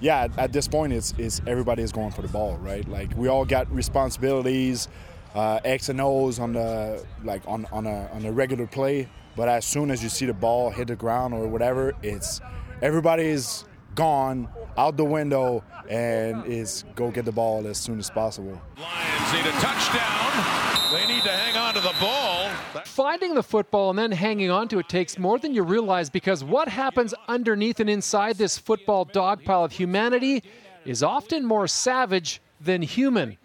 yeah, 0.00 0.24
at, 0.24 0.38
at 0.38 0.52
this 0.52 0.68
point, 0.68 0.92
it's, 0.92 1.14
it's 1.18 1.40
everybody 1.46 1.82
is 1.82 1.90
going 1.90 2.10
for 2.10 2.22
the 2.22 2.28
ball, 2.28 2.56
right? 2.58 2.86
Like, 2.88 3.10
we 3.16 3.28
all 3.28 3.44
got 3.44 3.72
responsibilities, 3.72 4.88
uh, 5.34 5.60
X 5.64 5.88
and 5.88 6.00
O's 6.00 6.38
on 6.38 6.52
the, 6.52 7.04
like, 7.24 7.42
on, 7.46 7.66
on, 7.72 7.86
a, 7.86 8.08
on 8.12 8.24
a 8.24 8.32
regular 8.32 8.66
play, 8.66 9.08
but 9.36 9.48
as 9.48 9.64
soon 9.64 9.90
as 9.90 10.02
you 10.02 10.08
see 10.08 10.26
the 10.26 10.34
ball 10.34 10.70
hit 10.70 10.88
the 10.88 10.96
ground 10.96 11.34
or 11.34 11.46
whatever, 11.46 11.94
it's 12.02 12.40
everybody 12.82 13.26
is 13.26 13.64
gone 13.94 14.48
out 14.76 14.96
the 14.96 15.04
window 15.04 15.62
and 15.88 16.46
is 16.46 16.84
go 16.94 17.10
get 17.10 17.24
the 17.24 17.32
ball 17.32 17.66
as 17.66 17.78
soon 17.78 17.98
as 17.98 18.10
possible. 18.10 18.60
Lions 18.78 19.32
need 19.32 19.46
a 19.46 19.52
touchdown. 19.60 20.68
They 20.92 21.06
need 21.06 21.22
to 21.24 21.30
hang 21.30 21.56
on 21.56 21.74
to 21.74 21.80
the 21.80 21.94
ball. 22.00 22.48
Finding 22.84 23.34
the 23.34 23.42
football 23.42 23.90
and 23.90 23.98
then 23.98 24.12
hanging 24.12 24.50
on 24.50 24.68
to 24.68 24.78
it 24.78 24.88
takes 24.88 25.18
more 25.18 25.38
than 25.38 25.52
you 25.52 25.62
realize 25.62 26.08
because 26.08 26.42
what 26.42 26.68
happens 26.68 27.12
underneath 27.26 27.80
and 27.80 27.90
inside 27.90 28.36
this 28.36 28.56
football 28.56 29.04
dogpile 29.04 29.64
of 29.64 29.72
humanity 29.72 30.42
is 30.84 31.02
often 31.02 31.44
more 31.44 31.66
savage 31.66 32.40
than 32.60 32.82
human. 32.82 33.38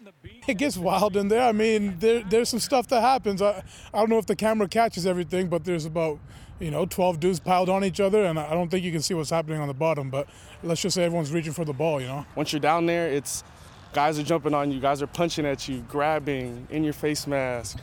It 0.46 0.58
gets 0.58 0.76
wild 0.76 1.16
in 1.16 1.28
there. 1.28 1.42
I 1.42 1.52
mean, 1.52 1.96
there, 1.98 2.22
there's 2.22 2.48
some 2.48 2.60
stuff 2.60 2.88
that 2.88 3.00
happens. 3.00 3.40
I, 3.40 3.62
I 3.92 3.98
don't 3.98 4.10
know 4.10 4.18
if 4.18 4.26
the 4.26 4.36
camera 4.36 4.68
catches 4.68 5.06
everything, 5.06 5.48
but 5.48 5.64
there's 5.64 5.84
about, 5.84 6.18
you 6.60 6.70
know, 6.70 6.86
12 6.86 7.20
dudes 7.20 7.40
piled 7.40 7.68
on 7.68 7.84
each 7.84 8.00
other, 8.00 8.24
and 8.24 8.38
I 8.38 8.50
don't 8.50 8.70
think 8.70 8.84
you 8.84 8.92
can 8.92 9.02
see 9.02 9.14
what's 9.14 9.30
happening 9.30 9.60
on 9.60 9.68
the 9.68 9.74
bottom. 9.74 10.10
But 10.10 10.28
let's 10.62 10.82
just 10.82 10.94
say 10.94 11.04
everyone's 11.04 11.32
reaching 11.32 11.52
for 11.52 11.64
the 11.64 11.72
ball, 11.72 12.00
you 12.00 12.08
know? 12.08 12.26
Once 12.34 12.52
you're 12.52 12.60
down 12.60 12.86
there, 12.86 13.08
it's 13.08 13.44
guys 13.92 14.18
are 14.18 14.24
jumping 14.24 14.54
on 14.54 14.72
you, 14.72 14.80
guys 14.80 15.00
are 15.00 15.06
punching 15.06 15.46
at 15.46 15.68
you, 15.68 15.78
grabbing 15.88 16.66
in 16.70 16.82
your 16.82 16.92
face 16.92 17.26
mask, 17.26 17.78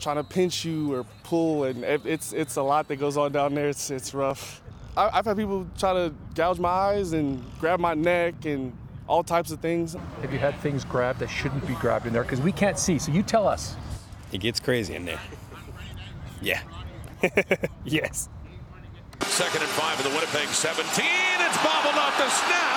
trying 0.00 0.16
to 0.16 0.24
pinch 0.24 0.64
you 0.64 0.94
or 0.94 1.04
pull, 1.22 1.64
and 1.64 1.84
it's 1.84 2.32
it's 2.32 2.56
a 2.56 2.62
lot 2.62 2.88
that 2.88 2.96
goes 2.96 3.16
on 3.16 3.30
down 3.30 3.54
there. 3.54 3.68
It's 3.68 3.90
it's 3.90 4.14
rough. 4.14 4.62
I, 4.96 5.10
I've 5.12 5.24
had 5.24 5.36
people 5.36 5.66
try 5.78 5.92
to 5.92 6.14
gouge 6.34 6.58
my 6.58 6.68
eyes 6.68 7.12
and 7.12 7.44
grab 7.60 7.78
my 7.78 7.94
neck 7.94 8.46
and 8.46 8.76
all 9.08 9.22
types 9.22 9.50
of 9.50 9.60
things. 9.60 9.96
Have 10.22 10.32
you 10.32 10.38
had 10.38 10.58
things 10.60 10.84
grabbed 10.84 11.20
that 11.20 11.28
shouldn't 11.28 11.66
be 11.66 11.74
grabbed 11.74 12.06
in 12.06 12.12
there? 12.12 12.22
Because 12.22 12.40
we 12.40 12.52
can't 12.52 12.78
see. 12.78 12.98
So 12.98 13.12
you 13.12 13.22
tell 13.22 13.46
us. 13.46 13.76
It 14.32 14.38
gets 14.38 14.60
crazy 14.60 14.94
in 14.94 15.04
there. 15.04 15.20
Yeah. 16.40 16.60
yes. 17.84 18.28
Second 19.22 19.62
and 19.62 19.70
five 19.70 19.98
of 19.98 20.04
the 20.04 20.10
Winnipeg 20.10 20.48
17. 20.48 21.04
It's 21.40 21.56
bobbled 21.62 21.94
off 21.94 22.16
the 22.18 22.28
snap. 22.28 22.74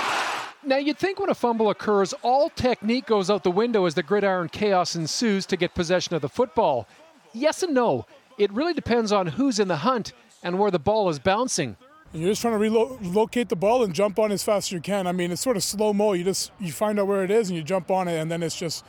Now, 0.64 0.78
you'd 0.78 0.98
think 0.98 1.20
when 1.20 1.30
a 1.30 1.36
fumble 1.36 1.70
occurs, 1.70 2.14
all 2.24 2.50
technique 2.50 3.06
goes 3.06 3.30
out 3.30 3.44
the 3.44 3.52
window 3.52 3.86
as 3.86 3.94
the 3.94 4.04
gridiron 4.04 4.50
chaos 4.50 4.96
ensues 4.96 5.46
to 5.46 5.58
get 5.58 5.74
possession 5.74 6.16
of 6.16 6.22
the 6.22 6.30
football. 6.30 6.88
Yes 7.34 7.64
and 7.64 7.74
no. 7.74 8.06
It 8.38 8.52
really 8.52 8.74
depends 8.74 9.12
on 9.12 9.28
who's 9.28 9.60
in 9.60 9.68
the 9.68 9.78
hunt 9.78 10.14
and 10.44 10.60
where 10.60 10.72
the 10.72 10.80
ball 10.80 11.10
is 11.10 11.20
bouncing. 11.20 11.78
And 12.14 12.22
you're 12.22 12.32
just 12.32 12.42
trying 12.42 12.54
to 12.54 12.60
relocate 12.60 13.50
the 13.50 13.56
ball 13.56 13.84
and 13.84 13.94
jump 13.94 14.18
on 14.18 14.32
as 14.32 14.44
fast 14.44 14.70
as 14.70 14.72
you 14.72 14.80
can. 14.80 15.08
I 15.08 15.12
mean, 15.12 15.32
it's 15.32 15.42
sort 15.42 15.58
of 15.58 15.64
slow 15.64 15.94
mo. 15.94 16.14
You 16.14 16.24
just 16.24 16.52
you 16.60 16.72
find 16.72 17.00
out 17.00 17.08
where 17.08 17.24
it 17.24 17.32
is 17.32 17.50
and 17.50 17.58
you 17.58 17.64
jump 17.64 17.92
on 17.92 18.08
it, 18.08 18.18
and 18.18 18.32
then 18.32 18.42
it's 18.44 18.56
just 18.56 18.86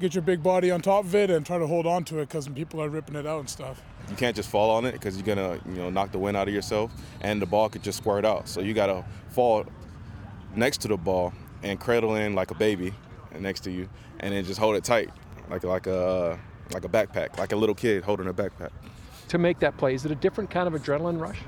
get 0.00 0.14
your 0.14 0.22
big 0.22 0.42
body 0.42 0.70
on 0.70 0.80
top 0.80 1.04
of 1.04 1.14
it 1.14 1.30
and 1.30 1.44
try 1.46 1.58
to 1.58 1.66
hold 1.66 1.86
on 1.86 2.04
to 2.04 2.18
it 2.18 2.28
because 2.28 2.48
people 2.48 2.82
are 2.82 2.88
ripping 2.88 3.16
it 3.16 3.26
out 3.26 3.40
and 3.40 3.50
stuff. 3.50 3.82
You 4.08 4.16
can't 4.16 4.36
just 4.36 4.48
fall 4.48 4.70
on 4.70 4.84
it 4.84 4.92
because 4.92 5.16
you're 5.16 5.26
gonna 5.26 5.60
you 5.66 5.74
know 5.74 5.90
knock 5.90 6.12
the 6.12 6.18
wind 6.18 6.36
out 6.36 6.48
of 6.48 6.54
yourself, 6.54 6.92
and 7.20 7.40
the 7.40 7.46
ball 7.46 7.68
could 7.68 7.82
just 7.82 7.98
squirt 7.98 8.24
out. 8.24 8.48
So 8.48 8.60
you 8.60 8.74
gotta 8.74 9.04
fall 9.30 9.66
next 10.54 10.78
to 10.82 10.88
the 10.88 10.96
ball 10.96 11.32
and 11.62 11.80
cradle 11.80 12.14
in 12.14 12.34
like 12.34 12.50
a 12.50 12.54
baby 12.54 12.94
next 13.38 13.60
to 13.60 13.70
you, 13.70 13.88
and 14.20 14.32
then 14.32 14.44
just 14.44 14.60
hold 14.60 14.76
it 14.76 14.84
tight 14.84 15.10
like 15.50 15.64
like 15.64 15.86
a 15.86 16.38
like 16.72 16.84
a 16.84 16.88
backpack, 16.88 17.38
like 17.38 17.52
a 17.52 17.56
little 17.56 17.74
kid 17.74 18.04
holding 18.04 18.26
a 18.28 18.34
backpack. 18.34 18.70
To 19.28 19.38
make 19.38 19.58
that 19.60 19.76
play, 19.76 19.94
is 19.94 20.04
it 20.04 20.10
a 20.10 20.14
different 20.14 20.50
kind 20.50 20.72
of 20.72 20.80
adrenaline 20.80 21.20
rush? 21.20 21.38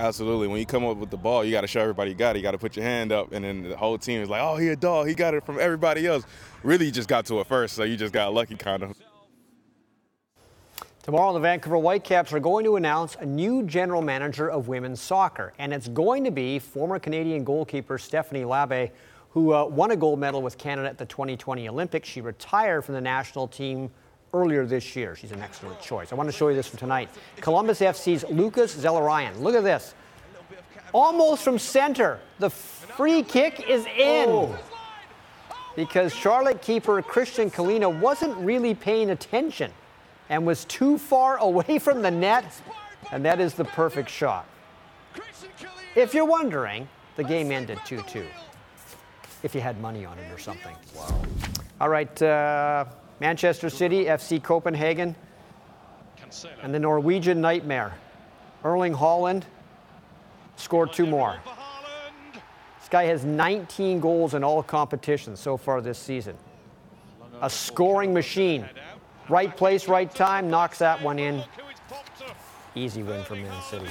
Absolutely. 0.00 0.48
When 0.48 0.58
you 0.58 0.64
come 0.64 0.86
up 0.86 0.96
with 0.96 1.10
the 1.10 1.18
ball, 1.18 1.44
you 1.44 1.50
got 1.50 1.60
to 1.60 1.66
show 1.66 1.82
everybody 1.82 2.12
you 2.12 2.16
got 2.16 2.34
it. 2.34 2.38
You 2.38 2.42
got 2.42 2.52
to 2.52 2.58
put 2.58 2.74
your 2.74 2.86
hand 2.86 3.12
up, 3.12 3.32
and 3.32 3.44
then 3.44 3.68
the 3.68 3.76
whole 3.76 3.98
team 3.98 4.22
is 4.22 4.30
like, 4.30 4.40
"Oh, 4.40 4.56
he 4.56 4.68
a 4.68 4.76
dog. 4.76 5.06
He 5.06 5.14
got 5.14 5.34
it 5.34 5.44
from 5.44 5.60
everybody 5.60 6.06
else." 6.06 6.24
Really, 6.62 6.86
you 6.86 6.90
just 6.90 7.08
got 7.08 7.26
to 7.26 7.38
it 7.40 7.46
first, 7.46 7.74
so 7.74 7.82
you 7.84 7.98
just 7.98 8.14
got 8.14 8.32
lucky, 8.32 8.56
kind 8.56 8.82
of. 8.82 8.96
Tomorrow, 11.02 11.34
the 11.34 11.40
Vancouver 11.40 11.76
Whitecaps 11.76 12.32
are 12.32 12.40
going 12.40 12.64
to 12.64 12.76
announce 12.76 13.16
a 13.16 13.26
new 13.26 13.62
general 13.64 14.00
manager 14.00 14.50
of 14.50 14.68
women's 14.68 15.02
soccer, 15.02 15.52
and 15.58 15.70
it's 15.70 15.88
going 15.88 16.24
to 16.24 16.30
be 16.30 16.58
former 16.58 16.98
Canadian 16.98 17.44
goalkeeper 17.44 17.98
Stephanie 17.98 18.44
Labbé, 18.44 18.92
who 19.28 19.52
uh, 19.52 19.66
won 19.66 19.90
a 19.90 19.96
gold 19.96 20.18
medal 20.18 20.40
with 20.40 20.56
Canada 20.56 20.88
at 20.88 20.96
the 20.96 21.04
2020 21.04 21.68
Olympics. 21.68 22.08
She 22.08 22.22
retired 22.22 22.86
from 22.86 22.94
the 22.94 23.02
national 23.02 23.48
team 23.48 23.90
earlier 24.32 24.64
this 24.64 24.96
year. 24.96 25.16
She's 25.16 25.32
an 25.32 25.40
excellent 25.40 25.80
choice. 25.80 26.12
I 26.12 26.14
want 26.14 26.28
to 26.28 26.36
show 26.36 26.48
you 26.48 26.54
this 26.54 26.68
from 26.68 26.78
tonight. 26.78 27.08
Columbus 27.40 27.80
FC's 27.80 28.24
Lucas 28.30 28.74
Zelarayan. 28.76 29.40
Look 29.40 29.54
at 29.54 29.64
this. 29.64 29.94
Almost 30.92 31.42
from 31.42 31.58
center. 31.58 32.20
The 32.38 32.50
free 32.50 33.22
kick 33.22 33.68
is 33.68 33.86
in. 33.86 34.28
Oh. 34.28 34.58
Because 35.76 36.14
Charlotte 36.14 36.60
keeper 36.62 37.00
Kristijan 37.02 37.52
Kahlina 37.52 38.00
wasn't 38.00 38.36
really 38.38 38.74
paying 38.74 39.10
attention 39.10 39.72
and 40.28 40.46
was 40.46 40.64
too 40.66 40.98
far 40.98 41.38
away 41.38 41.78
from 41.78 42.02
the 42.02 42.10
net. 42.10 42.44
And 43.12 43.24
that 43.24 43.40
is 43.40 43.54
the 43.54 43.64
perfect 43.64 44.10
shot. 44.10 44.46
If 45.96 46.14
you're 46.14 46.24
wondering, 46.24 46.88
the 47.16 47.24
game 47.24 47.50
ended 47.50 47.78
2 47.84 48.02
2. 48.08 48.24
If 49.42 49.54
you 49.54 49.60
had 49.60 49.80
money 49.80 50.04
on 50.04 50.18
it 50.18 50.30
or 50.30 50.38
something. 50.38 50.76
Wow. 50.94 51.22
All 51.80 51.88
right. 51.88 52.22
Uh, 52.22 52.84
Manchester 53.20 53.68
City, 53.68 54.06
FC 54.06 54.42
Copenhagen, 54.42 55.14
and 56.62 56.74
the 56.74 56.78
Norwegian 56.78 57.40
Nightmare. 57.40 57.94
Erling 58.64 58.94
Haaland 58.94 59.42
scored 60.56 60.92
two 60.92 61.06
more. 61.06 61.38
This 62.78 62.88
guy 62.88 63.04
has 63.04 63.24
19 63.24 64.00
goals 64.00 64.34
in 64.34 64.42
all 64.42 64.62
competitions 64.62 65.38
so 65.38 65.56
far 65.56 65.80
this 65.80 65.98
season. 65.98 66.36
A 67.42 67.50
scoring 67.50 68.12
machine. 68.12 68.68
Right 69.28 69.54
place, 69.54 69.86
right 69.86 70.12
time, 70.12 70.50
knocks 70.50 70.78
that 70.78 71.00
one 71.00 71.18
in. 71.18 71.44
Easy 72.74 73.02
win 73.02 73.22
for 73.24 73.34
Man 73.34 73.62
City. 73.62 73.86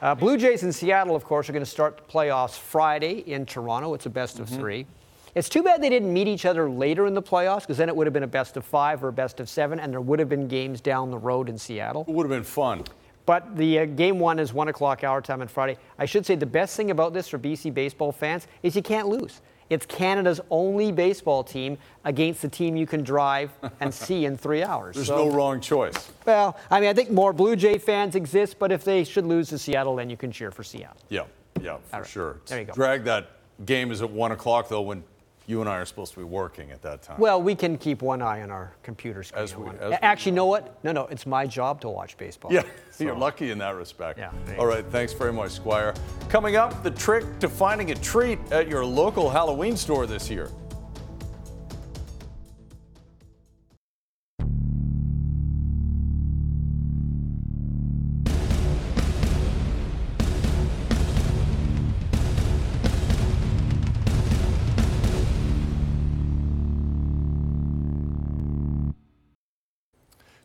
Uh, 0.00 0.14
Blue 0.14 0.36
Jays 0.36 0.62
in 0.62 0.72
Seattle, 0.72 1.14
of 1.14 1.24
course, 1.24 1.48
are 1.48 1.52
going 1.52 1.64
to 1.64 1.70
start 1.70 1.96
the 1.96 2.02
playoffs 2.02 2.58
Friday 2.58 3.18
in 3.18 3.46
Toronto. 3.46 3.94
It's 3.94 4.06
a 4.06 4.10
best 4.10 4.40
of 4.40 4.48
mm-hmm. 4.48 4.60
three. 4.60 4.86
It's 5.34 5.48
too 5.48 5.62
bad 5.62 5.82
they 5.82 5.88
didn't 5.88 6.12
meet 6.12 6.28
each 6.28 6.44
other 6.44 6.68
later 6.68 7.06
in 7.06 7.14
the 7.14 7.22
playoffs 7.22 7.60
because 7.60 7.78
then 7.78 7.88
it 7.88 7.96
would 7.96 8.06
have 8.06 8.12
been 8.12 8.22
a 8.22 8.26
best 8.26 8.58
of 8.58 8.66
five 8.66 9.02
or 9.02 9.08
a 9.08 9.12
best 9.12 9.40
of 9.40 9.48
seven, 9.48 9.80
and 9.80 9.90
there 9.90 10.00
would 10.00 10.18
have 10.18 10.28
been 10.28 10.46
games 10.46 10.82
down 10.82 11.10
the 11.10 11.16
road 11.16 11.48
in 11.48 11.56
Seattle. 11.56 12.04
It 12.06 12.12
would 12.12 12.24
have 12.24 12.30
been 12.30 12.44
fun. 12.44 12.84
But 13.24 13.56
the 13.56 13.78
uh, 13.78 13.84
game 13.86 14.18
one 14.18 14.38
is 14.38 14.52
one 14.52 14.68
o'clock 14.68 15.04
our 15.04 15.22
time 15.22 15.40
on 15.40 15.48
Friday. 15.48 15.78
I 15.98 16.04
should 16.04 16.26
say 16.26 16.34
the 16.34 16.44
best 16.44 16.76
thing 16.76 16.90
about 16.90 17.14
this 17.14 17.28
for 17.28 17.38
BC 17.38 17.72
baseball 17.72 18.12
fans 18.12 18.46
is 18.62 18.76
you 18.76 18.82
can't 18.82 19.08
lose. 19.08 19.40
It's 19.70 19.86
Canada's 19.86 20.38
only 20.50 20.92
baseball 20.92 21.42
team 21.42 21.78
against 22.04 22.42
the 22.42 22.48
team 22.48 22.76
you 22.76 22.86
can 22.86 23.02
drive 23.02 23.50
and 23.80 23.94
see 23.94 24.26
in 24.26 24.36
three 24.36 24.62
hours. 24.62 24.96
There's 24.96 25.06
so, 25.06 25.28
no 25.28 25.34
wrong 25.34 25.62
choice. 25.62 26.10
Well, 26.26 26.58
I 26.70 26.78
mean, 26.78 26.90
I 26.90 26.92
think 26.92 27.10
more 27.10 27.32
Blue 27.32 27.56
Jay 27.56 27.78
fans 27.78 28.16
exist, 28.16 28.58
but 28.58 28.70
if 28.70 28.84
they 28.84 29.02
should 29.02 29.24
lose 29.24 29.48
to 29.48 29.58
Seattle, 29.58 29.96
then 29.96 30.10
you 30.10 30.16
can 30.18 30.30
cheer 30.30 30.50
for 30.50 30.62
Seattle. 30.62 31.00
Yeah, 31.08 31.24
yeah, 31.62 31.78
for 31.88 31.96
right. 31.96 32.06
sure. 32.06 32.40
There 32.46 32.58
you 32.58 32.66
go. 32.66 32.74
Drag 32.74 33.04
that 33.04 33.30
game 33.64 33.90
is 33.92 34.02
at 34.02 34.10
one 34.10 34.32
o'clock 34.32 34.68
though 34.68 34.82
when 34.82 35.04
you 35.46 35.60
and 35.60 35.68
I 35.68 35.76
are 35.76 35.84
supposed 35.84 36.12
to 36.14 36.18
be 36.18 36.24
working 36.24 36.70
at 36.70 36.82
that 36.82 37.02
time. 37.02 37.18
Well, 37.18 37.42
we 37.42 37.54
can 37.54 37.76
keep 37.78 38.02
one 38.02 38.22
eye 38.22 38.42
on 38.42 38.50
our 38.50 38.72
computer 38.82 39.22
screen. 39.22 39.42
As 39.42 39.56
we, 39.56 39.68
as 39.80 39.98
Actually, 40.02 40.32
know 40.32 40.46
what? 40.46 40.82
No, 40.84 40.92
no, 40.92 41.06
it's 41.06 41.26
my 41.26 41.46
job 41.46 41.80
to 41.82 41.88
watch 41.88 42.16
baseball. 42.16 42.52
Yeah, 42.52 42.62
so. 42.90 43.04
you're 43.04 43.16
lucky 43.16 43.50
in 43.50 43.58
that 43.58 43.74
respect. 43.74 44.18
Yeah. 44.18 44.32
All 44.58 44.66
right, 44.66 44.84
thanks 44.86 45.12
very 45.12 45.32
much, 45.32 45.52
Squire. 45.52 45.94
Coming 46.28 46.56
up, 46.56 46.82
the 46.82 46.90
trick 46.90 47.38
to 47.40 47.48
finding 47.48 47.90
a 47.90 47.94
treat 47.94 48.38
at 48.50 48.68
your 48.68 48.84
local 48.84 49.30
Halloween 49.30 49.76
store 49.76 50.06
this 50.06 50.30
year. 50.30 50.50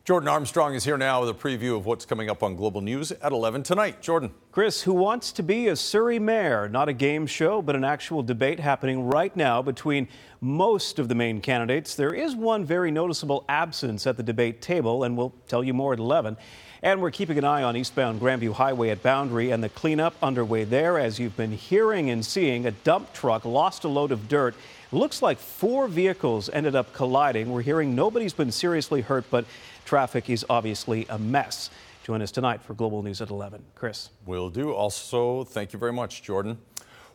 Jordan 0.08 0.30
Armstrong 0.30 0.74
is 0.74 0.84
here 0.84 0.96
now 0.96 1.20
with 1.20 1.28
a 1.28 1.34
preview 1.34 1.76
of 1.76 1.84
what's 1.84 2.06
coming 2.06 2.30
up 2.30 2.42
on 2.42 2.56
Global 2.56 2.80
News 2.80 3.12
at 3.12 3.30
11 3.30 3.62
tonight. 3.62 4.00
Jordan. 4.00 4.30
Chris, 4.52 4.80
who 4.80 4.94
wants 4.94 5.32
to 5.32 5.42
be 5.42 5.68
a 5.68 5.76
Surrey 5.76 6.18
mayor? 6.18 6.66
Not 6.66 6.88
a 6.88 6.94
game 6.94 7.26
show, 7.26 7.60
but 7.60 7.76
an 7.76 7.84
actual 7.84 8.22
debate 8.22 8.58
happening 8.58 9.06
right 9.06 9.36
now 9.36 9.60
between 9.60 10.08
most 10.40 10.98
of 10.98 11.08
the 11.08 11.14
main 11.14 11.42
candidates. 11.42 11.94
There 11.94 12.14
is 12.14 12.34
one 12.34 12.64
very 12.64 12.90
noticeable 12.90 13.44
absence 13.50 14.06
at 14.06 14.16
the 14.16 14.22
debate 14.22 14.62
table, 14.62 15.04
and 15.04 15.14
we'll 15.14 15.34
tell 15.46 15.62
you 15.62 15.74
more 15.74 15.92
at 15.92 15.98
11. 15.98 16.38
And 16.82 17.02
we're 17.02 17.10
keeping 17.10 17.36
an 17.36 17.44
eye 17.44 17.62
on 17.62 17.76
eastbound 17.76 18.18
Grandview 18.18 18.54
Highway 18.54 18.88
at 18.88 19.02
Boundary 19.02 19.50
and 19.50 19.62
the 19.62 19.68
cleanup 19.68 20.14
underway 20.22 20.64
there. 20.64 20.98
As 20.98 21.18
you've 21.18 21.36
been 21.36 21.52
hearing 21.52 22.08
and 22.08 22.24
seeing, 22.24 22.64
a 22.64 22.70
dump 22.70 23.12
truck 23.12 23.44
lost 23.44 23.84
a 23.84 23.88
load 23.88 24.12
of 24.12 24.26
dirt. 24.26 24.54
Looks 24.90 25.20
like 25.20 25.38
four 25.38 25.86
vehicles 25.86 26.48
ended 26.48 26.74
up 26.74 26.94
colliding. 26.94 27.50
We're 27.50 27.60
hearing 27.60 27.94
nobody's 27.94 28.32
been 28.32 28.50
seriously 28.50 29.02
hurt, 29.02 29.26
but 29.30 29.44
Traffic 29.88 30.28
is 30.28 30.44
obviously 30.50 31.06
a 31.08 31.18
mess. 31.18 31.70
Join 32.04 32.20
us 32.20 32.30
tonight 32.30 32.60
for 32.60 32.74
Global 32.74 33.02
News 33.02 33.22
at 33.22 33.30
11. 33.30 33.64
Chris. 33.74 34.10
Will 34.26 34.50
do. 34.50 34.74
Also, 34.74 35.44
thank 35.44 35.72
you 35.72 35.78
very 35.78 35.94
much, 35.94 36.22
Jordan. 36.22 36.58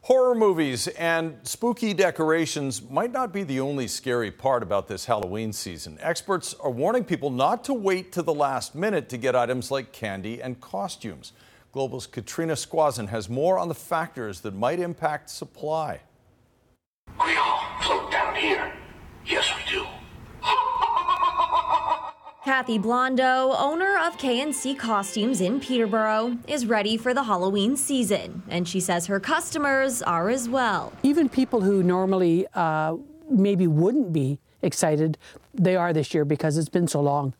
Horror 0.02 0.34
movies 0.34 0.88
and 0.88 1.38
spooky 1.44 1.94
decorations 1.94 2.82
might 2.90 3.12
not 3.12 3.32
be 3.32 3.44
the 3.44 3.60
only 3.60 3.88
scary 3.88 4.32
part 4.32 4.64
about 4.64 4.88
this 4.88 5.06
Halloween 5.06 5.54
season. 5.54 6.00
Experts 6.02 6.56
are 6.56 6.72
warning 6.72 7.04
people 7.04 7.30
not 7.30 7.64
to 7.66 7.76
wait 7.76 8.12
to 8.14 8.24
the 8.24 8.34
last 8.34 8.74
minute 8.74 9.08
to 9.10 9.18
get 9.18 9.36
items 9.36 9.70
like 9.70 9.92
candy 9.92 10.42
and 10.42 10.60
costumes. 10.60 11.34
Global's 11.74 12.08
Katrina 12.08 12.54
Squazen 12.54 13.10
has 13.10 13.30
more 13.30 13.60
on 13.60 13.68
the 13.68 13.76
factors 13.76 14.42
that 14.42 14.56
might 14.56 14.80
impact 14.80 15.30
supply. 15.30 16.00
We 17.24 17.36
all 17.36 17.68
float 17.84 18.12
down 18.12 18.34
here. 18.34 18.74
Yes, 19.28 19.48
we 19.56 19.72
do. 19.72 19.86
Kathy 22.44 22.78
Blondo, 22.78 23.56
owner 23.58 23.98
of 23.98 24.18
KNC 24.18 24.78
Costumes 24.78 25.40
in 25.40 25.62
Peterborough, 25.62 26.38
is 26.46 26.66
ready 26.66 26.98
for 26.98 27.14
the 27.14 27.24
Halloween 27.24 27.78
season, 27.78 28.44
and 28.50 28.68
she 28.68 28.82
says 28.82 29.06
her 29.06 29.22
customers 29.22 30.02
are 30.02 30.28
as 30.28 30.50
well. 30.50 30.92
Even 31.04 31.30
people 31.30 31.62
who 31.62 31.82
normally 31.82 32.46
uh, 32.54 32.98
maybe 33.30 33.66
wouldn't 33.66 34.12
be 34.12 34.40
excited, 34.62 35.18
they 35.54 35.78
are 35.78 35.94
this 35.94 36.14
year 36.14 36.26
because 36.26 36.58
it's 36.58 36.68
been 36.68 36.90
so 36.90 37.00
long 37.00 37.34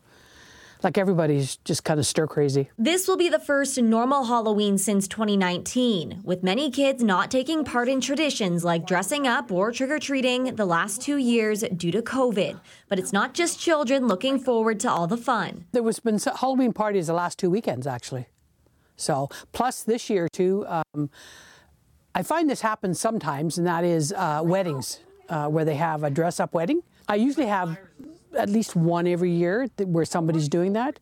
like 0.84 0.98
everybody's 0.98 1.56
just 1.56 1.84
kind 1.84 1.98
of 1.98 2.06
stir 2.06 2.26
crazy. 2.26 2.70
This 2.78 3.08
will 3.08 3.16
be 3.16 3.28
the 3.28 3.38
first 3.38 3.80
normal 3.80 4.24
Halloween 4.24 4.78
since 4.78 5.08
2019, 5.08 6.20
with 6.22 6.42
many 6.42 6.70
kids 6.70 7.02
not 7.02 7.30
taking 7.30 7.64
part 7.64 7.88
in 7.88 8.00
traditions 8.00 8.64
like 8.64 8.86
dressing 8.86 9.26
up 9.26 9.50
or 9.50 9.72
trick 9.72 9.90
or 9.90 9.98
treating 9.98 10.54
the 10.56 10.66
last 10.66 11.02
two 11.02 11.16
years 11.16 11.62
due 11.76 11.90
to 11.90 12.02
COVID. 12.02 12.60
But 12.88 12.98
it's 12.98 13.12
not 13.12 13.34
just 13.34 13.58
children 13.58 14.06
looking 14.06 14.38
forward 14.38 14.78
to 14.80 14.90
all 14.90 15.06
the 15.06 15.16
fun. 15.16 15.64
There 15.72 15.82
was 15.82 15.98
been 15.98 16.18
Halloween 16.18 16.72
parties 16.72 17.06
the 17.06 17.14
last 17.14 17.38
two 17.38 17.50
weekends 17.50 17.86
actually. 17.86 18.26
So 18.96 19.28
plus 19.52 19.82
this 19.82 20.08
year 20.08 20.28
too. 20.28 20.64
Um, 20.68 21.10
I 22.14 22.22
find 22.22 22.48
this 22.48 22.60
happens 22.60 23.00
sometimes, 23.00 23.58
and 23.58 23.66
that 23.66 23.82
is 23.82 24.12
uh, 24.12 24.40
weddings 24.44 25.00
uh, 25.28 25.48
where 25.48 25.64
they 25.64 25.74
have 25.74 26.04
a 26.04 26.10
dress 26.10 26.38
up 26.38 26.54
wedding. 26.54 26.82
I 27.08 27.16
usually 27.16 27.46
have 27.46 27.76
at 28.36 28.48
least 28.48 28.76
one 28.76 29.06
every 29.06 29.30
year 29.30 29.68
where 29.78 30.04
somebody's 30.04 30.48
doing 30.48 30.72
that. 30.74 31.00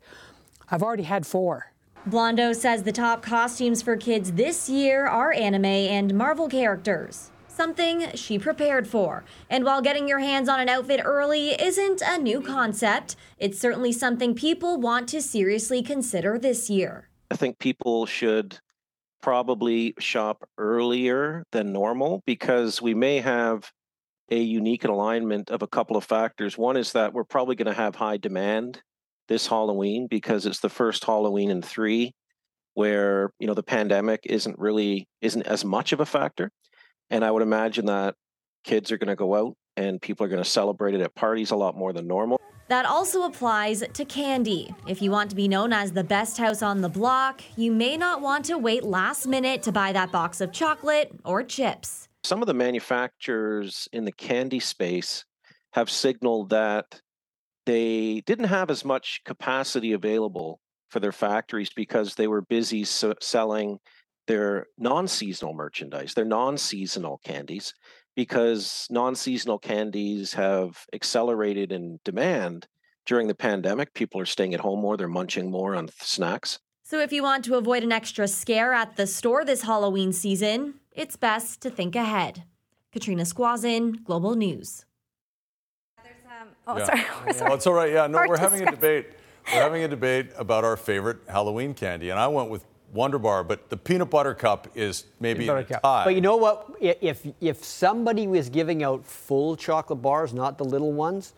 I've 0.71 0.83
already 0.83 1.03
had 1.05 1.27
four. 1.27 1.73
Blondo 2.09 2.55
says 2.55 2.83
the 2.83 2.93
top 2.93 3.23
costumes 3.23 3.81
for 3.81 3.97
kids 3.97 4.33
this 4.33 4.69
year 4.69 5.07
are 5.07 5.33
anime 5.33 5.65
and 5.65 6.15
Marvel 6.15 6.49
characters. 6.49 7.31
Something 7.47 8.11
she 8.15 8.39
prepared 8.39 8.89
for. 8.89 9.25
And 9.49 9.65
while 9.65 9.83
getting 9.83 10.09
your 10.09 10.19
hands 10.19 10.49
on 10.49 10.59
an 10.59 10.69
outfit 10.69 11.01
early 11.05 11.51
isn't 11.51 12.03
a 12.05 12.19
new 12.19 12.41
concept, 12.41 13.15
it's 13.39 13.59
certainly 13.59 13.93
something 13.93 14.35
people 14.35 14.81
want 14.81 15.09
to 15.11 15.21
seriously 15.21 15.83
consider 15.83 16.39
this 16.39 16.69
year. 16.71 17.09
I 17.31 17.37
think 17.37 17.59
people 17.59 18.07
should 18.07 18.59
probably 19.21 19.95
shop 19.99 20.49
earlier 20.59 21.45
than 21.53 21.73
normal 21.73 22.23
because 22.27 22.83
we 22.83 22.95
may 22.95 23.21
have 23.21 23.71
a 24.33 24.43
unique 24.43 24.85
alignment 24.85 25.51
of 25.51 25.61
a 25.63 25.67
couple 25.67 25.97
of 25.97 26.05
factors. 26.05 26.57
One 26.57 26.79
is 26.79 26.93
that 26.93 27.13
we're 27.13 27.25
probably 27.25 27.55
going 27.55 27.67
to 27.67 27.75
have 27.75 27.95
high 27.95 28.17
demand 28.17 28.81
this 29.29 29.47
Halloween 29.47 30.07
because 30.09 30.47
it's 30.47 30.61
the 30.61 30.71
first 30.71 31.05
Halloween 31.05 31.51
in 31.51 31.61
three 31.61 32.15
where 32.75 33.31
you 33.39 33.47
know 33.47 33.55
the 33.55 33.63
pandemic 33.63 34.21
isn't 34.25 34.59
really 34.59 35.07
isn't 35.21 35.43
as 35.43 35.65
much 35.65 35.93
of 35.93 36.01
a 36.01 36.07
factor 36.07 36.51
and 37.11 37.23
i 37.23 37.31
would 37.31 37.43
imagine 37.43 37.85
that 37.85 38.15
kids 38.65 38.91
are 38.91 38.97
going 38.97 39.09
to 39.09 39.15
go 39.17 39.35
out 39.35 39.55
and 39.77 40.01
people 40.01 40.25
are 40.25 40.29
going 40.29 40.43
to 40.43 40.49
celebrate 40.49 40.95
it 40.95 41.03
at 41.03 41.15
parties 41.15 41.51
a 41.51 41.57
lot 41.57 41.77
more 41.77 41.93
than 41.93 42.07
normal 42.07 42.41
that 42.69 42.87
also 42.87 43.25
applies 43.25 43.83
to 43.93 44.05
candy. 44.07 44.75
If 44.87 45.03
you 45.03 45.11
want 45.11 45.29
to 45.29 45.37
be 45.37 45.47
known 45.47 45.75
as 45.75 45.93
the 45.93 46.05
best 46.05 46.39
house 46.39 46.63
on 46.63 46.81
the 46.81 46.89
block, 46.89 47.43
you 47.55 47.71
may 47.71 47.99
not 47.99 48.23
want 48.23 48.47
to 48.47 48.57
wait 48.57 48.83
last 48.83 49.27
minute 49.27 49.63
to 49.65 49.73
buy 49.73 49.93
that 49.93 50.11
box 50.11 50.41
of 50.41 50.53
chocolate 50.53 51.11
or 51.23 51.43
chips. 51.43 52.09
Some 52.25 52.41
of 52.41 52.47
the 52.47 52.55
manufacturers 52.55 53.89
in 53.93 54.05
the 54.05 54.13
candy 54.13 54.61
space 54.61 55.25
have 55.73 55.91
signaled 55.91 56.51
that 56.51 57.01
they 57.67 58.23
didn't 58.27 58.47
have 58.47 58.71
as 58.71 58.85
much 58.85 59.23
capacity 59.25 59.93
available 59.93 60.61
for 60.89 61.01
their 61.01 61.13
factories 61.13 61.71
because 61.75 62.15
they 62.15 62.29
were 62.29 62.43
busy 62.43 62.85
selling 62.85 63.79
their 64.29 64.67
non-seasonal 64.79 65.55
merchandise, 65.55 66.15
their 66.15 66.25
non-seasonal 66.25 67.21
candies, 67.25 67.75
because 68.15 68.87
non-seasonal 68.91 69.59
candies 69.59 70.35
have 70.35 70.85
accelerated 70.93 71.73
in 71.73 71.99
demand 72.05 72.69
during 73.07 73.27
the 73.27 73.35
pandemic. 73.35 73.95
People 73.95 74.21
are 74.21 74.27
staying 74.27 74.55
at 74.55 74.61
home 74.61 74.81
more, 74.81 74.97
they're 74.97 75.09
munching 75.09 75.51
more 75.51 75.75
on 75.75 75.89
snacks. 75.99 76.61
So 76.93 77.01
if 77.01 77.11
you 77.11 77.23
want 77.23 77.43
to 77.47 77.55
avoid 77.55 77.85
an 77.85 77.91
extra 77.91 78.29
scare 78.29 78.75
at 78.75 78.97
the 78.97 79.07
store 79.07 79.47
this 79.47 79.63
Halloween 79.63 80.13
season, 80.13 80.75
it's 80.93 81.17
best 81.17 81.63
to 81.63 81.71
think 81.71 81.97
ahead. 81.97 82.43
Katrina 82.93 83.23
Squazin, 83.23 84.05
Global 84.05 84.35
News. 84.35 84.85
Um, 85.99 86.49
oh, 86.67 86.77
Yeah. 86.77 86.85
sorry. 87.33 87.41
Well, 87.41 87.55
it's 87.55 87.67
all 87.67 87.73
right. 87.73 87.91
Yeah, 87.91 88.09
no, 88.09 88.19
Hard 88.19 88.29
we're 88.29 88.37
to 88.37 88.43
having 88.43 88.69
a 88.69 88.71
debate. 88.71 89.07
We're 89.47 89.63
having 89.63 89.85
a 89.85 89.89
debate 89.89 90.33
about 90.37 90.65
our 90.65 90.77
favorite 90.77 91.21
Halloween 91.31 91.73
candy, 91.73 92.11
and 92.11 92.21
I 92.21 92.29
went 92.29 92.51
with 92.51 92.67
Wonder 92.93 93.19
Bar, 93.19 93.43
but 93.43 93.71
the 93.71 93.79
peanut 93.79 94.11
butter 94.11 94.35
cup 94.35 94.69
is 94.75 95.07
maybe 95.19 95.49
in 95.49 95.57
a 95.57 95.65
tie. 95.65 96.05
But 96.05 96.15
you 96.15 96.21
know 96.21 96.37
what? 96.37 96.73
If 96.79 97.27
if 97.41 97.65
somebody 97.65 98.27
was 98.27 98.51
giving 98.51 98.83
out 98.83 99.07
full 99.07 99.57
chocolate 99.57 100.03
bars, 100.03 100.35
not 100.35 100.59
the 100.59 100.65
little 100.67 100.93
ones, 100.93 101.33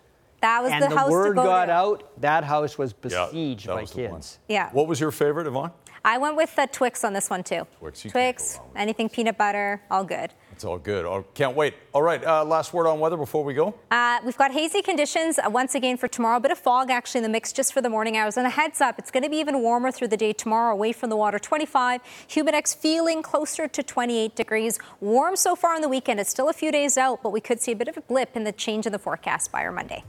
That 0.44 0.62
was 0.62 0.72
and 0.72 0.82
the, 0.82 0.88
the, 0.88 0.96
house 0.96 1.10
word 1.10 1.28
to 1.28 1.34
go 1.36 1.44
got 1.44 1.66
to. 1.66 1.72
out, 1.72 2.20
that 2.20 2.44
house 2.44 2.76
was 2.76 2.92
Yeah, 2.92 3.26
besieged 3.28 3.66
that 3.66 3.74
by 3.76 3.80
was 3.80 3.94
one. 3.94 4.10
kids. 4.10 4.38
Yeah. 4.46 4.68
What 4.72 4.86
was 4.86 5.00
your 5.00 5.10
favorite, 5.10 5.46
Yvonne? 5.46 5.72
I 6.04 6.18
went 6.18 6.36
with 6.36 6.54
the 6.54 6.68
Twix 6.70 7.02
on 7.02 7.14
this 7.14 7.30
one 7.30 7.42
too. 7.42 7.66
Twix, 7.78 8.04
you 8.04 8.10
can't 8.10 8.36
Twix, 8.36 8.60
anything 8.76 9.08
peanut 9.08 9.38
butter, 9.38 9.80
all 9.90 10.04
good. 10.04 10.34
It's 10.52 10.62
all 10.62 10.78
good. 10.78 11.06
Oh, 11.06 11.24
can't 11.32 11.56
wait. 11.56 11.72
All 11.94 12.02
right, 12.02 12.22
uh, 12.22 12.44
last 12.44 12.74
word 12.74 12.86
on 12.86 13.00
weather 13.00 13.16
before 13.16 13.42
we 13.42 13.54
go. 13.54 13.74
Uh, 13.90 14.18
we've 14.22 14.36
got 14.36 14.52
hazy 14.52 14.82
conditions 14.82 15.38
uh, 15.38 15.48
once 15.48 15.74
again 15.74 15.96
for 15.96 16.08
tomorrow. 16.08 16.36
A 16.36 16.40
bit 16.40 16.50
of 16.50 16.58
fog 16.58 16.90
actually 16.90 17.20
in 17.20 17.22
the 17.22 17.30
mix 17.30 17.50
just 17.50 17.72
for 17.72 17.80
the 17.80 17.88
morning 17.88 18.18
hours. 18.18 18.36
And 18.36 18.46
a 18.46 18.50
heads 18.50 18.82
up, 18.82 18.98
it's 18.98 19.10
going 19.10 19.24
to 19.24 19.30
be 19.30 19.38
even 19.38 19.60
warmer 19.62 19.90
through 19.90 20.08
the 20.08 20.16
day 20.18 20.34
tomorrow, 20.34 20.74
away 20.74 20.92
from 20.92 21.08
the 21.08 21.16
water. 21.16 21.38
25. 21.38 22.02
Humidex 22.28 22.76
feeling 22.76 23.22
closer 23.22 23.66
to 23.66 23.82
28 23.82 24.36
degrees. 24.36 24.78
Warm 25.00 25.36
so 25.36 25.56
far 25.56 25.74
on 25.74 25.80
the 25.80 25.88
weekend. 25.88 26.20
It's 26.20 26.30
still 26.30 26.50
a 26.50 26.52
few 26.52 26.70
days 26.70 26.98
out, 26.98 27.22
but 27.22 27.30
we 27.30 27.40
could 27.40 27.60
see 27.62 27.72
a 27.72 27.76
bit 27.76 27.88
of 27.88 27.96
a 27.96 28.02
blip 28.02 28.36
in 28.36 28.44
the 28.44 28.52
change 28.52 28.84
in 28.84 28.92
the 28.92 28.98
forecast 28.98 29.50
by 29.50 29.64
our 29.64 29.72
Monday. 29.72 30.04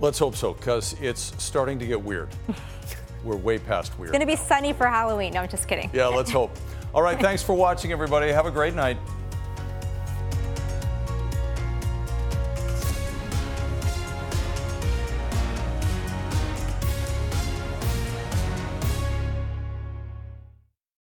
Let's 0.00 0.18
hope 0.18 0.36
so, 0.36 0.52
because 0.54 0.96
it's 1.00 1.32
starting 1.42 1.78
to 1.78 1.86
get 1.86 2.02
weird. 2.02 2.28
We're 3.24 3.36
way 3.36 3.58
past 3.58 3.98
weird. 3.98 4.10
It's 4.10 4.18
going 4.18 4.26
to 4.28 4.32
be 4.32 4.36
sunny 4.36 4.72
for 4.72 4.86
Halloween. 4.86 5.32
No, 5.32 5.40
I'm 5.40 5.48
just 5.48 5.66
kidding. 5.66 5.90
Yeah, 5.92 6.08
let's 6.08 6.30
hope. 6.30 6.50
All 6.92 7.02
right, 7.02 7.18
thanks 7.18 7.42
for 7.42 7.54
watching, 7.54 7.90
everybody. 7.90 8.30
Have 8.30 8.46
a 8.46 8.50
great 8.50 8.74
night. 8.74 8.98